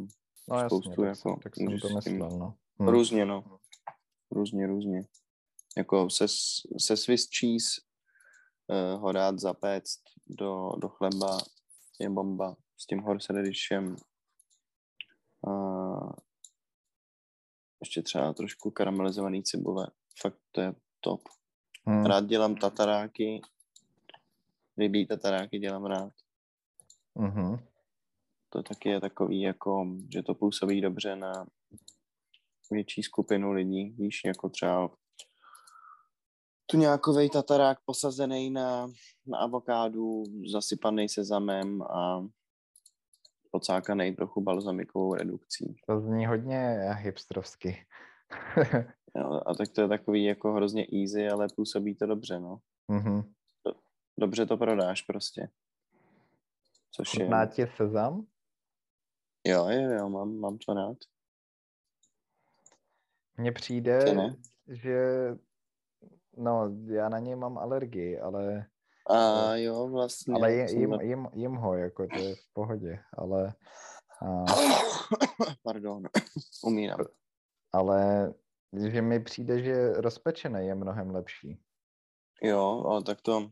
no, 0.49 0.67
spoustu. 0.67 1.05
Jasně, 1.05 1.31
jako, 1.31 1.41
tak 1.43 1.57
jsem 1.57 1.79
to 1.79 1.89
myslel, 1.89 2.39
no. 2.39 2.55
Hm. 2.83 2.89
Různě, 2.89 3.27
no. 3.27 3.59
Různě, 4.31 4.67
různě. 4.67 5.03
Jako 5.77 6.11
se, 6.11 6.29
se 6.79 6.97
Swiss 6.97 7.29
cheese 7.39 7.81
uh, 8.69 9.01
ho 9.01 9.13
dát 9.13 9.39
zapéct 9.39 10.01
do, 10.27 10.71
do 10.79 10.89
chleba 10.89 11.39
je 12.01 12.11
bomba 12.11 12.57
s 12.77 12.87
tím 12.87 13.01
horse 13.01 13.33
radishem. 13.33 13.97
Uh, 15.47 16.13
ještě 17.85 18.03
třeba 18.03 18.33
trošku 18.33 18.71
karamelizovaný 18.71 19.43
cibule. 19.43 19.87
Fakt 20.21 20.39
to 20.53 20.61
je 20.61 20.75
top. 21.01 21.21
Hmm. 21.87 22.07
Rád 22.07 22.27
dělám 22.27 22.55
tataráky. 22.55 23.43
Rybí 24.79 25.07
tataráky 25.07 25.59
dělám 25.59 25.85
rád. 25.85 26.13
Mm-hmm. 27.17 27.59
To 28.51 28.63
taky 28.63 28.89
je 28.89 29.01
takový, 29.01 29.41
jako, 29.41 29.87
že 30.13 30.23
to 30.23 30.35
působí 30.35 30.81
dobře 30.81 31.17
na 31.17 31.47
větší 32.71 33.03
skupinu 33.03 33.53
lidí, 33.53 33.91
víš, 33.91 34.21
jako 34.25 34.49
třeba 34.49 34.91
tu 36.67 36.77
nějakový 36.77 37.31
tatarák 37.31 37.79
posazený 37.85 38.51
na, 38.51 38.89
na 39.27 39.39
avokádu, 39.39 40.25
zasypaný 40.53 41.09
sezamem 41.09 41.83
a 41.83 42.27
pocákaný 43.55 44.17
trochu 44.17 44.41
balzamikovou 44.41 45.15
redukcí. 45.15 45.77
To 45.87 46.01
zní 46.01 46.27
hodně 46.27 46.79
hipstrovsky. 46.93 47.87
jo, 49.17 49.41
a 49.47 49.55
tak 49.55 49.69
to 49.69 49.81
je 49.81 49.89
takový 49.89 50.25
jako 50.25 50.53
hrozně 50.53 50.87
easy, 51.03 51.29
ale 51.29 51.47
působí 51.57 51.95
to 51.95 52.07
dobře, 52.07 52.41
no. 52.41 52.59
Mm-hmm. 52.91 53.33
Dobře 54.19 54.47
to 54.47 54.57
prodáš 54.57 55.03
prostě. 55.03 55.49
Což 56.91 57.11
Chutná 57.11 57.41
je... 57.41 57.47
ti 57.47 57.67
sezam? 57.67 58.27
Jo, 59.47 59.69
jo, 59.69 59.91
jo, 59.91 60.09
mám, 60.09 60.37
mám 60.37 60.59
to 60.59 60.75
rád. 60.75 60.97
Mně 63.37 63.53
přijde, 63.53 64.05
že 64.69 64.99
no, 66.37 66.77
já 66.87 67.09
na 67.09 67.19
něj 67.19 67.37
mám 67.37 67.59
alergii, 67.59 68.21
ale 68.21 68.67
a 69.11 69.55
jo, 69.57 69.89
vlastně. 69.89 70.35
Ale 70.35 70.55
jim, 70.55 70.69
jim, 70.69 70.93
jim, 71.01 71.29
jim 71.33 71.55
ho, 71.55 71.75
jako 71.75 72.07
to 72.07 72.19
je 72.19 72.35
v 72.35 72.53
pohodě, 72.53 72.99
ale... 73.19 73.55
A, 74.23 74.45
Pardon, 75.63 76.03
umírám. 76.65 77.07
Ale 77.73 78.33
že 78.91 79.03
mi 79.03 79.21
přijde, 79.21 79.63
že 79.63 79.93
rozpečené 79.93 80.65
je 80.65 80.75
mnohem 80.75 81.11
lepší. 81.11 81.61
Jo, 82.43 82.85
ale 82.89 83.03
tak 83.03 83.21
to 83.21 83.51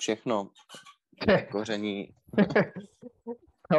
všechno 0.00 0.50
koření. 1.52 2.14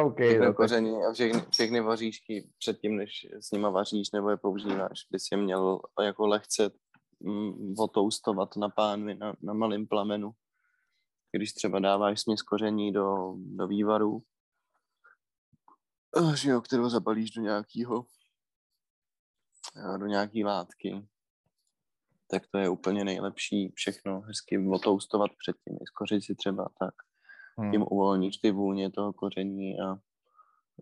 okay, 0.04 0.38
no, 0.38 0.54
koření 0.54 1.04
a 1.04 1.12
všechny, 1.12 1.40
všechny 1.50 1.80
vaříšky 1.80 2.50
předtím, 2.58 2.96
než 2.96 3.26
s 3.40 3.50
nima 3.50 3.70
vaříš 3.70 4.10
nebo 4.12 4.30
je 4.30 4.36
používáš, 4.36 5.06
bys 5.10 5.24
je 5.32 5.38
měl 5.38 5.80
jako 6.02 6.26
lehce 6.26 6.70
otoustovat 7.78 8.56
na 8.56 8.68
pánvi, 8.68 9.14
na, 9.14 9.34
na 9.42 9.52
malém 9.52 9.86
plamenu. 9.86 10.32
Když 11.32 11.52
třeba 11.52 11.78
dáváš 11.78 12.20
směs 12.20 12.42
koření 12.42 12.92
do, 12.92 13.34
do 13.36 13.66
vývaru, 13.66 14.22
eh, 16.16 16.36
že 16.36 16.50
jo, 16.50 16.60
kterou 16.60 16.88
zabalíš 16.88 17.30
do 17.30 17.42
nějakého 17.42 18.06
eh, 19.76 19.98
do 19.98 20.06
nějaký 20.06 20.44
látky, 20.44 21.08
tak 22.30 22.42
to 22.52 22.58
je 22.58 22.68
úplně 22.68 23.04
nejlepší 23.04 23.72
všechno 23.74 24.20
hezky 24.20 24.68
otoustovat 24.72 25.30
předtím, 25.38 25.78
skořit 25.86 26.24
si 26.24 26.34
třeba 26.34 26.68
tak. 26.78 26.94
Hmm. 27.58 27.70
Tím 27.70 27.82
uvolníš 27.82 28.36
ty 28.36 28.50
vůně 28.50 28.90
toho 28.90 29.12
koření 29.12 29.80
a 29.80 29.94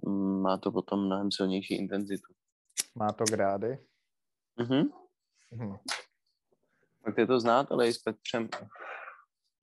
mm, 0.08 0.42
má 0.42 0.58
to 0.58 0.72
potom 0.72 1.06
mnohem 1.06 1.32
silnější 1.32 1.74
intenzitu. 1.74 2.34
Má 2.94 3.12
to 3.12 3.24
grády? 3.24 3.78
Mhm. 4.56 4.90
Mhm. 5.52 5.76
Tak 7.08 7.18
je 7.18 7.26
to 7.26 7.40
znát, 7.40 7.72
ale 7.72 7.88
i 7.88 7.92
s 7.92 7.98
Petřem 7.98 8.48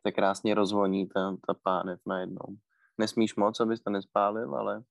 se 0.08 0.12
krásně 0.12 0.56
rozvoní 0.56 1.08
ta, 1.08 1.38
ta 1.48 1.54
pánev 1.64 2.00
najednou. 2.06 2.58
Nesmíš 2.98 3.36
moc, 3.36 3.60
abys 3.60 3.82
to 3.82 3.90
nespálil, 3.90 4.56
ale 4.56 4.84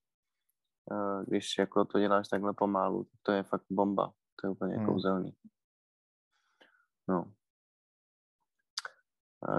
uh, 0.91 1.25
když 1.27 1.59
jako 1.59 1.85
to 1.85 1.99
děláš 1.99 2.29
takhle 2.29 2.53
pomalu, 2.55 3.05
tak 3.05 3.21
to 3.23 3.33
je 3.33 3.43
fakt 3.43 3.65
bomba. 3.71 4.13
To 4.41 4.47
je 4.47 4.51
úplně 4.51 4.77
hmm. 4.77 4.87
kouzelný. 4.87 5.33
No. 7.09 7.33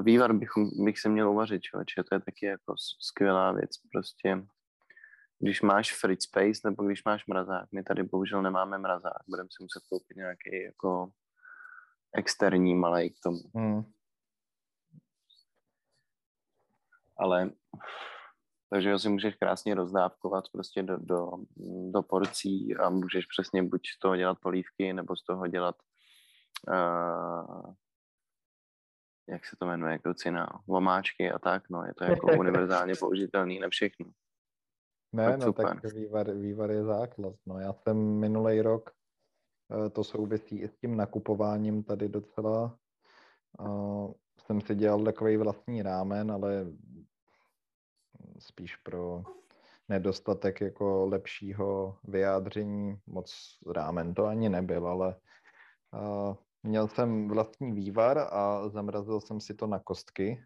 Vývar 0.01 0.33
bych, 0.33 0.49
bych 0.85 0.99
se 0.99 1.09
měl 1.09 1.29
uvařit, 1.29 1.61
člověče, 1.61 2.03
to 2.03 2.15
je 2.15 2.19
taky 2.19 2.45
jako 2.45 2.75
skvělá 2.99 3.51
věc. 3.51 3.71
Prostě, 3.91 4.47
když 5.39 5.61
máš 5.61 5.95
fridge 5.95 6.23
space 6.23 6.61
nebo 6.63 6.83
když 6.83 7.03
máš 7.03 7.27
mrazák, 7.27 7.71
my 7.71 7.83
tady 7.83 8.03
bohužel 8.03 8.41
nemáme 8.41 8.77
mrazák, 8.77 9.23
budeme 9.29 9.49
si 9.51 9.63
muset 9.63 9.83
koupit 9.89 10.17
nějaký 10.17 10.63
jako 10.63 11.11
externí 12.17 12.75
malý 12.75 13.09
k 13.09 13.19
tomu. 13.23 13.39
Hmm. 13.55 13.83
Ale 17.17 17.51
takže 18.69 18.91
ho 18.91 18.99
si 18.99 19.09
můžeš 19.09 19.35
krásně 19.35 19.75
rozdávkovat 19.75 20.43
prostě 20.51 20.83
do, 20.83 20.97
do, 20.97 21.31
do 21.91 22.01
porcí 22.01 22.75
a 22.75 22.89
můžeš 22.89 23.25
přesně 23.25 23.63
buď 23.63 23.81
z 23.95 23.99
toho 23.99 24.15
dělat 24.15 24.37
polívky, 24.41 24.93
nebo 24.93 25.15
z 25.15 25.23
toho 25.23 25.47
dělat 25.47 25.75
uh, 26.67 27.73
jak 29.29 29.45
se 29.45 29.55
to 29.55 29.65
jmenuje, 29.65 29.99
krucina, 29.99 30.47
vomáčky 30.67 31.31
a 31.31 31.39
tak, 31.39 31.69
no, 31.69 31.83
je 31.83 31.93
to 31.93 32.03
jako 32.03 32.27
univerzálně 32.39 32.93
použitelný 32.99 33.59
na 33.59 33.69
všechno. 33.69 34.05
Ne, 35.13 35.25
tak 35.25 35.39
no 35.39 35.45
super. 35.45 35.81
tak 35.81 35.93
vývar, 35.93 36.31
vývar 36.31 36.71
je 36.71 36.83
základ, 36.83 37.33
no, 37.45 37.59
já 37.59 37.73
jsem 37.73 37.97
minulý 38.19 38.61
rok, 38.61 38.91
to 39.91 40.03
souvisí 40.03 40.59
i 40.59 40.67
s 40.67 40.77
tím 40.77 40.97
nakupováním 40.97 41.83
tady 41.83 42.09
docela, 42.09 42.77
uh, 43.59 44.13
jsem 44.45 44.61
si 44.61 44.75
dělal 44.75 45.03
takový 45.03 45.37
vlastní 45.37 45.81
rámen, 45.81 46.31
ale 46.31 46.65
spíš 48.39 48.75
pro 48.75 49.23
nedostatek 49.89 50.61
jako 50.61 51.05
lepšího 51.05 51.97
vyjádření. 52.03 52.99
Moc 53.07 53.57
rámen 53.75 54.13
to 54.13 54.25
ani 54.25 54.49
nebyl, 54.49 54.87
ale 54.87 55.15
uh, 55.93 56.35
měl 56.63 56.87
jsem 56.87 57.27
vlastní 57.27 57.71
vývar 57.71 58.17
a 58.17 58.69
zamrazil 58.69 59.21
jsem 59.21 59.39
si 59.39 59.53
to 59.53 59.67
na 59.67 59.79
kostky. 59.79 60.45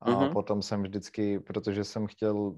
A 0.00 0.10
mm-hmm. 0.10 0.32
potom 0.32 0.62
jsem 0.62 0.82
vždycky, 0.82 1.40
protože 1.40 1.84
jsem 1.84 2.06
chtěl 2.06 2.54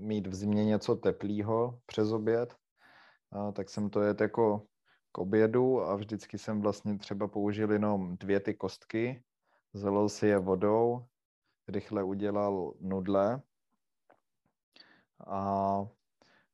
mít 0.00 0.26
v 0.26 0.34
zimě 0.34 0.64
něco 0.64 0.96
teplého 0.96 1.78
přes 1.86 2.12
oběd, 2.12 2.54
a 3.32 3.52
tak 3.52 3.68
jsem 3.68 3.90
to 3.90 4.02
jet 4.02 4.20
jako 4.20 4.66
k 5.12 5.18
obědu 5.18 5.82
a 5.82 5.96
vždycky 5.96 6.38
jsem 6.38 6.60
vlastně 6.60 6.98
třeba 6.98 7.28
použil 7.28 7.72
jenom 7.72 8.16
dvě 8.16 8.40
ty 8.40 8.54
kostky, 8.54 9.22
zalil 9.72 10.08
si 10.08 10.26
je 10.26 10.38
vodou, 10.38 11.04
rychle 11.68 12.02
udělal 12.02 12.74
nudle 12.80 13.42
a, 15.26 15.86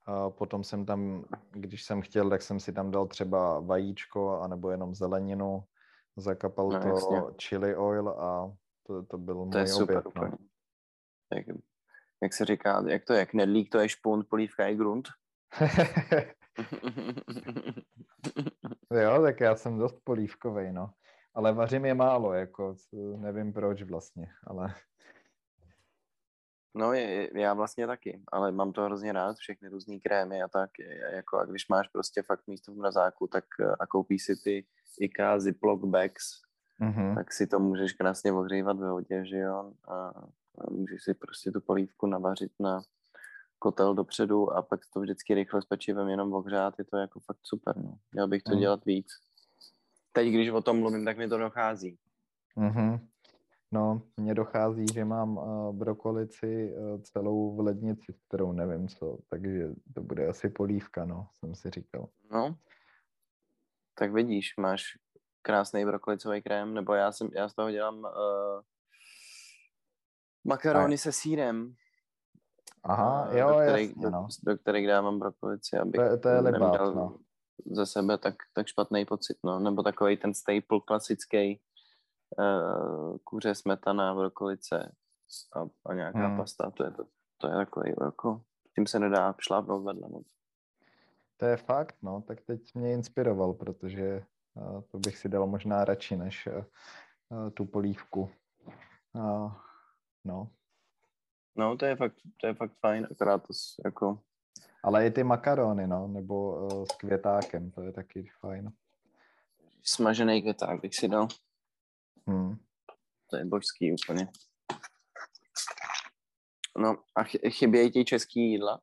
a 0.06 0.30
potom 0.30 0.64
jsem 0.64 0.86
tam, 0.86 1.24
když 1.50 1.84
jsem 1.84 2.00
chtěl, 2.00 2.30
tak 2.30 2.42
jsem 2.42 2.60
si 2.60 2.72
tam 2.72 2.90
dal 2.90 3.06
třeba 3.06 3.60
vajíčko 3.60 4.40
anebo 4.40 4.70
jenom 4.70 4.94
zeleninu, 4.94 5.64
zakapal 6.16 6.68
no, 6.68 6.80
to 6.80 6.88
jasně. 6.88 7.20
chili 7.42 7.76
oil 7.76 8.08
a 8.08 8.56
to, 8.82 9.02
to 9.02 9.18
byl 9.18 9.34
to 9.34 9.44
můj 9.44 9.60
je 9.60 9.66
super, 9.66 10.02
oběd. 10.06 10.14
No. 10.30 10.38
Jak, 11.34 11.46
jak 12.22 12.32
se 12.32 12.44
říká, 12.44 12.84
jak 12.88 13.04
to 13.04 13.12
je, 13.12 13.26
knedlík 13.26 13.70
to 13.70 13.78
je 13.78 13.88
špunt, 13.88 14.28
polívka 14.28 14.66
je 14.66 14.74
grunt. 14.74 15.08
jo, 19.02 19.22
tak 19.22 19.40
já 19.40 19.56
jsem 19.56 19.78
dost 19.78 20.00
polívkovej, 20.04 20.72
no. 20.72 20.90
Ale 21.34 21.52
vařím 21.52 21.84
je 21.84 21.94
málo, 21.94 22.32
jako 22.32 22.74
nevím 23.16 23.52
proč 23.52 23.82
vlastně, 23.82 24.28
ale 24.46 24.74
No, 26.76 26.92
je, 26.92 27.30
já 27.40 27.54
vlastně 27.54 27.86
taky, 27.86 28.22
ale 28.32 28.52
mám 28.52 28.72
to 28.72 28.82
hrozně 28.82 29.12
rád, 29.12 29.36
všechny 29.36 29.68
různé 29.68 29.98
krémy 30.00 30.42
a 30.42 30.48
tak, 30.48 30.70
je, 30.78 31.10
jako 31.14 31.38
a 31.38 31.44
když 31.44 31.68
máš 31.68 31.88
prostě 31.88 32.22
fakt 32.22 32.46
místo 32.46 32.72
v 32.72 32.76
mrazáku, 32.76 33.26
tak 33.26 33.44
eh, 33.60 33.74
a 33.80 33.86
koupíš 33.86 34.24
si 34.24 34.36
ty 34.36 34.66
IKEA 35.00 35.40
Ziploc 35.40 35.80
bags, 35.84 36.24
mm-hmm. 36.80 37.14
tak 37.14 37.32
si 37.32 37.46
to 37.46 37.58
můžeš 37.58 37.92
krásně 37.92 38.32
ohřívat 38.32 38.78
ve 38.78 38.90
vodě, 38.90 39.24
že 39.26 39.38
jo, 39.38 39.72
a, 39.88 39.94
a 40.58 40.70
můžeš 40.70 41.04
si 41.04 41.14
prostě 41.14 41.50
tu 41.50 41.60
polívku 41.60 42.06
navařit 42.06 42.52
na 42.60 42.82
kotel 43.64 43.94
dopředu 43.94 44.50
a 44.50 44.62
pak 44.62 44.80
to 44.92 45.00
vždycky 45.00 45.34
rychle 45.34 45.62
s 45.62 45.64
pečivem 45.64 46.08
jenom 46.08 46.32
ohřát, 46.32 46.74
je 46.78 46.84
to 46.84 46.96
jako 46.96 47.20
fakt 47.20 47.40
super, 47.42 47.76
no. 47.76 47.98
Měl 48.12 48.28
bych 48.28 48.42
to 48.42 48.52
mm. 48.54 48.60
dělat 48.60 48.84
víc. 48.84 49.06
Teď, 50.12 50.28
když 50.28 50.48
o 50.48 50.60
tom 50.60 50.80
mluvím, 50.80 51.04
tak 51.04 51.18
mi 51.18 51.28
to 51.28 51.38
dochází. 51.38 51.98
Mm-hmm. 52.56 53.08
No, 53.72 54.02
mně 54.16 54.34
dochází, 54.34 54.84
že 54.94 55.04
mám 55.04 55.36
uh, 55.36 55.76
brokolici 55.76 56.72
uh, 56.72 57.00
celou 57.02 57.56
v 57.56 57.60
lednici, 57.60 58.14
kterou 58.28 58.52
nevím 58.52 58.88
co, 58.88 59.18
takže 59.28 59.68
to 59.94 60.02
bude 60.02 60.28
asi 60.28 60.48
polívka, 60.48 61.04
no, 61.04 61.28
jsem 61.32 61.54
si 61.54 61.70
říkal. 61.70 62.08
No, 62.30 62.56
tak 63.98 64.12
vidíš, 64.12 64.56
máš 64.56 64.82
krásný 65.42 65.84
brokolicový 65.84 66.42
krém, 66.42 66.74
nebo 66.74 66.94
já, 66.94 67.12
jsem, 67.12 67.28
já 67.32 67.48
z 67.48 67.54
toho 67.54 67.70
dělám 67.70 67.98
uh, 67.98 68.60
makarony 70.44 70.98
se 70.98 71.12
sírem. 71.12 71.74
Aha, 72.84 73.28
jo, 73.32 73.48
do 73.48 73.54
který, 73.54 73.86
jasně, 73.88 74.10
no. 74.10 74.28
do, 74.42 74.52
do 74.52 74.58
kterých 74.58 74.86
dávám 74.86 75.18
brokolici, 75.18 75.78
abych 75.78 76.00
to, 76.10 76.18
to 76.18 76.28
je 76.28 76.40
libát, 76.40 76.94
no. 76.94 77.18
ze 77.66 77.86
sebe 77.86 78.18
tak, 78.18 78.34
tak 78.54 78.66
špatný 78.66 79.04
pocit, 79.04 79.38
no. 79.44 79.60
Nebo 79.60 79.82
takový 79.82 80.16
ten 80.16 80.34
staple 80.34 80.80
klasický 80.86 81.60
uh, 82.38 83.16
kuře, 83.24 83.54
smetana, 83.54 84.14
brokolice 84.14 84.92
a, 85.56 85.66
a 85.86 85.94
nějaká 85.94 86.26
hmm. 86.26 86.36
pasta, 86.36 86.70
to 86.70 86.84
je, 86.84 86.90
to, 86.90 87.04
to 87.38 87.48
je 87.48 87.54
takový, 87.54 87.94
jako, 88.04 88.42
tím 88.74 88.86
se 88.86 88.98
nedá 88.98 89.34
šlápnout 89.38 89.84
vedle 89.84 90.08
moc. 90.08 90.26
To 91.36 91.46
je 91.46 91.56
fakt, 91.56 91.96
no, 92.02 92.22
tak 92.22 92.40
teď 92.40 92.74
mě 92.74 92.92
inspiroval, 92.92 93.52
protože 93.52 94.24
uh, 94.54 94.80
to 94.80 94.98
bych 94.98 95.18
si 95.18 95.28
dal 95.28 95.46
možná 95.46 95.84
radši 95.84 96.16
než 96.16 96.48
uh, 97.28 97.50
tu 97.50 97.64
polívku. 97.64 98.30
Uh, 99.12 99.52
no. 100.24 100.50
No, 101.56 101.76
to 101.76 101.86
je 101.86 101.96
fakt, 101.96 102.16
to 102.40 102.46
je 102.46 102.54
fakt 102.54 102.72
fajn, 102.80 103.08
akorát 103.10 103.38
to 103.38 103.52
jako... 103.84 104.20
Ale 104.82 105.06
i 105.06 105.10
ty 105.10 105.24
makarony, 105.24 105.86
no, 105.86 106.08
nebo 106.08 106.66
uh, 106.66 106.84
s 106.84 106.96
květákem, 106.96 107.70
to 107.70 107.82
je 107.82 107.92
taky 107.92 108.30
fajn. 108.40 108.72
Smažený 109.82 110.42
květák 110.42 110.80
bych 110.80 110.94
si 110.94 111.08
dal. 111.08 111.28
Hmm. 112.26 112.56
To 113.30 113.36
je 113.36 113.44
božský 113.44 113.92
úplně. 113.92 114.28
No 116.78 116.96
a 117.14 117.22
chybějí 117.50 117.90
ti 117.90 118.04
český 118.04 118.50
jídla? 118.50 118.80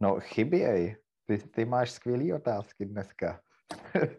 No 0.00 0.20
chybějí. 0.20 0.96
Ty, 1.26 1.38
ty 1.38 1.64
máš 1.64 1.90
skvělé 1.90 2.34
otázky 2.34 2.86
dneska. 2.86 3.40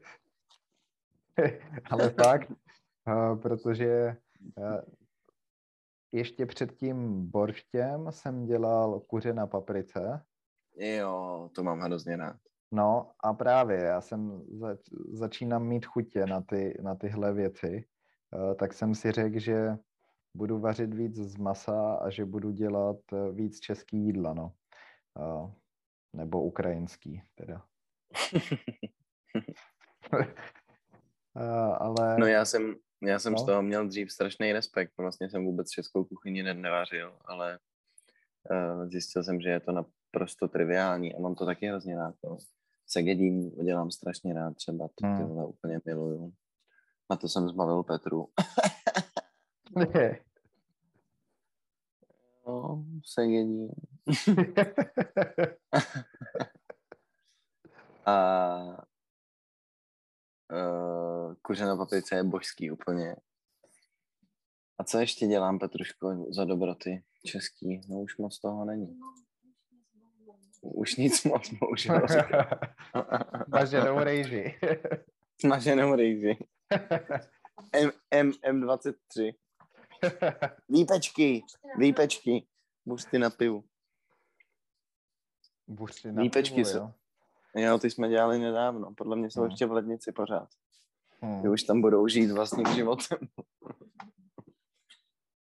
Ale 1.91 2.09
fakt, 2.09 2.51
uh, 2.51 3.41
protože 3.41 4.17
uh, 4.57 4.81
ještě 6.13 6.45
před 6.45 6.75
tím 6.75 7.31
borštěm 7.31 8.11
jsem 8.11 8.45
dělal 8.45 8.99
kuře 8.99 9.33
na 9.33 9.47
paprice. 9.47 10.25
Jo, 10.77 11.49
to 11.55 11.63
mám 11.63 11.79
hrozně 11.79 12.17
rád. 12.17 12.37
No 12.71 13.11
a 13.19 13.33
právě, 13.33 13.77
já 13.77 14.01
jsem 14.01 14.43
zač, 14.47 14.79
začínám 15.11 15.67
mít 15.67 15.85
chutě 15.85 16.25
na, 16.25 16.41
ty, 16.41 16.77
na 16.81 16.95
tyhle 16.95 17.33
věci, 17.33 17.85
uh, 18.35 18.55
tak 18.55 18.73
jsem 18.73 18.95
si 18.95 19.11
řekl, 19.11 19.39
že 19.39 19.77
budu 20.35 20.59
vařit 20.59 20.93
víc 20.93 21.15
z 21.15 21.35
masa 21.35 21.95
a 21.95 22.09
že 22.09 22.25
budu 22.25 22.51
dělat 22.51 22.97
uh, 23.11 23.35
víc 23.35 23.59
český 23.59 23.97
jídla, 23.97 24.33
no. 24.33 24.53
Uh, 25.19 25.51
nebo 26.13 26.43
ukrajinský, 26.43 27.23
teda. 27.35 27.65
ale... 31.79 32.17
No 32.19 32.25
já 32.25 32.45
jsem, 32.45 32.75
já 33.05 33.19
jsem 33.19 33.33
no. 33.33 33.39
z 33.39 33.45
toho 33.45 33.61
měl 33.61 33.87
dřív 33.87 34.11
strašný 34.11 34.53
respekt, 34.53 34.91
vlastně 34.97 35.29
jsem 35.29 35.45
vůbec 35.45 35.69
českou 35.69 36.03
kuchyni 36.03 36.43
nevařil, 36.43 37.13
ale 37.25 37.59
uh, 38.51 38.89
zjistil 38.89 39.23
jsem, 39.23 39.41
že 39.41 39.49
je 39.49 39.59
to 39.59 39.71
naprosto 39.71 40.47
triviální 40.47 41.15
a 41.15 41.19
mám 41.19 41.35
to 41.35 41.45
taky 41.45 41.67
hrozně 41.67 41.95
rád. 41.95 42.15
No 42.23 42.37
segedín 42.87 43.49
dělám 43.49 43.91
strašně 43.91 44.33
rád 44.33 44.55
třeba, 44.55 44.87
to 44.87 45.07
hmm. 45.07 45.17
tyhle 45.17 45.45
úplně 45.45 45.81
miluju. 45.85 46.33
Na 47.09 47.15
to 47.17 47.29
jsem 47.29 47.49
zbavil 47.49 47.83
Petru. 47.83 48.27
no, 52.47 52.85
segedín. 53.05 53.69
a 58.05 58.92
uh, 60.51 61.33
kuře 61.41 61.65
na 61.65 61.75
paprice 61.77 62.15
je 62.15 62.23
božský 62.23 62.71
úplně. 62.71 63.15
A 64.79 64.83
co 64.83 64.99
ještě 64.99 65.27
dělám, 65.27 65.59
Petruško, 65.59 66.25
za 66.29 66.45
dobroty 66.45 67.03
český? 67.25 67.81
No 67.89 68.01
už 68.01 68.17
moc 68.17 68.39
toho 68.39 68.65
není. 68.65 68.99
Už 70.61 70.95
nic 70.95 71.23
moc, 71.23 71.49
bohužel. 71.59 72.01
Smaženou 73.47 73.99
rejži. 73.99 74.59
Smaženou 75.41 75.95
rejži. 75.95 76.37
M, 77.73 77.91
M, 78.11 78.31
M23. 78.31 79.33
Výpečky, 80.69 81.43
výpečky. 81.77 82.47
Buřty 82.85 83.19
na 83.19 83.29
pivu. 83.29 83.63
Buřty 85.67 86.11
na 86.11 86.21
Výpečky 86.23 86.55
pivu, 86.55 86.69
jsou. 86.69 86.77
jo? 86.77 86.93
Jo, 87.55 87.79
ty 87.79 87.91
jsme 87.91 88.09
dělali 88.09 88.39
nedávno. 88.39 88.93
Podle 88.97 89.15
mě 89.15 89.31
jsou 89.31 89.41
hmm. 89.41 89.49
ještě 89.49 89.65
v 89.65 89.71
lednici 89.71 90.11
pořád. 90.11 90.49
Hmm. 91.21 91.41
Ty 91.41 91.49
už 91.49 91.63
tam 91.63 91.81
budou 91.81 92.07
žít 92.07 92.31
vlastním 92.31 92.65
životem. 92.75 93.17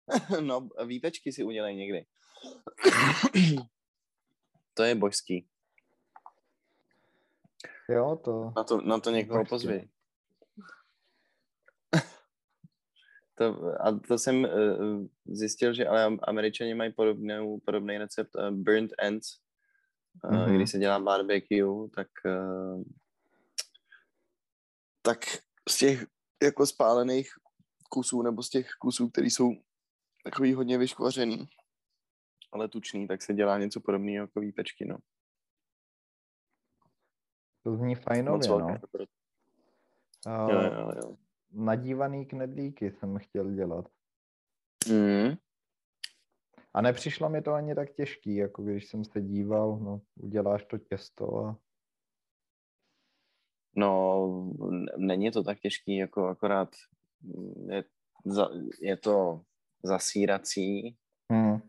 no, 0.39 0.69
výpečky 0.85 1.33
si 1.33 1.43
udělej 1.43 1.75
někdy. 1.75 2.05
To 4.73 4.83
je 4.83 4.95
božský. 4.95 5.47
Jo, 7.89 8.19
to... 8.23 8.53
Na 8.55 8.63
to, 8.63 8.81
na 8.81 8.99
to 8.99 9.11
někoho 9.11 9.45
pozví. 9.45 9.89
to, 13.35 13.75
a 13.79 13.99
to 14.07 14.17
jsem 14.17 14.43
uh, 14.43 14.49
zjistil, 15.25 15.73
že 15.73 15.87
ale 15.87 16.17
američani 16.23 16.73
mají 16.73 16.93
podobnou, 16.93 17.59
podobný 17.59 17.97
recept 17.97 18.35
uh, 18.35 18.51
burnt 18.51 18.91
ends, 18.99 19.39
mm-hmm. 20.23 20.55
když 20.55 20.71
se 20.71 20.79
dělá 20.79 20.99
barbecue, 20.99 21.89
tak 21.95 22.07
uh, 22.25 22.83
tak 25.01 25.19
z 25.69 25.77
těch 25.77 26.05
jako 26.43 26.65
spálených 26.65 27.29
kusů, 27.89 28.21
nebo 28.21 28.43
z 28.43 28.49
těch 28.49 28.69
kusů, 28.79 29.09
které 29.09 29.27
jsou 29.27 29.51
takový 30.23 30.53
hodně 30.53 30.77
vyškvařený, 30.77 31.49
ale 32.51 32.67
tučný, 32.67 33.07
tak 33.07 33.21
se 33.21 33.33
dělá 33.33 33.57
něco 33.59 33.81
podobného 33.81 34.23
jako 34.23 34.39
výpečky, 34.39 34.85
no. 34.85 34.97
To 37.63 37.75
zní 37.75 37.95
fajnově, 37.95 38.49
no. 38.49 38.79
Uh, 40.27 40.51
jo, 40.51 40.61
jo, 40.61 40.91
jo. 41.03 41.17
Nadívaný 41.51 42.25
knedlíky 42.25 42.91
jsem 42.91 43.17
chtěl 43.17 43.51
dělat. 43.51 43.85
Mm. 44.89 45.35
A 46.73 46.81
nepřišlo 46.81 47.29
mi 47.29 47.41
to 47.41 47.53
ani 47.53 47.75
tak 47.75 47.93
těžký, 47.93 48.35
jako 48.35 48.63
když 48.63 48.87
jsem 48.87 49.05
se 49.05 49.21
díval, 49.21 49.79
no, 49.79 50.01
uděláš 50.15 50.65
to 50.65 50.77
těsto 50.77 51.37
a... 51.37 51.59
No, 53.75 54.51
není 54.97 55.31
to 55.31 55.43
tak 55.43 55.59
těžký, 55.59 55.97
jako 55.97 56.27
akorát 56.27 56.69
je, 57.67 57.83
za, 58.25 58.49
je 58.81 58.97
to 58.97 59.41
zasírací, 59.83 60.97
hmm 61.31 61.59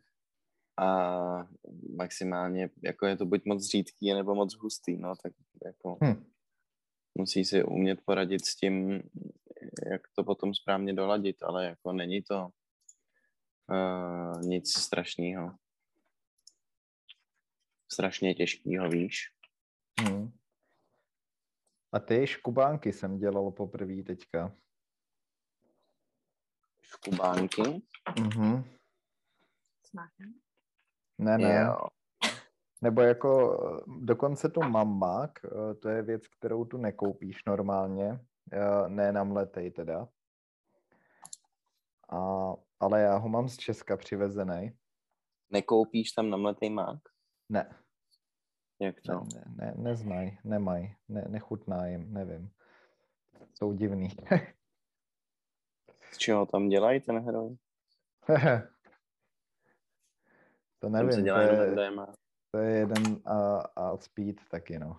a 0.81 1.49
maximálně, 1.97 2.71
jako 2.85 3.07
je 3.07 3.17
to 3.17 3.27
buď 3.27 3.45
moc 3.45 3.67
řídký, 3.67 4.15
nebo 4.15 4.35
moc 4.35 4.57
hustý, 4.57 4.97
no, 4.97 5.15
tak 5.23 5.33
jako 5.65 5.99
hmm. 6.03 6.25
musí 7.19 7.45
si 7.45 7.65
umět 7.65 8.01
poradit 8.05 8.47
s 8.47 8.57
tím, 8.57 9.03
jak 9.91 10.03
to 10.17 10.25
potom 10.25 10.55
správně 10.55 10.93
doladit, 10.93 11.43
ale 11.43 11.65
jako 11.65 11.93
není 11.93 12.23
to 12.23 12.49
uh, 13.71 14.43
nic 14.43 14.79
strašného. 14.79 15.57
Strašně 17.93 18.35
těžkýho, 18.35 18.89
víš. 18.89 19.35
Hmm. 20.01 20.33
A 21.93 21.99
ty 21.99 22.27
škubánky 22.27 22.93
jsem 22.93 23.19
dělal 23.19 23.51
poprvé 23.51 24.03
teďka. 24.03 24.55
Škubánky? 26.83 27.83
Mhm. 28.19 28.65
Ne, 31.19 31.39
ne. 31.39 31.65
Jo. 31.65 31.77
Nebo 32.83 33.01
jako 33.01 33.59
dokonce 34.01 34.49
tu 34.49 34.61
mammak, 34.61 35.45
eh, 35.45 35.75
to 35.75 35.89
je 35.89 36.03
věc, 36.03 36.29
kterou 36.29 36.65
tu 36.65 36.77
nekoupíš 36.77 37.45
normálně, 37.45 38.21
eh, 38.53 38.89
ne 38.89 39.13
na 39.13 39.25
mletej 39.25 39.71
teda. 39.71 40.09
A, 42.11 42.17
ale 42.81 43.01
já 43.01 43.17
ho 43.17 43.29
mám 43.29 43.49
z 43.49 43.57
Česka 43.57 43.97
přivezený. 43.97 44.73
Nekoupíš 45.51 46.13
tam 46.13 46.31
namletý 46.31 46.71
mák? 46.71 46.99
Ne, 47.49 47.75
Jak 48.81 49.01
to? 49.01 49.13
ne, 49.13 49.21
ne, 49.35 49.55
ne 49.57 49.75
neznají, 49.77 50.39
nemají, 50.45 50.97
ne, 51.09 51.25
nechutná 51.29 51.87
jim, 51.87 52.13
nevím. 52.13 52.51
Jsou 53.55 53.73
divný. 53.73 54.09
Z 56.13 56.19
čeho 56.19 56.47
tam 56.47 56.69
dělají 56.69 57.01
ten 57.01 57.25
heroj? 57.25 57.57
to 60.79 60.87
Tam 60.87 60.93
nevím, 60.93 61.13
se 61.13 61.19
to 61.19 61.25
dělá 61.25 61.43
jenom 61.43 61.61
je, 61.61 62.07
to 62.51 62.59
je 62.59 62.77
jeden 62.77 63.23
a, 63.25 63.59
a 63.77 63.97
speed 63.97 64.37
taky, 64.51 64.79
no. 64.79 64.97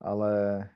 Ale 0.00 0.70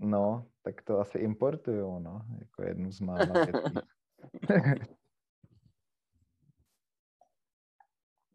no, 0.00 0.46
tak 0.62 0.82
to 0.82 1.00
asi 1.00 1.18
importujou, 1.18 1.98
no, 1.98 2.22
jako 2.38 2.62
jednu 2.62 2.92
z 2.92 3.00
mála. 3.00 3.46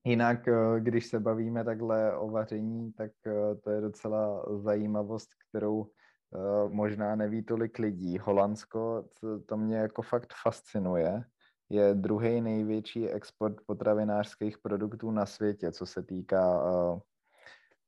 Jinak, 0.08 0.48
eh, 0.48 0.80
když 0.80 1.06
se 1.06 1.20
bavíme 1.20 1.64
takhle 1.64 2.18
o 2.18 2.30
vaření, 2.30 2.94
tak 2.94 3.12
eh, 3.28 3.56
to 3.56 3.70
je 3.70 3.82
docela 3.82 4.46
zajímavost, 4.58 5.30
kterou 5.50 5.86
eh, 5.86 6.70
možná 6.70 7.16
neví 7.16 7.44
tolik 7.44 7.80
lidí. 7.80 8.18
Holandsko, 8.18 9.10
to, 9.20 9.40
to 9.40 9.58
mě 9.58 9.78
jako 9.78 10.02
fakt 10.02 10.34
fascinuje, 10.44 11.24
je 11.70 11.94
druhý 11.94 12.42
největší 12.42 13.10
export 13.10 13.56
potravinářských 13.66 14.58
produktů 14.58 15.12
na 15.12 15.26
světě, 15.26 15.72
co 15.72 15.86
se 15.86 16.04
týká 16.04 16.64
uh, 16.64 17.00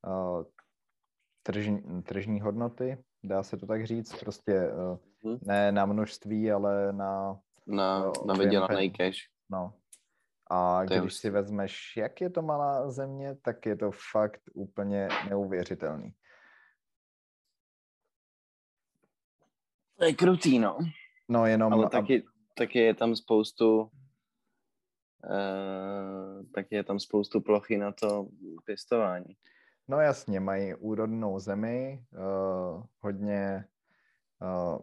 uh, 0.08 0.44
tržní, 1.44 2.04
tržní 2.04 2.42
hodnoty, 2.42 2.98
dá 3.28 3.44
se 3.44 3.58
to 3.58 3.66
tak 3.68 3.86
říct, 3.88 4.20
prostě 4.20 4.72
uh, 4.72 4.98
Mhm. 5.24 5.40
ne 5.42 5.72
na 5.72 5.86
množství, 5.86 6.52
ale 6.52 6.94
na, 6.94 7.40
Na, 7.68 7.98
Jo, 7.98 8.14
na 8.26 8.34
vydělaný 8.34 8.92
cash. 8.92 9.18
no. 9.50 9.74
A 10.50 10.80
To 10.80 10.86
když 10.86 10.98
si 10.98 11.00
hustý. 11.04 11.30
vezmeš, 11.30 11.98
jak 11.98 12.22
je 12.22 12.30
to 12.30 12.42
malá 12.42 12.92
země, 12.92 13.36
tak 13.36 13.66
je 13.66 13.76
to 13.76 13.92
fakt 14.12 14.42
úplně 14.54 15.08
neuvěřitelný. 15.30 16.14
To 19.98 20.06
je 20.06 20.14
krutý, 20.14 20.60
no. 20.60 20.78
No 21.30 21.46
jenom, 21.46 21.74
Ale 21.74 21.86
a- 21.86 21.90
taky, 21.90 22.24
taky 22.56 22.80
je 22.80 22.94
tam 22.94 23.16
spoustu 23.16 23.82
uh, 23.82 23.90
taky 26.54 26.76
je 26.76 26.84
tam 26.84 27.00
spoustu 27.00 27.42
plochy 27.42 27.78
na 27.78 27.92
to 27.92 28.28
pěstování. 28.66 29.36
No 29.88 30.00
jasně, 30.00 30.40
mají 30.40 30.76
úrodnou 30.76 31.40
zemi, 31.40 32.06
uh, 32.12 32.84
hodně 33.00 33.66
uh, 34.42 34.80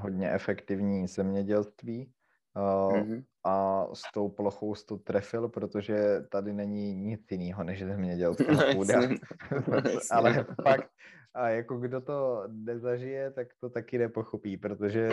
hodně 0.00 0.30
efektivní 0.32 1.06
zemědělství 1.06 2.12
uh, 2.56 2.96
Mhm. 2.98 3.22
a 3.44 3.84
s 3.94 4.02
tou 4.14 4.28
plochou 4.28 4.74
jsi 4.74 4.86
to 4.86 4.96
trefil, 4.96 5.48
protože 5.48 6.20
tady 6.30 6.52
není 6.52 6.94
nic 6.94 7.20
jiného 7.30 7.64
než 7.64 7.84
zemědělská 7.84 8.44
No, 8.52 8.74
půda. 8.74 8.94
jasně. 8.94 9.18
Jasně. 9.94 9.98
Ale 10.16 10.46
fakt, 10.62 10.90
a 11.34 11.48
jako 11.48 11.78
kdo 11.78 12.00
to 12.00 12.42
nezažije, 12.48 13.30
tak 13.30 13.48
to 13.60 13.70
taky 13.70 13.98
nepochopí, 13.98 14.56
protože 14.56 15.08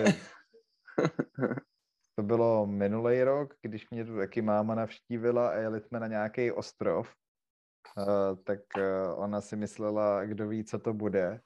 to 2.15 2.23
bylo 2.23 2.65
minulý 2.65 3.23
rok, 3.23 3.53
když 3.61 3.89
mě 3.89 4.05
tu 4.05 4.17
taky 4.17 4.41
máma 4.41 4.75
navštívila 4.75 5.49
a 5.49 5.55
jeli 5.55 5.81
jsme 5.81 5.99
na 5.99 6.07
nějaký 6.07 6.51
ostrov, 6.51 7.13
uh, 7.97 8.37
tak 8.43 8.59
uh, 8.77 9.23
ona 9.23 9.41
si 9.41 9.55
myslela, 9.55 10.25
kdo 10.25 10.47
ví, 10.47 10.63
co 10.63 10.79
to 10.79 10.93
bude. 10.93 11.41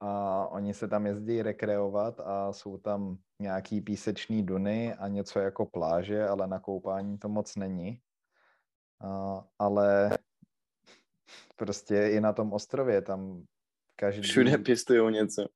A 0.00 0.46
oni 0.46 0.74
se 0.74 0.88
tam 0.88 1.06
jezdí 1.06 1.42
rekreovat 1.42 2.20
a 2.20 2.52
jsou 2.52 2.78
tam 2.78 3.18
nějaký 3.40 3.80
písečný 3.80 4.42
duny 4.42 4.94
a 4.94 5.08
něco 5.08 5.38
jako 5.38 5.66
pláže, 5.66 6.28
ale 6.28 6.46
na 6.46 6.58
koupání 6.58 7.18
to 7.18 7.28
moc 7.28 7.56
není. 7.56 8.00
Uh, 9.04 9.42
ale 9.58 10.18
prostě 11.56 12.08
i 12.08 12.20
na 12.20 12.32
tom 12.32 12.52
ostrově 12.52 13.02
tam 13.02 13.44
každý... 13.96 14.22
Všude 14.22 14.58
pěstují 14.58 15.14
něco. 15.14 15.46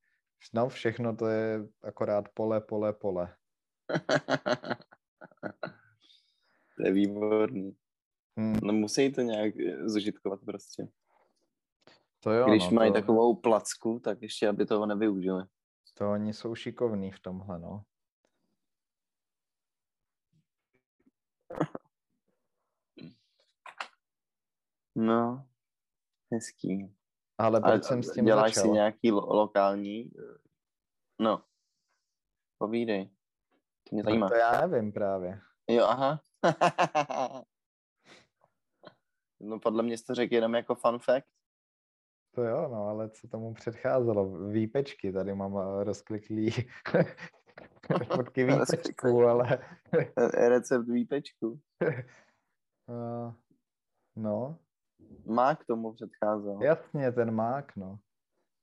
No 0.54 0.68
všechno 0.68 1.16
to 1.16 1.26
je 1.26 1.61
akorát 1.82 2.28
pole, 2.34 2.61
pole, 2.61 2.92
pole. 2.92 3.34
to 6.76 6.82
je 6.84 6.92
výborný. 6.92 7.76
Hm, 8.37 8.57
No 8.62 8.72
musí 8.72 9.12
to 9.12 9.20
nějak 9.20 9.55
eh, 9.57 9.89
zužitkovat 9.89 10.41
prostě. 10.45 10.89
to 12.20 12.31
jo, 12.33 12.49
Když 12.49 12.64
no, 12.64 12.70
mají 12.74 12.91
to, 12.91 12.95
takovou 13.01 13.35
placku, 13.35 14.01
tak 14.05 14.22
ještě 14.22 14.49
aby 14.49 14.66
toho 14.66 14.87
nevyužili. 14.87 15.45
to 15.95 16.11
oni 16.11 16.33
jsou 16.33 16.55
šikovní 16.55 17.12
v 17.12 17.20
tomhle, 17.20 17.59
no. 17.59 17.83
No, 24.97 25.47
hezký. 26.33 26.97
Ale 27.39 27.61
proč 27.61 27.85
jsem 27.85 28.03
s 28.03 28.12
tím 28.12 28.24
děláš 28.24 28.55
začal? 28.55 28.64
si 28.64 28.70
nějaký 28.70 29.12
lo- 29.12 29.35
lokální? 29.35 30.01
eh, 30.18 30.39
No, 31.20 31.43
povídej. 32.59 33.07
To 33.91 33.97
mě 33.97 34.03
zajímá. 34.03 34.26
No 34.26 34.31
to 34.31 34.35
já 34.37 34.66
nevím 34.66 34.93
právě. 34.93 35.41
Jo, 35.68 35.85
aha. 35.85 36.20
no 39.61 39.62
podle 39.62 39.82
mě 39.82 39.98
jsi 39.98 40.04
to 40.04 40.14
řekl 40.14 40.34
jenom 40.34 40.54
jako 40.54 40.74
fun 40.74 40.98
fact. 40.98 41.26
To 42.34 42.42
jo, 42.42 42.68
no, 42.68 42.88
ale 42.88 43.11
co 43.11 43.28
tomu 43.28 43.54
předcházelo? 43.54 44.48
Výpečky, 44.48 45.12
tady 45.12 45.34
mám 45.34 45.58
eh, 45.58 45.84
rozkliklý 45.84 46.50
fotky 48.14 48.44
výpečků, 48.44 49.24
ale 49.26 49.58
Eh, 50.16 50.48
Recept 50.48 50.88
výpečku. 50.88 51.61
uh, 52.88 53.32
no, 54.16 54.58
Má 55.26 55.54
k 55.54 55.64
tomu 55.64 55.92
předcházel. 55.92 56.58
jasně, 56.62 57.12
ten 57.12 57.30
mák, 57.34 57.76
no. 57.76 57.98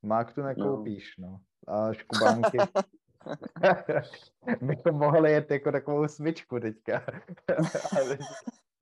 Mák 0.06 0.34
tu 0.34 0.42
No. 0.42 0.48
nekoupíš, 0.48 1.18
no. 1.18 1.40
A 1.68 1.94
škubánky. 1.94 2.58
Bychom 4.62 4.96
mohli 4.96 5.32
jet 5.32 5.52
jako 5.52 5.72
takovou 5.72 6.08
smyčku 6.08 6.60
teďka. 6.60 7.02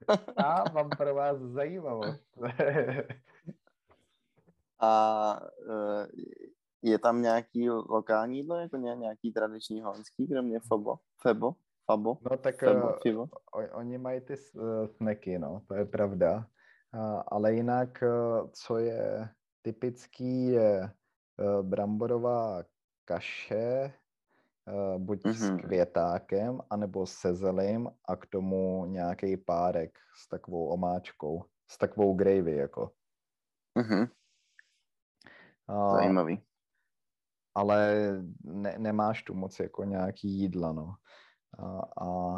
A 0.38 0.64
mám 0.74 0.90
pro 0.92 1.16
vás 1.16 1.38
zajímavost. 1.40 2.24
A 4.80 5.40
eh, 5.70 6.08
je 6.82 7.00
tam 7.00 7.22
nějaký 7.22 7.70
lokální 7.70 8.38
jídlo, 8.38 8.56
jako 8.60 8.78
ně- 8.78 8.96
nějaký 8.96 9.32
tradiční 9.34 9.82
holandský, 9.82 10.28
kromě 10.28 10.60
Fobo? 10.68 10.96
Febo? 11.22 11.56
Fabo? 11.86 12.18
No 12.22 12.38
tak 12.38 12.60
Febo? 12.60 12.90
eh, 12.90 13.00
Fibo? 13.02 13.24
o- 13.54 13.78
oni 13.78 13.98
mají 13.98 14.22
ty 14.22 14.34
eh, 14.34 14.88
sneky, 14.88 15.40
no, 15.40 15.62
to 15.68 15.74
je 15.76 15.86
pravda. 15.86 16.48
A, 16.94 17.18
ale 17.28 17.54
jinak, 17.54 18.04
co 18.52 18.78
je 18.78 19.30
typický, 19.62 20.48
je 20.48 20.92
bramborová 21.62 22.64
kaše, 23.06 23.94
eh, 24.68 24.98
buď 25.00 25.26
s 25.26 25.50
Mhm. 25.50 25.58
květákem, 25.60 26.60
anebo 26.70 27.06
se 27.06 27.36
zelím 27.36 27.90
a 28.06 28.16
k 28.16 28.26
tomu 28.26 28.86
nějaký 28.86 29.38
párek 29.38 29.98
s 30.26 30.30
takovou 30.30 30.68
omáčkou, 30.68 31.44
s 31.72 31.78
takovou 31.78 32.14
gravy, 32.14 32.56
jako. 32.56 32.92
Mhm, 33.78 34.08
A, 35.68 35.92
zajímavý. 35.92 36.42
ale 37.56 37.96
ne, 38.44 38.76
nemáš 38.78 39.24
tu 39.24 39.34
moc 39.34 39.60
jako 39.60 39.84
nějaký 39.84 40.28
jídla, 40.30 40.72
no. 40.72 40.96
A, 41.60 41.80
a, 42.06 42.36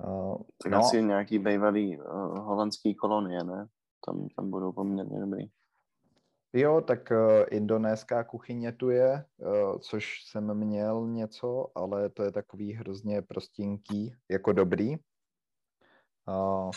a 0.00 0.36
Tak 0.62 0.72
no, 0.72 0.78
asi 0.78 1.02
nějaký 1.02 1.38
bývalý 1.38 1.98
uh, 1.98 2.04
holandský 2.38 2.94
kolonie, 2.94 3.44
ne? 3.44 3.66
Tam, 4.06 4.28
tam 4.36 4.50
budou 4.50 4.72
poměrně 4.72 5.20
dobrý. 5.20 5.44
Jo, 6.54 6.80
tak 6.80 7.10
uh, 7.10 7.44
indonéská 7.50 8.24
kuchyně 8.24 8.72
tu 8.72 8.90
je, 8.90 9.24
uh, 9.36 9.78
což 9.78 10.24
jsem 10.24 10.54
měl 10.54 11.06
něco, 11.06 11.66
ale 11.74 12.10
to 12.10 12.22
je 12.22 12.32
takový 12.32 12.72
hrozně 12.72 13.22
prostinký, 13.22 14.14
jako 14.30 14.52
dobrý. 14.52 14.96
Uh, 16.28 16.70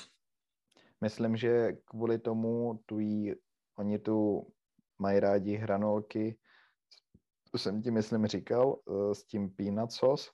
myslím, 1.01 1.37
že 1.37 1.71
kvůli 1.85 2.19
tomu 2.19 2.79
tu 2.85 2.99
jí, 2.99 3.33
oni 3.77 3.99
tu 3.99 4.47
mají 4.99 5.19
rádi 5.19 5.55
hranolky, 5.55 6.39
to 7.51 7.57
jsem 7.57 7.81
ti 7.81 7.91
myslím 7.91 8.27
říkal, 8.27 8.79
uh, 8.85 9.11
s 9.11 9.23
tím 9.25 9.49
peanut 9.49 9.91
sauce 9.91 10.29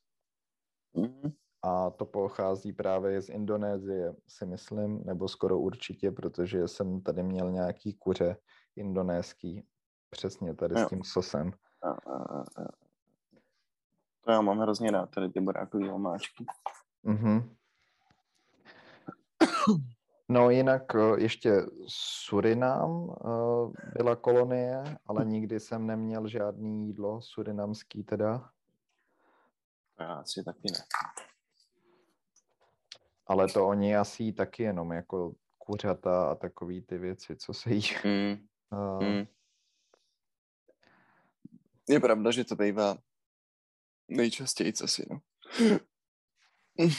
Mhm. 0.93 1.31
a 1.63 1.89
to 1.89 2.05
pochází 2.05 2.73
právě 2.73 3.21
z 3.21 3.29
Indonésie, 3.29 4.15
si 4.27 4.45
myslím, 4.45 5.03
nebo 5.03 5.27
skoro 5.27 5.59
určitě, 5.59 6.11
protože 6.11 6.67
jsem 6.67 7.01
tady 7.01 7.23
měl 7.23 7.51
nějaký 7.51 7.93
kuře 7.93 8.37
indonéský, 8.75 9.63
přesně 10.09 10.55
tady 10.55 10.79
Jo. 10.79 10.85
s 10.85 10.89
tím 10.89 11.03
sosem. 11.03 11.51
A, 11.81 11.89
a, 11.89 12.41
a. 12.41 12.43
To 14.21 14.31
já 14.31 14.41
mám 14.41 14.59
hrozně 14.59 14.91
rád, 14.91 15.09
tady 15.09 15.29
ty 15.29 15.39
borákový 15.41 15.89
omáčky. 15.89 16.45
Mhm. 17.03 17.55
No 20.29 20.49
jinak 20.49 20.95
eh, 20.95 21.21
ještě 21.21 21.65
Surinam 21.87 23.09
eh, 23.11 23.93
byla 23.97 24.15
kolonie, 24.15 24.83
ale 25.05 25.25
nikdy 25.25 25.59
jsem 25.59 25.87
neměl 25.87 26.27
žádný 26.27 26.87
jídlo 26.87 27.21
surinamský 27.21 28.03
teda. 28.03 28.49
Já 29.99 30.13
asi 30.13 30.43
taky 30.43 30.71
ne. 30.71 30.77
Ale 33.27 33.47
to 33.47 33.67
oni 33.67 33.97
asi 33.97 34.33
taky 34.33 34.63
jenom 34.63 34.91
jako 34.91 35.33
kuřata 35.57 36.31
a 36.31 36.35
takový 36.35 36.81
ty 36.81 36.97
věci, 36.97 37.35
co 37.35 37.53
se 37.53 37.73
jí. 37.73 37.81
Mm, 38.05 38.47
Uh, 38.71 39.03
mm. 39.03 39.25
Je 41.89 41.99
pravda, 41.99 42.31
že 42.31 42.43
to 42.43 42.55
bývá 42.55 42.97
nejčastěji 44.07 44.73
asi, 44.83 45.05
no. 45.09 45.21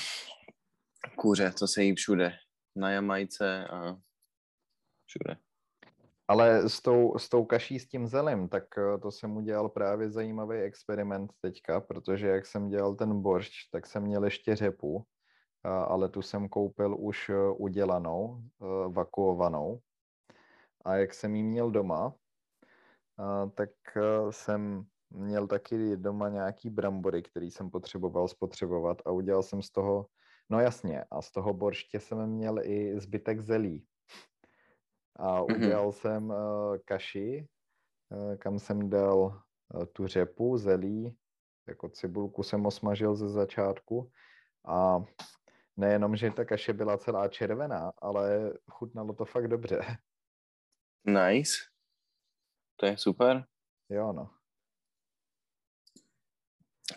Kuře, 1.16 1.52
to 1.58 1.66
se 1.68 1.82
jí 1.82 1.94
všude. 1.94 2.32
Na 2.76 2.90
Jamajce 2.90 3.68
a 3.68 3.96
všude. 5.06 5.36
Ale 6.28 6.68
s 6.68 6.80
tou, 6.82 7.18
s 7.18 7.28
tou 7.28 7.44
kaší 7.44 7.78
s 7.78 7.88
tím 7.88 8.06
zelím, 8.06 8.48
tak 8.48 8.64
eh, 8.78 8.98
to 8.98 9.10
jsem 9.10 9.36
udělal 9.36 9.68
právě 9.68 10.10
zajímavý 10.10 10.58
experiment 10.58 11.32
teďka, 11.40 11.80
protože 11.80 12.28
jak 12.28 12.46
jsem 12.46 12.68
dělal 12.68 12.94
ten 12.94 13.22
boršč, 13.22 13.68
tak 13.70 13.86
jsem 13.86 14.02
měl 14.02 14.24
ještě 14.24 14.56
řepu, 14.56 15.06
a- 15.64 15.84
ale 15.84 16.08
tu 16.08 16.22
jsem 16.22 16.48
koupil 16.48 16.96
už 16.98 17.28
eh, 17.28 17.34
udělanou, 17.56 18.42
eh, 18.62 18.88
vakuovanou. 18.88 19.80
A 20.84 20.96
jak 20.96 21.14
jsem 21.14 21.36
ji 21.36 21.42
měl 21.42 21.70
doma, 21.70 22.14
a 23.18 23.46
tak 23.46 23.70
eh, 23.96 24.32
jsem 24.32 24.84
měl 25.10 25.46
taky 25.46 25.96
doma 25.96 26.28
nějaký 26.28 26.70
brambory, 26.70 27.22
který 27.22 27.50
jsem 27.50 27.70
potřeboval 27.70 28.28
spotřebovat 28.28 29.02
a 29.06 29.10
udělal 29.10 29.42
jsem 29.42 29.62
z 29.62 29.70
toho, 29.70 30.06
no 30.50 30.60
jasně, 30.60 31.04
a 31.10 31.22
z 31.22 31.32
toho 31.32 31.54
borště 31.54 32.00
jsem 32.00 32.26
měl 32.26 32.58
i 32.62 33.00
zbytek 33.00 33.40
zelí. 33.40 33.86
A 35.16 35.42
Mhm. 35.42 35.56
udělal 35.56 35.92
jsem 35.92 36.30
uh, 36.30 36.36
kaši, 36.84 37.48
uh, 38.10 38.36
kam 38.36 38.58
jsem 38.58 38.90
dal 38.90 39.42
tu 39.92 40.06
řepu, 40.06 40.56
zelí, 40.56 41.16
jako 41.68 41.88
cibulku 41.88 42.42
jsem 42.42 42.66
osmažil 42.66 43.14
ze 43.14 43.28
začátku 43.28 44.10
a 44.66 45.04
nejenom, 45.76 46.16
že 46.16 46.30
ta 46.30 46.44
kaše 46.44 46.72
byla 46.72 46.98
celá 46.98 47.28
červená, 47.28 47.92
ale 48.02 48.52
chutnalo 48.70 49.12
to 49.12 49.24
fakt 49.24 49.48
dobře. 49.48 49.80
Nice. 51.04 51.52
To 52.76 52.86
je 52.86 52.98
super. 52.98 53.44
Jo, 53.88 54.12
no. 54.12 54.30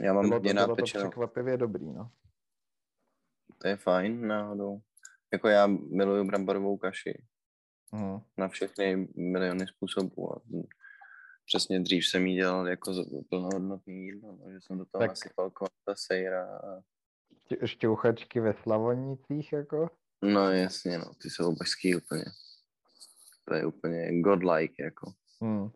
Já 0.02 0.14
mám 0.14 0.22
Bylo 0.22 0.30
to, 0.30 0.36
hodně 0.36 0.54
bylo 0.54 0.76
to 0.76 0.84
překvapivě 0.84 1.58
dobrý, 1.58 1.86
no. 1.86 2.12
To 3.62 3.68
je 3.68 3.76
fajn 3.78 4.28
náhodou. 4.28 4.82
Jako 5.34 5.48
já 5.48 5.68
miluju 5.68 6.24
bramborovou 6.24 6.78
kaši 6.78 7.24
Mhm. 7.92 8.22
na 8.38 8.48
všechny 8.48 9.08
miliony 9.16 9.68
způsobů. 9.68 10.36
A 10.36 10.42
přesně 11.46 11.80
dřív 11.80 12.08
jsem 12.08 12.26
jí 12.26 12.36
dělal 12.36 12.68
jako 12.68 12.94
plnohodnotný 13.30 14.06
jídlo, 14.06 14.32
no, 14.36 14.52
že 14.52 14.62
jsem 14.62 14.78
do 14.78 14.86
toho 14.86 15.00
Tak- 15.00 15.10
nasypal 15.12 15.50
kvanta 15.52 15.96
sejra. 15.96 16.58
A... 16.58 16.82
Šťouchačky 17.66 18.40
ve 18.40 18.54
Slavonicích, 18.64 19.54
jako? 19.54 19.90
No 20.22 20.52
jasně, 20.52 20.98
no, 20.98 21.14
ty 21.22 21.30
jsou 21.30 21.56
božský 21.56 21.96
úplně. 21.96 22.24
To 23.48 23.54
je 23.54 23.66
úplně 23.66 24.22
godlike, 24.22 24.84
jako 24.84 25.12
Hmm. 25.42 25.70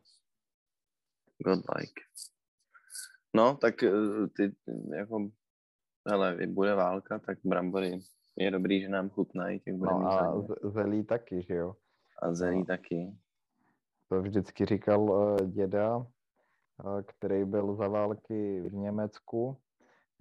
godlike. 1.45 2.01
No, 3.35 3.55
tak 3.57 3.83
eh, 3.83 3.91
ty, 4.35 4.55
jako, 4.97 5.29
hele, 6.09 6.37
bude 6.47 6.75
válka, 6.75 7.19
tak 7.19 7.37
brambory 7.43 7.99
je 8.37 8.51
dobrý, 8.51 8.81
že 8.81 8.89
nám 8.89 9.09
chutnají, 9.09 9.59
těch 9.59 9.73
bude 9.73 9.91
No 9.91 10.07
a 10.11 10.41
z- 10.41 10.71
zelí 10.73 11.03
taky, 11.05 11.41
že 11.43 11.53
jo? 11.55 11.75
A 12.21 12.33
zelí 12.33 12.59
no. 12.59 12.65
taky. 12.65 13.17
To 14.09 14.21
vždycky 14.21 14.65
říkal 14.65 15.01
uh, 15.01 15.37
děda, 15.51 15.97
uh, 15.97 16.05
který 17.05 17.45
byl 17.45 17.75
za 17.75 17.87
války 17.87 18.61
v 18.61 18.73
Německu, 18.73 19.57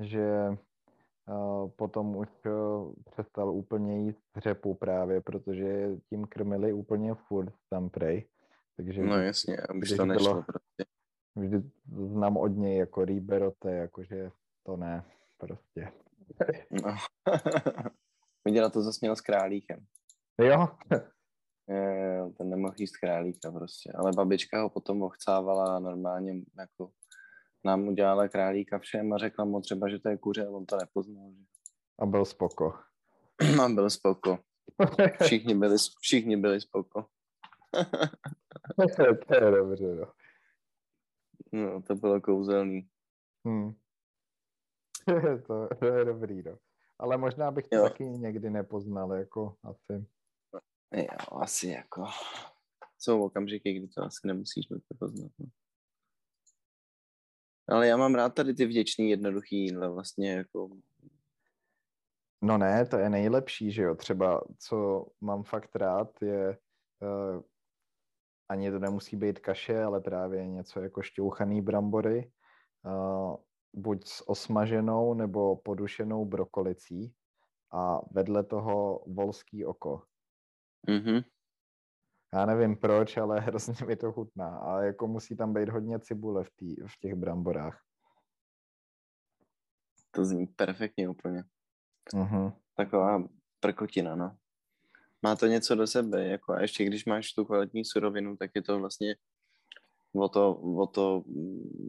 že 0.01 0.57
potom 1.77 2.17
už 2.17 2.29
uh, 2.47 2.93
přestal 3.11 3.51
úplně 3.51 4.05
jíst 4.07 4.23
řepu 4.37 4.75
právě, 4.75 5.21
protože 5.21 5.91
tím 6.11 6.25
krmili 6.27 6.73
úplně 6.73 7.15
furt 7.15 7.55
tam 7.71 7.91
prej. 7.91 8.29
Takže 8.77 9.03
No 9.03 9.17
jasně, 9.17 9.57
když 9.75 9.97
to 9.97 10.07
nešlo 10.07 10.33
bylo- 10.33 10.43
prostě. 10.43 10.85
vždy 11.37 11.71
znám 12.09 12.37
od 12.37 12.49
něj 12.49 12.79
jako 12.79 13.05
Riberote, 13.05 13.71
jakože 13.75 14.31
to 14.67 14.77
ne, 14.77 15.05
prostě. 15.39 15.93
No. 16.71 16.97
Viděla 18.45 18.71
to 18.71 18.83
zase 18.83 18.99
měl 19.03 19.17
s 19.17 19.21
králíkem. 19.21 19.87
Jo, 20.41 20.69
ten 22.37 22.49
nemohl 22.51 22.75
jíst 22.79 22.97
králíka 22.97 23.51
prostě. 23.53 23.93
Ale 23.95 24.13
babička 24.17 24.63
ho 24.63 24.71
potom 24.71 25.03
ochcávala 25.03 25.79
normálně 25.79 26.33
jako 26.59 26.91
nám 27.65 27.89
udělala 27.89 28.29
králíka 28.29 28.79
všem 28.79 29.13
a 29.13 29.19
řekla 29.19 29.45
mu 29.45 29.61
třeba, 29.61 29.89
že 29.89 29.99
to 29.99 30.09
je 30.09 30.17
kuře 30.17 30.47
a 30.47 30.51
on 30.51 30.67
to 30.67 30.77
nepoznal. 30.77 31.31
Že? 31.33 31.49
a 31.99 32.07
byl 32.07 32.25
spoko. 32.25 32.75
A 33.65 33.69
byl 33.69 33.91
spoko. 33.91 34.39
Všichni 35.23 35.55
byli, 35.55 35.77
všichni 36.01 36.37
byli 36.37 36.61
spoko. 36.61 37.07
to 39.27 39.35
je 39.35 39.51
dobře, 39.51 39.95
no. 39.95 40.13
No, 41.53 41.83
to 41.83 41.95
bylo 41.95 42.21
kouzelný. 42.21 42.89
Hmm. 43.47 43.75
to, 45.47 45.69
to 45.79 45.87
je 45.87 46.05
dobrý, 46.05 46.43
no. 46.43 46.59
Ale 46.99 47.17
možná 47.17 47.51
bych 47.51 47.69
to 47.69 47.77
Jo. 47.77 47.83
taky 47.83 48.05
někdy 48.05 48.51
nepoznal, 48.51 49.13
jako 49.13 49.57
asi. 49.63 50.07
Jo, 50.93 51.39
asi 51.39 51.69
jako... 51.69 52.07
Jsou 52.99 53.25
okamžiky, 53.25 53.73
kdy 53.73 53.89
to 53.89 54.03
asi 54.03 54.27
nemusíš 54.27 54.67
poznat. 54.99 55.33
No. 55.39 55.47
Ale 57.69 57.87
já 57.87 57.97
mám 57.97 58.15
rád 58.15 58.35
tady 58.35 58.55
ty 58.55 58.67
vděčný, 58.67 59.11
jednoduchý 59.11 59.57
jídla, 59.57 59.89
vlastně 59.89 60.33
jako... 60.33 60.71
No 62.43 62.59
ne, 62.59 62.87
to 62.87 62.99
je 62.99 63.11
nejlepší, 63.11 63.73
že 63.73 63.83
jo. 63.83 63.95
Třeba, 63.95 64.45
co 64.59 65.07
mám 65.21 65.43
fakt 65.43 65.77
rád, 65.77 66.23
je 66.23 66.59
uh, 67.01 67.43
ani 68.49 68.71
to 68.71 68.79
nemusí 68.79 69.17
být 69.17 69.39
kaše, 69.39 69.83
ale 69.83 70.01
právě 70.01 70.47
něco 70.47 70.81
jako 70.81 71.03
šťouchaný 71.03 71.63
brambory, 71.63 72.33
uh, 72.85 73.37
buď 73.73 74.07
s 74.09 74.29
osmaženou 74.29 75.15
nebo 75.15 75.57
podušenou 75.57 76.25
brokolicí 76.25 77.15
a 77.73 78.01
vedle 78.11 78.45
toho 78.45 79.05
volský 79.07 79.65
oko. 79.65 80.03
Mhm. 80.89 81.21
Já 82.35 82.47
nevím 82.47 82.77
proč, 82.77 83.17
ale 83.17 83.41
hrozně 83.47 83.87
mi 83.87 83.97
to 83.97 84.13
chutná. 84.13 84.59
A 84.59 84.83
jako 84.83 85.07
musí 85.07 85.37
tam 85.37 85.55
být 85.55 85.69
hodně 85.69 85.99
cibule 85.99 86.45
v, 86.45 86.51
tý, 86.51 86.77
v 86.77 86.99
těch 87.01 87.15
bramborách. 87.15 87.83
To 90.11 90.25
zní 90.25 90.47
perfektně 90.47 91.09
úplně. 91.09 91.45
Mhm. 92.15 92.53
Taková 92.77 93.25
prkotina, 93.61 94.17
no. 94.17 94.37
Má 95.23 95.37
to 95.37 95.47
něco 95.47 95.75
do 95.75 95.87
sebe, 95.87 96.29
jako 96.29 96.53
a 96.53 96.61
ještě 96.61 96.85
když 96.85 97.05
máš 97.05 97.33
tu 97.33 97.45
kvalitní 97.45 97.85
surovinu, 97.85 98.37
tak 98.37 98.51
je 98.55 98.63
to 98.63 98.79
vlastně 98.79 99.17
o 100.15 100.29
to, 100.29 100.55
o 100.55 100.87
to 100.87 101.25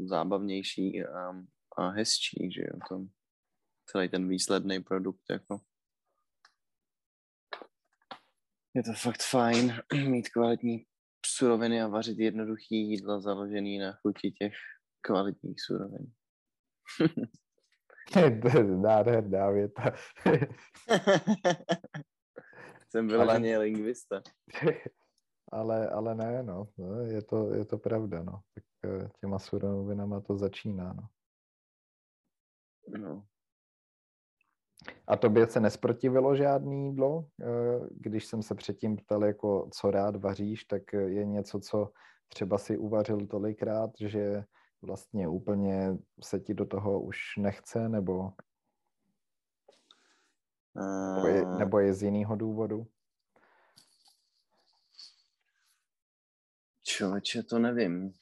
zábavnější 0.05 1.05
a, 1.05 1.33
a 1.77 1.89
hezčí, 1.89 2.51
že 2.51 2.61
jo, 2.61 2.79
to, 2.89 3.05
celý 3.85 4.09
ten 4.09 4.27
výsledný 4.27 4.83
produkt, 4.83 5.23
jako. 5.29 5.59
Je 8.73 8.83
to 8.83 8.93
fakt 8.93 9.23
fajn 9.23 9.73
mít 10.09 10.29
kvalitní 10.29 10.85
suroviny 11.25 11.81
a 11.81 11.87
vařit 11.87 12.19
jednoduchý 12.19 12.89
jídla 12.89 13.19
založený 13.19 13.77
na 13.77 13.93
chuti 13.93 14.31
těch 14.31 14.53
kvalitních 15.01 15.61
surovin. 15.61 16.11
to 18.41 18.57
je 18.57 18.63
nádherná 18.63 19.49
věta. 19.49 19.83
Jsem 22.89 23.09
Ale- 23.09 23.17
vyloženě 23.17 23.57
lingvista. 23.57 24.21
ale, 25.51 25.89
ale 25.89 26.15
ne, 26.15 26.43
no. 26.43 26.67
no, 26.77 27.01
Je 27.01 27.21
to, 27.21 27.53
je 27.53 27.65
to 27.65 27.77
pravda, 27.77 28.23
no. 28.23 28.41
Tak 28.53 28.63
eh, 28.85 29.09
těma 29.21 29.39
surovinama 29.39 30.21
to 30.21 30.37
začíná. 30.37 30.93
No. 30.93 31.07
A 35.09 35.17
tobě 35.17 35.47
se 35.47 35.59
nesprotivilo 35.59 36.35
žádný 36.35 36.85
jídlo? 36.85 37.25
Eh, 37.41 37.45
Když 37.91 38.25
jsem 38.25 38.43
se 38.43 38.55
předtím 38.55 38.97
ptal, 38.97 39.25
jako 39.25 39.69
co 39.73 39.91
rád 39.91 40.15
vaříš, 40.15 40.63
tak 40.63 40.93
eh, 40.93 40.97
je 41.01 41.25
něco, 41.25 41.59
co 41.59 41.91
třeba 42.27 42.57
si 42.57 42.77
uvařil 42.77 43.27
tolikrát, 43.27 43.89
že 43.99 44.43
vlastně 44.81 45.27
úplně 45.27 45.97
se 46.23 46.39
ti 46.39 46.53
do 46.53 46.65
toho 46.65 47.01
už 47.01 47.17
nechce, 47.37 47.89
nebo, 47.89 48.33
nebo, 51.15 51.27
je, 51.27 51.41
Eh, 51.41 51.57
nebo 51.59 51.79
je 51.79 51.93
z 51.93 52.03
jiného 52.03 52.35
důvodu? 52.35 52.87
Člověče, 56.83 57.43
to 57.43 57.59
nevím. 57.59 58.13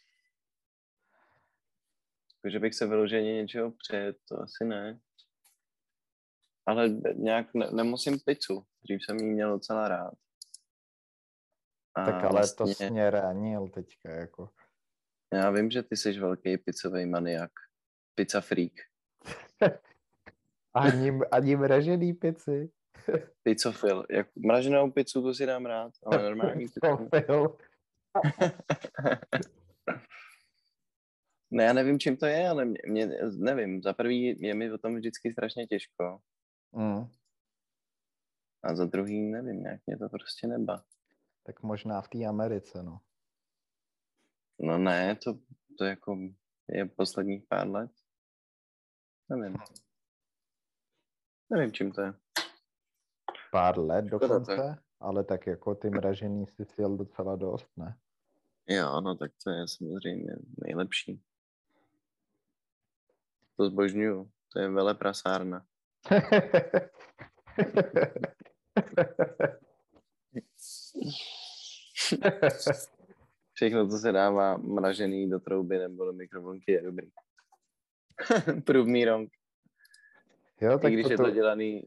Že 2.47 2.59
bych 2.59 2.75
se 2.75 2.87
vyloženě 2.87 3.33
něčeho 3.33 3.71
přejet, 3.71 4.17
to 4.27 4.41
asi 4.41 4.65
ne. 4.65 4.99
Ale 6.67 6.89
nějak 7.15 7.53
ne, 7.53 7.67
nemusím 7.71 8.19
pizzu. 8.25 8.63
Dřív 8.83 8.99
jsem 9.05 9.17
jí 9.17 9.25
měl 9.25 9.51
docela 9.51 9.87
rád. 9.87 10.13
A 11.95 12.05
Tak 12.05 12.23
ale 12.23 12.47
to 12.47 12.63
vlastně, 12.63 12.75
jsi 12.75 12.89
mě 12.91 13.09
ránil 13.09 13.67
teďka, 13.67 14.11
jako. 14.11 14.49
Já 15.33 15.51
vím, 15.51 15.71
že 15.71 15.83
ty 15.83 15.97
jsi 15.97 16.19
velký 16.19 16.57
pizzový 16.57 17.05
maniak. 17.05 17.51
Pizza 18.15 18.41
freak. 18.41 18.71
ani, 20.73 21.19
ani 21.31 21.55
mražený 21.55 22.13
pici. 22.13 22.71
Pizzofil. 23.43 24.05
Jak 24.09 24.27
mraženou 24.35 24.91
pizzu, 24.91 25.21
to 25.21 25.33
si 25.33 25.45
dám 25.45 25.65
rád, 25.65 25.91
ale 26.05 26.23
normální 26.23 26.65
pizzu. 26.65 27.09
Pizzofil. 27.11 27.57
Ne, 31.51 31.63
já 31.63 31.73
nevím, 31.73 31.99
čím 31.99 32.17
to 32.17 32.25
je, 32.25 32.49
ale 32.49 32.65
mě, 32.65 32.79
mě 32.87 33.09
nevím. 33.37 33.81
Za 33.83 33.93
prvý 33.93 34.35
je 34.39 34.53
mi 34.53 34.71
o 34.71 34.77
tom 34.77 34.95
vždycky 34.95 35.31
strašně 35.31 35.67
těžko. 35.67 36.19
Mm. 36.77 37.09
A 38.63 38.75
za 38.75 38.85
druhý 38.85 39.21
nevím, 39.21 39.65
jak 39.65 39.81
mě 39.85 39.97
to 39.97 40.09
prostě 40.09 40.47
neba. 40.47 40.83
Tak 41.43 41.63
možná 41.63 42.01
v 42.01 42.07
té 42.07 42.25
Americe, 42.25 42.83
no. 42.83 42.99
No 44.59 44.77
ne, 44.77 45.15
to, 45.15 45.39
to 45.77 45.85
jako 45.85 46.17
je 46.69 46.85
posledních 46.85 47.43
pár 47.49 47.69
let. 47.69 47.91
Nevím. 49.29 49.57
Nevím, 51.49 51.71
čím 51.71 51.91
to 51.91 52.01
je. 52.01 52.13
Pár 53.51 53.79
let 53.79 54.05
Škoda, 54.07 54.27
dokonce, 54.27 54.55
tak. 54.55 54.83
ale 54.99 55.23
tak 55.23 55.47
jako 55.47 55.75
ty 55.75 55.89
mražený 55.89 56.47
si 56.47 56.65
sjel 56.65 56.97
docela 56.97 57.35
dost, 57.35 57.77
ne? 57.77 57.97
Jo, 58.67 59.01
no 59.01 59.15
tak 59.15 59.31
to 59.43 59.49
je 59.49 59.67
samozřejmě 59.67 60.35
nejlepší. 60.65 61.23
To 63.55 63.65
zbožňuju. 63.65 64.31
To 64.53 64.59
je 64.59 64.69
vele 64.69 64.95
prasárna. 64.95 65.65
Všechno, 73.53 73.87
co 73.89 73.97
se 73.97 74.11
dává 74.11 74.57
mražený 74.57 75.29
do 75.29 75.39
trouby 75.39 75.77
nebo 75.77 76.05
do 76.05 76.13
mikrovlnky, 76.13 76.71
je 76.71 76.81
dobrý. 76.81 77.09
Prův 78.65 78.87
me 78.87 79.05
wrong. 79.05 79.29
jo, 80.61 80.77
I 80.77 80.81
tak 80.81 80.93
když 80.93 81.05
to, 81.05 81.11
je 81.11 81.17
to, 81.17 81.31
dělaný 81.31 81.83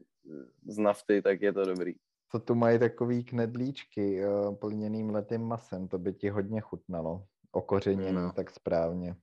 z 0.67 0.77
nafty, 0.77 1.21
tak 1.21 1.41
je 1.41 1.53
to 1.53 1.65
dobrý. 1.65 1.93
to 2.31 2.39
tu 2.39 2.55
mají 2.55 2.79
takový 2.79 3.23
knedlíčky 3.23 4.25
uh, 4.25 4.55
plněným 4.55 5.09
letým 5.09 5.41
masem, 5.41 5.87
to 5.87 5.97
by 5.97 6.13
ti 6.13 6.29
hodně 6.29 6.61
chutnalo. 6.61 7.25
Okořeněný 7.51 8.11
No. 8.13 8.33
tak 8.33 8.51
správně. 8.51 9.15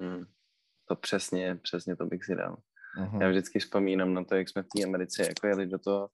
Hmm. 0.00 0.24
To 0.84 0.96
přesně, 0.96 1.56
přesně 1.62 1.96
to 1.96 2.06
bych 2.06 2.24
si 2.24 2.34
dal. 2.34 2.56
Mhm. 2.98 3.22
Já 3.22 3.28
vždycky 3.28 3.58
vzpomínám 3.58 4.14
na 4.14 4.24
to, 4.24 4.34
jak 4.34 4.48
jsme 4.48 4.62
v 4.62 4.68
té 4.76 4.84
Americe 4.84 5.22
jako 5.22 5.46
jeli 5.46 5.66
do 5.66 5.78
toho 5.78 6.10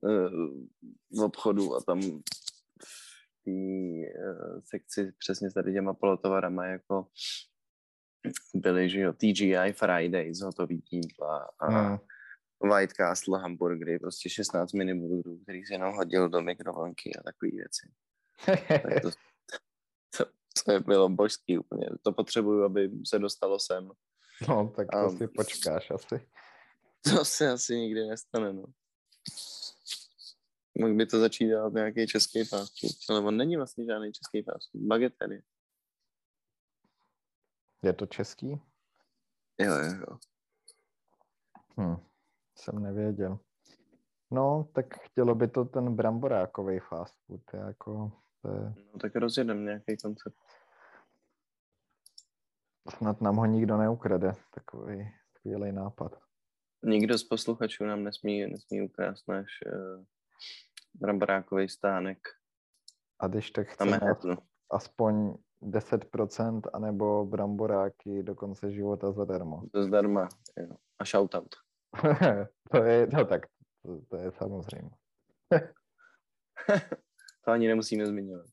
uh, 0.00 1.24
obchodu 1.24 1.76
a 1.76 1.80
tam 1.80 2.00
v 2.00 3.44
té 3.44 3.50
uh, 3.50 4.60
sekci 4.64 5.12
přesně 5.18 5.50
s 5.50 5.54
tady 5.54 5.72
těma 5.72 5.94
polotovarama 5.94 6.66
jako 6.66 7.06
byly, 8.54 8.90
že 8.90 9.00
jo, 9.00 9.12
TGI 9.12 9.72
Fridays, 9.72 10.40
hotový 10.40 10.82
jídla 10.90 11.50
a 11.60 11.70
Mm. 11.70 11.98
White 12.70 12.92
Castle 12.92 13.40
hamburgery, 13.40 13.98
prostě 13.98 14.30
16 14.30 14.72
miniburgerů, 14.72 15.38
který 15.42 15.64
si 15.64 15.72
jenom 15.72 15.94
hodil 15.94 16.28
do 16.28 16.40
mikrovlnky 16.40 17.16
a 17.16 17.22
takové 17.22 17.50
věci. 17.50 17.90
Tak 18.68 19.02
to, 19.02 19.10
to, 20.16 20.24
to 20.64 20.80
bylo 20.80 21.08
božský 21.08 21.58
úplně. 21.58 21.86
To 22.02 22.12
potřebuju, 22.12 22.64
aby 22.64 22.90
se 23.06 23.18
dostalo 23.18 23.58
sem. 23.58 23.90
No, 24.48 24.72
tak 24.76 24.88
to 24.92 24.98
A- 24.98 25.10
si 25.10 25.28
počkáš 25.28 25.90
asi. 25.90 26.28
To 27.00 27.24
se 27.24 27.50
asi 27.50 27.76
nikdy 27.76 28.06
nestane, 28.06 28.52
no. 28.52 28.64
Mohl 30.78 30.94
by 30.94 31.06
to 31.06 31.20
začít 31.20 31.46
dělat 31.46 31.72
nějaký 31.72 32.06
český 32.06 32.44
fast 32.44 32.80
food, 32.80 32.92
ale 33.10 33.20
on 33.20 33.36
není 33.36 33.56
vlastně 33.56 33.84
žádný 33.84 34.12
český 34.12 34.42
fast 34.42 34.70
food. 34.72 34.82
Bagetery. 34.82 35.42
Je 37.82 37.92
to 37.92 38.06
český? 38.06 38.60
Jo, 39.58 39.74
jo. 39.74 40.18
Hm. 41.80 41.96
Jsem 42.56 42.82
nevěděl. 42.82 43.38
No, 44.30 44.68
tak 44.74 44.98
chtělo 45.00 45.34
by 45.34 45.48
to 45.48 45.64
ten 45.64 45.96
bramborákový 45.96 46.78
fast 46.78 47.14
food, 47.26 47.42
jako 47.54 48.12
to 48.42 48.48
je, 48.54 48.74
No 48.92 48.98
tak 49.00 49.16
rozjedem 49.16 49.64
nějaký 49.64 49.96
koncept. 49.96 50.36
Snad 52.90 53.20
nám 53.20 53.36
ho 53.36 53.46
nikdo 53.46 53.76
neukrade, 53.76 54.32
takový 54.54 55.10
skvělý 55.38 55.72
nápad. 55.72 56.18
Nikdo 56.82 57.18
z 57.18 57.24
posluchačů 57.24 57.84
nám 57.84 58.04
nesmí, 58.04 58.46
nesmí 58.46 58.82
ukrást 58.82 59.28
náš 59.28 59.46
uh, 59.66 60.04
bramborákový 60.94 61.68
stánek 61.68 62.18
A 63.20 63.28
když 63.28 63.50
tak 63.50 63.68
chceme 63.68 64.00
aspoň 64.70 65.34
10% 65.62 66.60
anebo 66.72 67.26
bramboráky 67.26 68.22
do 68.22 68.34
konce 68.34 68.72
života 68.72 69.12
zadarmo. 69.12 69.62
To 69.72 69.82
zdarma. 69.82 70.28
Jo. 70.56 70.76
A 70.98 71.04
shoutout. 71.04 71.54
to 72.70 72.82
je, 72.84 73.06
no 73.12 73.24
tak, 73.24 73.46
to, 73.82 74.00
to 74.08 74.16
je 74.16 74.32
samozřejmě. 74.32 74.90
To 77.44 77.52
ani 77.52 77.68
nemusíme 77.68 78.06
zmiňovat. 78.06 78.46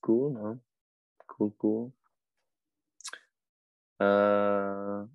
Cool, 0.00 0.30
no. 0.30 0.58
Cool, 1.26 1.50
cool. 1.50 1.92
Uh, 4.00 5.08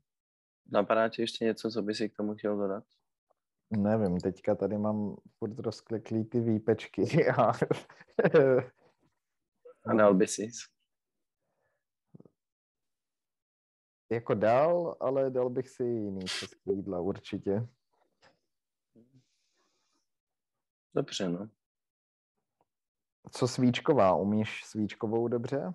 napadá 0.71 1.09
ti 1.09 1.21
ještě 1.21 1.45
něco, 1.45 1.69
co 1.71 1.81
by 1.81 1.95
si 1.95 2.09
k 2.09 2.15
tomu 2.15 2.35
chtěl 2.35 2.57
dodat? 2.57 2.83
Nevím, 3.77 4.19
teďka 4.19 4.55
tady 4.55 4.77
mám 4.77 5.15
furt 5.37 5.59
rozkliklý 5.59 6.25
ty 6.25 6.39
výpečky 6.39 7.27
a 7.37 7.51
A 9.85 9.93
dal 9.93 10.13
by 10.13 10.27
si. 10.27 10.47
jako 14.11 14.33
dal, 14.33 14.95
ale 14.99 15.29
dal 15.29 15.49
bych 15.49 15.69
si 15.69 15.83
jiný 15.83 16.25
český 16.25 16.71
jídla 16.75 17.01
určitě. 17.01 17.67
Dobře, 20.95 21.29
no. 21.29 21.49
Co 23.31 23.47
svíčková? 23.47 24.15
Umíš 24.15 24.63
svíčkovou 24.65 25.27
dobře? 25.27 25.73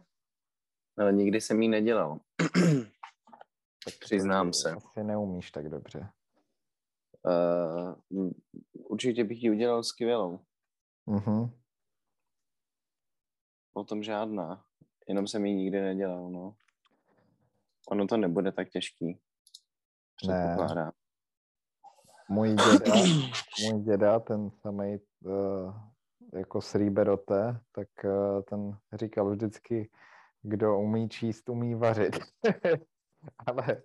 Ale 0.98 1.12
nikdy 1.12 1.40
jsem 1.40 1.62
jí 1.62 1.68
nedělal. 1.68 2.20
Tak 3.84 3.94
Přiznám 4.00 4.46
to 4.46 4.52
se. 4.52 4.72
Asi 4.72 5.04
neumíš 5.04 5.50
tak 5.50 5.68
dobře. 5.68 6.08
Uh, 7.24 8.30
určitě 8.72 9.24
bych 9.24 9.42
ji 9.42 9.50
udělal 9.50 9.82
skvělou. 9.82 10.40
Mhm. 11.06 11.50
O 13.74 13.84
tom 13.84 14.02
žádná. 14.02 14.64
Jenom 15.08 15.26
jsem 15.26 15.46
ji 15.46 15.54
nikdy 15.54 15.80
nedělal, 15.80 16.30
no. 16.30 16.54
Ono 17.88 18.06
to 18.06 18.16
nebude 18.16 18.52
tak 18.52 18.68
těžký. 18.68 19.20
Předpokládám. 20.16 20.92
Můj 22.28 22.48
děda, 22.54 22.94
můj 23.62 23.82
děda, 23.82 24.20
ten 24.20 24.50
samý 24.50 24.98
uh, 25.24 25.74
jako 26.32 26.60
srýberote, 26.60 27.60
tak 27.72 27.88
uh, 28.04 28.42
ten 28.42 28.78
říkal 28.92 29.30
vždycky, 29.30 29.90
kdo 30.42 30.78
umí 30.78 31.08
číst, 31.08 31.48
umí 31.48 31.74
vařit. 31.74 32.18
ale 33.46 33.82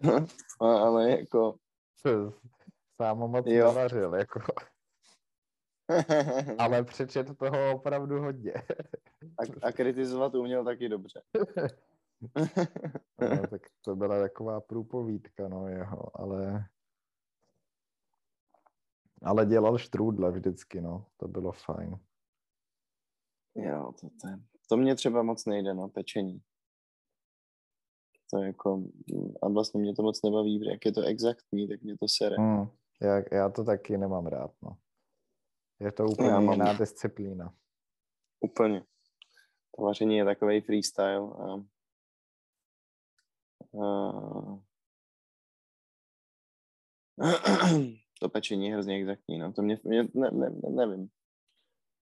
A, 0.61 0.77
ale 0.77 1.11
jako... 1.11 1.55
sám 2.95 3.17
moc 3.17 3.45
Jo. 3.47 3.67
nevařil, 3.67 4.15
jako. 4.15 4.39
ale 6.57 6.83
přečet 6.83 7.37
toho 7.37 7.75
opravdu 7.75 8.21
hodně. 8.21 8.53
a, 9.39 9.67
a 9.67 9.71
kritizovat 9.71 10.35
uměl 10.35 10.65
taky 10.65 10.89
dobře. 10.89 11.21
no, 13.21 13.47
tak 13.49 13.61
to 13.81 13.95
byla 13.95 14.19
taková 14.19 14.61
průpovídka, 14.61 15.47
no 15.47 15.67
jeho, 15.67 16.21
ale 16.21 16.65
ale 19.21 19.45
dělal 19.45 19.77
štrůdle 19.77 20.31
vždycky, 20.31 20.81
no, 20.81 21.05
to 21.17 21.27
bylo 21.27 21.51
fajn. 21.51 21.99
jo, 23.55 23.93
to, 24.01 24.07
to, 24.09 24.27
to 24.69 24.77
mě 24.77 24.95
třeba 24.95 25.23
moc 25.23 25.45
nejde, 25.45 25.73
no, 25.73 25.89
pečení. 25.89 26.41
To 28.31 28.37
jako, 28.37 28.83
a 29.41 29.47
vlastně 29.49 29.81
mě 29.81 29.95
to 29.95 30.03
moc 30.03 30.21
nebaví, 30.23 30.59
protože 30.59 30.69
jak 30.71 30.85
je 30.85 30.91
to 30.91 31.01
exaktní, 31.01 31.67
tak 31.67 31.81
mě 31.81 31.97
to 31.97 32.07
sere. 32.07 32.35
Hmm. 32.35 32.67
Já, 33.01 33.23
já 33.31 33.49
to 33.49 33.63
taky 33.63 33.97
nemám 33.97 34.25
rád, 34.27 34.51
no. 34.63 34.77
Je 35.79 35.91
to 35.91 36.05
úplně 36.05 36.29
Já 36.29 36.39
mám- 36.39 36.53
jiná 36.53 36.73
disciplína. 36.73 37.53
Úplně. 38.39 38.83
To 39.75 39.83
vaření 39.83 40.17
je 40.17 40.25
takový 40.25 40.61
freestyle 40.61 41.17
a, 41.33 41.53
a 43.83 44.11
to 48.21 48.29
pečení 48.29 48.67
je 48.67 48.73
hrozně 48.73 48.95
exaktní, 48.95 49.39
no. 49.39 49.53
To 49.53 49.61
mě, 49.61 49.79
mě 49.83 50.03
ne, 50.13 50.31
ne, 50.31 50.49
ne, 50.49 50.69
nevím. 50.69 51.09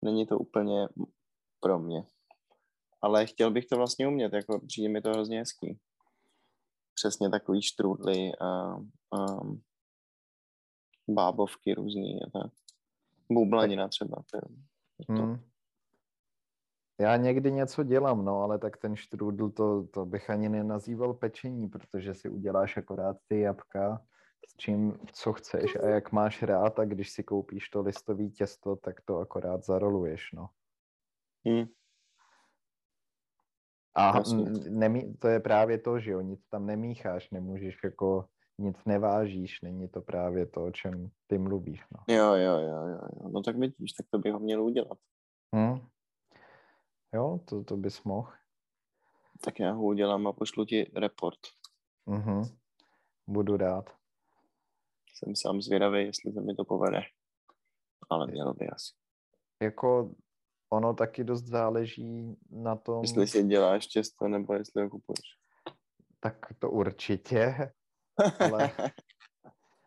Není 0.04 0.26
to 0.26 0.38
úplně 0.38 0.88
pro 1.60 1.78
mě. 1.78 2.06
Ale 3.02 3.26
chtěl 3.26 3.50
bych 3.50 3.66
to 3.66 3.76
vlastně 3.76 4.08
umět, 4.08 4.32
jako 4.32 4.60
přijde 4.66 4.88
mi 4.88 5.00
to 5.02 5.10
hrozně 5.10 5.38
hezký. 5.38 5.78
Přesně 6.94 7.30
takový 7.30 7.62
štrůdly 7.62 8.32
a, 8.40 8.46
a 9.12 9.40
bábovky 11.08 11.74
různý 11.74 12.22
a 12.22 12.30
tak. 12.30 12.52
Bublanina 13.30 13.88
třeba. 13.88 14.16
To 14.30 14.36
je, 14.36 14.42
to, 15.06 15.22
Hmm. 15.22 15.40
Já 17.00 17.16
někdy 17.16 17.52
něco 17.52 17.82
dělám, 17.82 18.24
no, 18.24 18.42
ale 18.42 18.58
tak 18.58 18.76
ten 18.76 18.96
štrůdl, 18.96 19.50
to, 19.50 19.86
to 19.86 20.06
bych 20.06 20.30
ani 20.30 20.48
nenazýval 20.48 21.14
pečení, 21.14 21.68
protože 21.68 22.14
si 22.14 22.28
uděláš 22.28 22.76
akorát 22.76 23.16
ty 23.28 23.40
jabka 23.40 24.06
s 24.48 24.56
čím, 24.56 24.98
co 25.12 25.32
chceš 25.32 25.76
a 25.76 25.88
jak 25.88 26.12
máš 26.12 26.42
rád 26.42 26.78
a 26.78 26.84
když 26.84 27.10
si 27.10 27.22
koupíš 27.22 27.68
to 27.68 27.82
listový 27.82 28.30
těsto, 28.30 28.76
tak 28.76 29.00
to 29.00 29.18
akorát 29.18 29.64
zaroluješ, 29.64 30.32
no. 30.32 30.48
Hmm. 31.46 31.66
A 33.94 34.16
Jasně. 34.16 34.44
nemí, 34.70 35.14
to 35.16 35.28
je 35.28 35.40
právě 35.40 35.78
to, 35.78 36.00
že 36.00 36.10
jo, 36.10 36.20
nic 36.20 36.40
tam 36.48 36.66
nemícháš, 36.66 37.30
nemůžeš 37.30 37.78
jako, 37.84 38.28
nic 38.58 38.76
nevážíš, 38.86 39.60
není 39.60 39.88
to 39.88 40.00
právě 40.00 40.46
to, 40.46 40.64
o 40.64 40.70
čem 40.70 41.10
ty 41.26 41.38
mluvíš, 41.38 41.80
no. 41.90 42.14
Jo, 42.14 42.34
jo, 42.34 42.58
jo, 42.58 42.86
jo, 42.88 42.98
jo. 43.22 43.28
No 43.28 43.42
tak 43.42 43.56
vidíš, 43.56 43.92
tak 43.92 44.06
to 44.10 44.18
bych 44.18 44.32
ho 44.32 44.38
měl 44.38 44.62
udělat. 44.62 44.98
Hm? 45.56 45.86
Jo, 47.14 47.40
to, 47.44 47.64
to 47.64 47.76
bys 47.76 48.02
mohl. 48.02 48.32
Tak 49.44 49.60
já 49.60 49.72
ho 49.72 49.82
udělám 49.82 50.26
a 50.26 50.32
pošlu 50.32 50.64
ti 50.64 50.90
report. 50.96 51.38
Mhm. 52.06 52.42
Budu 53.26 53.56
rád. 53.56 53.90
Jsem 55.14 55.36
sám 55.36 55.62
zvědavý, 55.62 56.04
jestli 56.04 56.32
se 56.32 56.40
mi 56.40 56.54
to 56.54 56.64
povede. 56.64 57.00
Ale 58.10 58.26
mělo 58.26 58.54
by 58.54 58.68
asi. 58.68 58.92
Jako 59.62 60.14
ono 60.72 60.94
taky 60.94 61.24
dost 61.24 61.44
záleží 61.44 62.36
na 62.50 62.76
tom, 62.76 63.02
Jestli 63.02 63.26
si 63.26 63.44
děláš 63.44 63.86
těsto, 63.86 64.28
nebo 64.28 64.54
jestli 64.54 64.82
ho 64.82 64.90
kupuješ. 64.90 65.36
tak 66.20 66.36
to 66.58 66.70
určitě, 66.70 67.72
ale, 68.40 68.70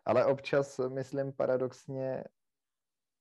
ale 0.05 0.25
občas 0.25 0.79
myslím 0.89 1.33
paradoxně 1.33 2.23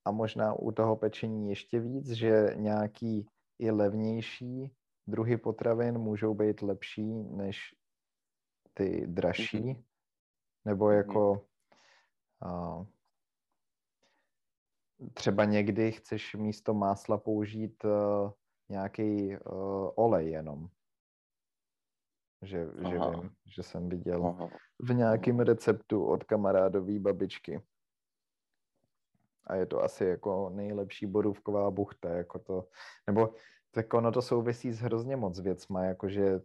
a 0.04 0.10
možná 0.10 0.54
u 0.54 0.72
toho 0.72 0.96
pečení 0.96 1.48
ještě 1.48 1.80
víc, 1.80 2.10
že 2.10 2.54
nějaký 2.54 3.26
i 3.58 3.70
levnější 3.70 4.74
druhy 5.06 5.36
potravin 5.36 5.98
můžou 5.98 6.34
být 6.34 6.62
lepší 6.62 7.12
než 7.12 7.74
ty 8.74 9.06
dražší, 9.06 9.84
nebo 10.64 10.90
jako 10.90 11.46
a, 12.42 12.86
třeba 15.14 15.44
někdy 15.44 15.92
chceš 15.92 16.34
místo 16.34 16.74
másla 16.74 17.18
použít 17.18 17.84
uh, 17.84 18.30
nějaký 18.68 19.36
uh, 19.36 19.90
olej 19.94 20.30
jenom. 20.30 20.68
Že, 22.42 22.66
že 22.88 22.98
vím, 22.98 23.30
že 23.46 23.62
jsem 23.62 23.88
viděl 23.88 24.26
Aha. 24.26 24.48
v 24.78 24.94
nějakém 24.94 25.40
receptu 25.40 26.04
od 26.04 26.24
kamarádové 26.24 26.98
babičky. 26.98 27.62
A 29.46 29.54
je 29.54 29.66
to 29.66 29.82
asi 29.82 30.04
jako 30.04 30.50
nejlepší 30.54 31.06
borůvková 31.06 31.70
buchta, 31.70 32.08
jako 32.08 32.38
to, 32.38 32.68
nebo 33.06 33.34
tak 33.70 33.94
ono 33.94 34.12
to 34.12 34.22
souvisí 34.22 34.72
s 34.72 34.80
hrozně 34.80 35.16
moc 35.16 35.40
věcma, 35.40 35.84
jakože 35.84 36.40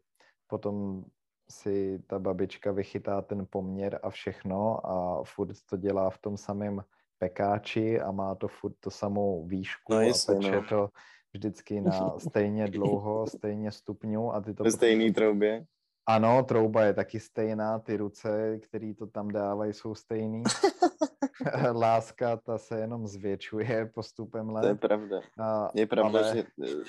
potom 0.47 1.05
si 1.49 1.99
ta 2.07 2.20
babička 2.20 2.72
vychytá 2.72 3.22
ten 3.22 3.47
poměr 3.49 3.99
a 4.03 4.10
všechno 4.10 4.86
a 4.86 5.24
furt 5.24 5.62
to 5.70 5.78
dělá 5.78 6.10
v 6.10 6.18
tom 6.18 6.38
samém 6.38 6.84
pekáči 7.20 7.99
a 8.01 8.11
má 8.11 8.36
to 8.36 8.47
furt 8.47 8.74
to 8.80 8.91
samou 8.91 9.45
výšku 9.45 9.93
No 9.93 9.97
a 9.97 10.01
jasně, 10.03 10.36
peče 10.36 10.51
no. 10.55 10.63
to 10.70 10.89
vždycky 11.34 11.82
na 11.82 12.20
stejně 12.20 12.67
dlouho, 12.67 13.28
stejně 13.28 13.72
stupňů 13.72 14.34
a 14.34 14.41
ty 14.41 14.53
to 14.53 14.63
Ve 14.63 14.70
potom 14.70 14.78
stejný 14.78 15.13
troubě. 15.13 15.65
ano, 16.07 16.43
trouba 16.43 16.84
je 16.84 16.93
taky 16.93 17.20
stejná, 17.20 17.80
ty 17.80 17.97
ruce, 17.97 18.59
které 18.59 18.93
to 18.97 19.07
tam 19.07 19.28
dávají, 19.28 19.74
jsou 19.74 19.95
stejný. 19.95 20.43
Láska, 21.74 22.38
ta 22.38 22.57
se 22.57 22.80
jenom 22.80 23.07
zvětšuje 23.07 23.86
postupem 23.93 24.47
To 24.47 24.57
je 24.65 24.72
let. 24.72 24.80
pravda. 24.80 25.20
A, 25.39 25.70
Je 25.76 25.88
pravda, 25.88 26.20
ale, 26.20 26.36
že 26.36 26.43
eh, 26.63 26.84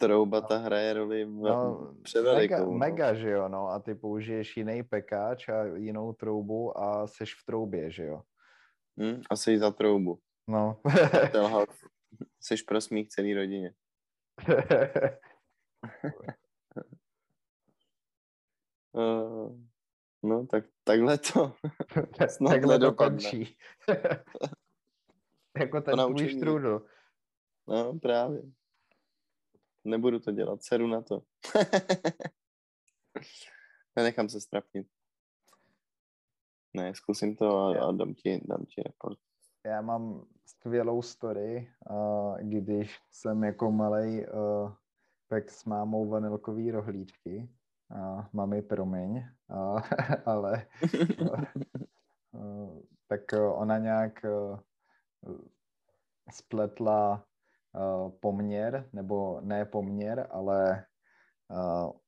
trouba 0.00 0.40
ta 0.40 0.56
hraje 0.58 0.92
roli 0.92 1.26
no, 1.26 1.92
převelikou. 2.02 2.54
mega, 2.54 2.64
no. 2.64 2.72
mega, 2.72 3.14
že 3.14 3.30
jo, 3.30 3.48
no, 3.48 3.68
a 3.68 3.78
ty 3.78 3.94
použiješ 3.94 4.56
jiný 4.56 4.82
pekáč 4.82 5.48
a 5.48 5.64
jinou 5.64 6.12
troubu 6.12 6.78
a 6.80 7.06
seš 7.06 7.34
v 7.34 7.44
troubě, 7.46 7.90
že 7.90 8.04
jo. 8.04 8.22
Hm? 8.98 9.22
A 9.30 9.36
jsi 9.36 9.58
za 9.58 9.70
troubu. 9.70 10.20
No. 10.48 10.80
Jsi 12.40 12.54
pro 12.66 12.80
smích 12.80 13.08
celý 13.08 13.34
rodině. 13.34 13.74
Uh, 18.92 19.56
no, 20.22 20.46
tak 20.46 20.64
takhle 20.84 21.18
to. 21.18 21.54
Snad 22.28 22.50
Takhle 22.50 22.74
nedopadne. 22.74 23.30
jako 25.60 25.80
ten 25.80 25.98
tvůj 25.98 26.28
štrůdl. 26.28 26.86
No, 27.68 27.98
právě. 27.98 28.42
Nebudu 29.84 30.20
to 30.20 30.32
dělat, 30.32 30.62
seru 30.62 30.86
na 30.86 31.02
to. 31.02 31.22
Nenechám 33.96 34.28
se 34.28 34.40
strapnit. 34.40 34.86
Ne, 36.74 36.94
zkusím 36.94 37.36
to 37.36 37.58
a, 37.58 37.88
a 37.88 37.92
dám, 37.92 38.14
ti, 38.14 38.40
dám 38.44 38.64
ti 38.64 38.82
report. 38.82 39.18
Já 39.64 39.80
mám 39.80 40.24
skvělou 40.46 41.02
story, 41.02 41.68
uh, 41.90 42.38
když 42.38 42.98
jsem 43.10 43.44
jako 43.44 43.68
uh, 43.68 44.72
pek 45.28 45.50
s 45.50 45.64
mámou 45.64 46.08
vanilkový 46.08 46.70
rohlíčky. 46.70 47.48
Uh, 47.94 48.24
mami, 48.32 48.62
promiň, 48.62 49.22
uh, 49.50 49.80
ale 50.26 50.66
uh, 52.32 52.78
tak 53.08 53.20
ona 53.54 53.78
nějak 53.78 54.24
uh, 54.24 55.38
spletla 56.30 57.24
uh, 57.74 58.10
poměr, 58.20 58.88
nebo 58.92 59.40
ne 59.40 59.64
poměr, 59.64 60.26
ale 60.30 60.84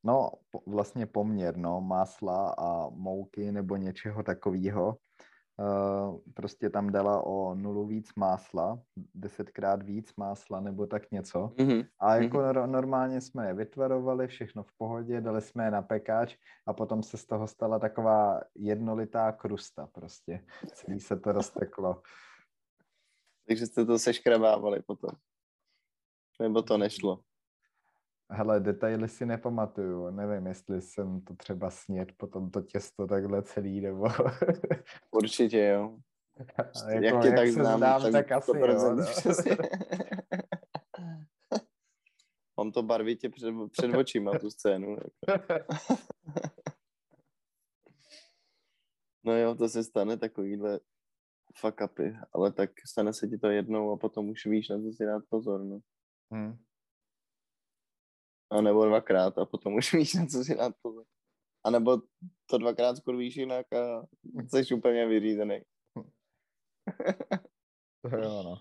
no 0.04 0.30
po, 0.50 0.60
vlastně 0.66 1.06
poměr, 1.06 1.56
no, 1.56 1.80
másla 1.80 2.54
a 2.58 2.88
mouky 2.88 3.52
nebo 3.52 3.76
něčeho 3.76 4.22
takového. 4.22 4.96
Uh, 5.56 6.18
prostě 6.34 6.70
tam 6.70 6.92
dala 6.92 7.26
o 7.26 7.54
nulu 7.54 7.86
víc 7.86 8.14
másla, 8.16 8.82
desetkrát 9.14 9.82
víc 9.82 10.16
másla 10.16 10.60
nebo 10.60 10.86
tak 10.86 11.10
něco. 11.10 11.54
Mhm. 11.58 11.82
A 12.00 12.14
jako 12.14 12.38
nor- 12.38 12.66
normálně 12.66 13.20
jsme 13.20 13.46
je 13.46 13.54
vytvarovali, 13.54 14.26
všechno 14.26 14.62
v 14.62 14.72
pohodě, 14.78 15.20
dali 15.20 15.40
jsme 15.42 15.64
je 15.64 15.70
na 15.70 15.82
pekáč 15.82 16.36
a 16.66 16.72
potom 16.72 17.02
se 17.02 17.16
z 17.16 17.26
toho 17.26 17.48
stala 17.48 17.78
taková 17.78 18.40
jednolitá 18.54 19.32
krusta 19.32 19.86
prostě. 19.86 20.44
Celý 20.74 21.00
se 21.00 21.16
to 21.16 21.32
rozteklo. 21.32 22.02
Takže 23.48 23.66
jste 23.66 23.84
to 23.84 23.98
seškrabávali 23.98 24.82
potom. 24.82 25.10
Nebo 26.40 26.62
to 26.62 26.78
nešlo. 26.78 27.20
Hele, 28.34 28.60
detaily 28.60 29.08
si 29.08 29.26
nepamatuju, 29.26 30.10
nevím, 30.10 30.46
jestli 30.46 30.82
jsem 30.82 31.20
to 31.20 31.34
třeba 31.34 31.70
snět 31.70 32.12
potom 32.16 32.50
to 32.50 32.60
těsto 32.60 33.06
takhle 33.06 33.42
celý, 33.42 33.80
nebo 33.80 34.08
Určitě 35.10 35.58
jo. 35.64 35.98
jako, 36.88 37.04
jak 37.04 37.22
tě 37.22 37.30
tak 37.30 37.46
se 37.46 37.52
znám, 37.52 37.78
znám, 37.78 38.02
tak, 38.02 38.12
tak 38.12 38.32
asi 38.32 38.50
jo. 38.50 38.66
100% 38.66 39.56
no. 39.58 39.68
Mám 42.56 42.72
to 42.72 42.82
barvitě 42.82 43.28
před, 43.28 43.54
před 43.70 43.94
očima, 43.94 44.38
tu 44.38 44.50
scénu. 44.50 44.96
No 49.24 49.36
jo, 49.36 49.54
to 49.54 49.68
se 49.68 49.84
stane 49.84 50.16
takovýhle 50.16 50.80
fuck 51.56 51.80
upy, 51.84 52.16
ale 52.32 52.52
tak 52.52 52.70
stane 52.86 53.12
se 53.12 53.28
ti 53.28 53.38
to 53.38 53.50
jednou 53.50 53.92
a 53.92 53.96
potom 53.96 54.28
už 54.28 54.46
víš, 54.46 54.68
na 54.68 54.78
co 54.78 54.92
si 54.92 55.04
dát 55.04 55.22
pozor, 55.28 55.64
no. 55.64 55.78
Hm. 56.34 56.56
A 58.52 58.60
nebo 58.60 58.86
dvakrát 58.86 59.38
a 59.38 59.44
potom 59.44 59.74
už 59.74 59.92
víš, 59.94 60.14
na 60.14 60.26
co 60.26 60.44
si 60.44 60.54
dát 60.54 60.74
pozor. 60.82 61.04
A 61.64 61.70
nebo 61.70 62.02
to 62.46 62.58
dvakrát 62.58 62.96
skurvíš 62.96 63.36
jinak 63.36 63.72
a 63.72 64.06
jsi 64.48 64.74
úplně 64.74 65.06
vyřízený. 65.06 65.60
To 68.02 68.08
jo, 68.22 68.42
no. 68.42 68.56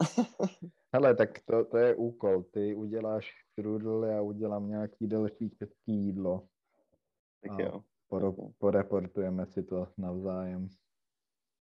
Hele, 0.94 1.16
tak 1.16 1.28
to, 1.44 1.64
to 1.64 1.76
je 1.76 1.96
úkol. 1.96 2.42
Ty 2.42 2.74
uděláš 2.74 3.32
strudl, 3.52 4.04
já 4.04 4.22
udělám 4.22 4.68
nějaký 4.68 5.06
delší 5.06 5.50
český 5.50 5.92
jídlo. 5.92 6.48
Tak 7.42 7.52
A 7.52 7.62
jo. 7.62 7.84
Poro, 8.08 8.32
poreportujeme 8.58 9.46
si 9.46 9.62
to 9.62 9.92
navzájem. 9.98 10.68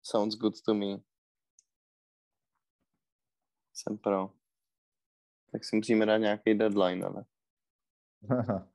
Sounds 0.04 0.36
good 0.36 0.62
to 0.66 0.74
me. 0.74 0.98
Jsem 3.74 3.98
pro. 3.98 4.43
Tak 5.54 5.64
si 5.66 5.76
musíme 5.76 6.06
dát 6.06 6.18
nějaký 6.18 6.54
deadline, 6.54 7.06
ale. 7.06 7.26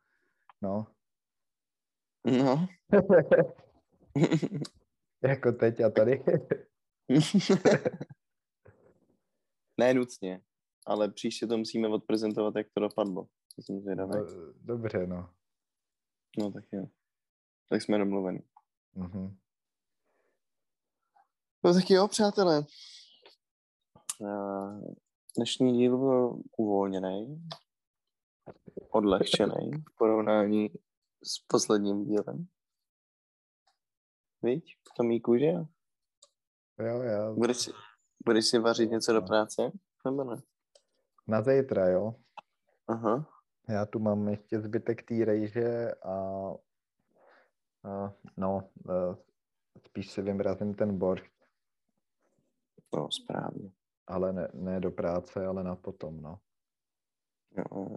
no. 0.62 0.86
No. 2.24 2.68
jako 5.22 5.52
teď 5.52 5.80
a 5.80 5.90
tady. 5.90 6.24
ne 9.80 9.94
nutně, 9.94 10.40
ale 10.86 11.12
příště 11.12 11.46
to 11.46 11.58
musíme 11.58 11.88
odprezentovat, 11.88 12.56
jak 12.56 12.66
to 12.74 12.80
dopadlo. 12.80 13.28
To 13.56 13.62
jsem 13.62 13.80
zvědavý. 13.80 14.12
No, 14.12 14.24
Dobře, 14.60 15.06
no. 15.06 15.34
No 16.38 16.52
tak 16.52 16.64
jo. 16.72 16.86
Tak 17.68 17.82
jsme 17.82 17.98
domluveni. 17.98 18.42
Mhm. 18.94 19.38
No 21.64 21.74
tak 21.74 21.90
jo, 21.90 22.08
přátelé. 22.08 22.64
Uh, 24.20 24.94
Dnešní 25.38 25.78
díl 25.78 25.98
byl 25.98 26.42
uvolněný, 26.56 27.48
odlehčený 28.90 29.70
v 29.70 29.96
porovnání 29.98 30.70
s 31.22 31.38
posledním 31.38 32.04
dílem. 32.04 32.46
Víš, 34.42 34.78
v 34.92 34.96
tom 34.96 35.10
jí 35.10 35.20
kůže? 35.20 35.46
Jo, 36.78 37.02
já. 37.02 37.32
Budeš 37.32 37.56
si, 37.56 37.70
budeš 38.26 38.46
si 38.46 38.58
vařit 38.58 38.90
něco 38.90 39.12
do 39.12 39.22
práce? 39.22 39.72
Nebo 40.04 40.24
ne? 40.24 40.42
Na 41.26 41.42
zítra, 41.42 41.88
jo. 41.88 42.14
Aha. 42.88 43.26
Já 43.68 43.86
tu 43.86 43.98
mám 43.98 44.28
ještě 44.28 44.60
zbytek 44.60 45.02
té 45.02 45.24
rejže 45.24 45.94
a, 45.94 46.14
a 47.84 48.12
no, 48.36 48.68
a 48.88 49.16
spíš 49.86 50.10
si 50.12 50.22
vymrazím 50.22 50.74
ten 50.74 50.98
borš, 50.98 51.30
No, 52.96 53.10
správně. 53.10 53.70
Ale 54.08 54.32
ne, 54.32 54.48
ne 54.54 54.80
do 54.80 54.90
práce, 54.90 55.46
ale 55.46 55.64
na 55.64 55.76
potom, 55.76 56.20
no. 56.20 56.40
Jo. 57.50 57.96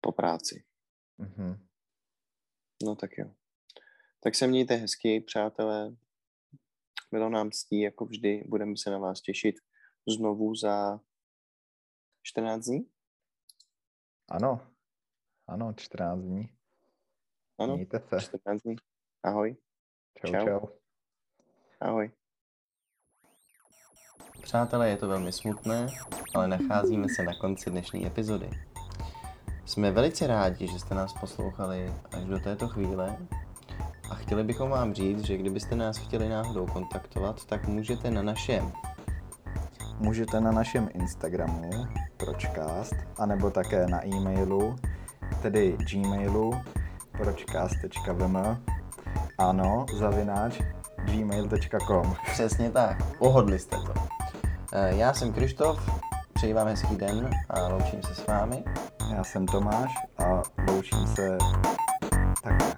Po 0.00 0.12
práci. 0.12 0.64
Mhm. 1.18 1.66
No 2.82 2.96
tak 2.96 3.18
jo. 3.18 3.34
Tak 4.20 4.34
se 4.34 4.46
mějte 4.46 4.74
hezky, 4.74 5.20
přátelé. 5.20 5.96
Bylo 7.12 7.28
nám 7.28 7.50
ctí, 7.50 7.80
jako 7.80 8.04
vždy. 8.06 8.44
Budeme 8.48 8.76
se 8.76 8.90
na 8.90 8.98
vás 8.98 9.20
těšit 9.20 9.54
znovu 10.08 10.54
za 10.54 11.00
14 12.22 12.64
dní. 12.64 12.90
Ano, 14.28 14.72
ano, 15.46 15.72
14 15.72 16.20
dní. 16.20 16.56
Ano, 17.58 17.76
Mějte 17.76 18.00
se. 18.00 18.20
14 18.20 18.62
dní. 18.62 18.76
Ahoj. 19.22 19.56
Čau, 20.18 20.30
Čau. 20.32 20.44
čau. 20.44 20.66
Ahoj. 21.80 22.10
Přátelé, 24.46 24.88
je 24.88 24.96
to 24.96 25.08
velmi 25.08 25.32
smutné, 25.32 25.86
ale 26.34 26.48
nacházíme 26.48 27.08
se 27.08 27.22
na 27.22 27.32
konci 27.34 27.70
dnešní 27.70 28.06
epizody. 28.06 28.50
Jsme 29.64 29.90
velice 29.90 30.26
rádi, 30.26 30.68
že 30.68 30.78
jste 30.78 30.94
nás 30.94 31.12
poslouchali 31.12 31.92
až 32.12 32.24
do 32.24 32.40
této 32.40 32.68
chvíle 32.68 33.16
a 34.10 34.14
chtěli 34.14 34.44
bychom 34.44 34.70
vám 34.70 34.94
říct, 34.94 35.24
že 35.24 35.36
kdybyste 35.36 35.76
nás 35.76 35.96
chtěli 35.96 36.28
náhodou 36.28 36.66
kontaktovat, 36.66 37.44
tak 37.44 37.68
můžete 37.68 38.10
na 38.10 38.22
našem 38.22 38.72
Můžete 39.98 40.40
na 40.40 40.52
našem 40.52 40.88
Instagramu 40.94 41.70
pročcast, 42.16 42.94
anebo 43.18 43.50
také 43.50 43.86
na 43.86 44.06
e-mailu, 44.06 44.76
tedy 45.42 45.76
gmailu 45.92 46.60
pročcast.vm 47.12 48.36
ano, 49.38 49.86
zavináč 49.98 50.60
gmail.com 51.04 52.16
Přesně 52.32 52.70
tak, 52.70 53.18
pohodli 53.18 53.58
jste 53.58 53.76
to. 53.76 54.05
Eh, 54.78 54.96
Já 54.96 55.14
jsem 55.14 55.32
Krištof, 55.32 55.90
přeji 56.32 56.52
vám 56.52 56.66
hezký 56.66 56.96
den 56.96 57.30
a 57.50 57.68
loučím 57.68 58.02
se 58.02 58.14
s 58.14 58.26
vámi. 58.26 58.64
Já 59.14 59.24
jsem 59.24 59.46
Tomáš 59.46 59.94
a 60.18 60.42
loučím 60.68 61.06
se 61.06 61.38
takhle. 62.42 62.75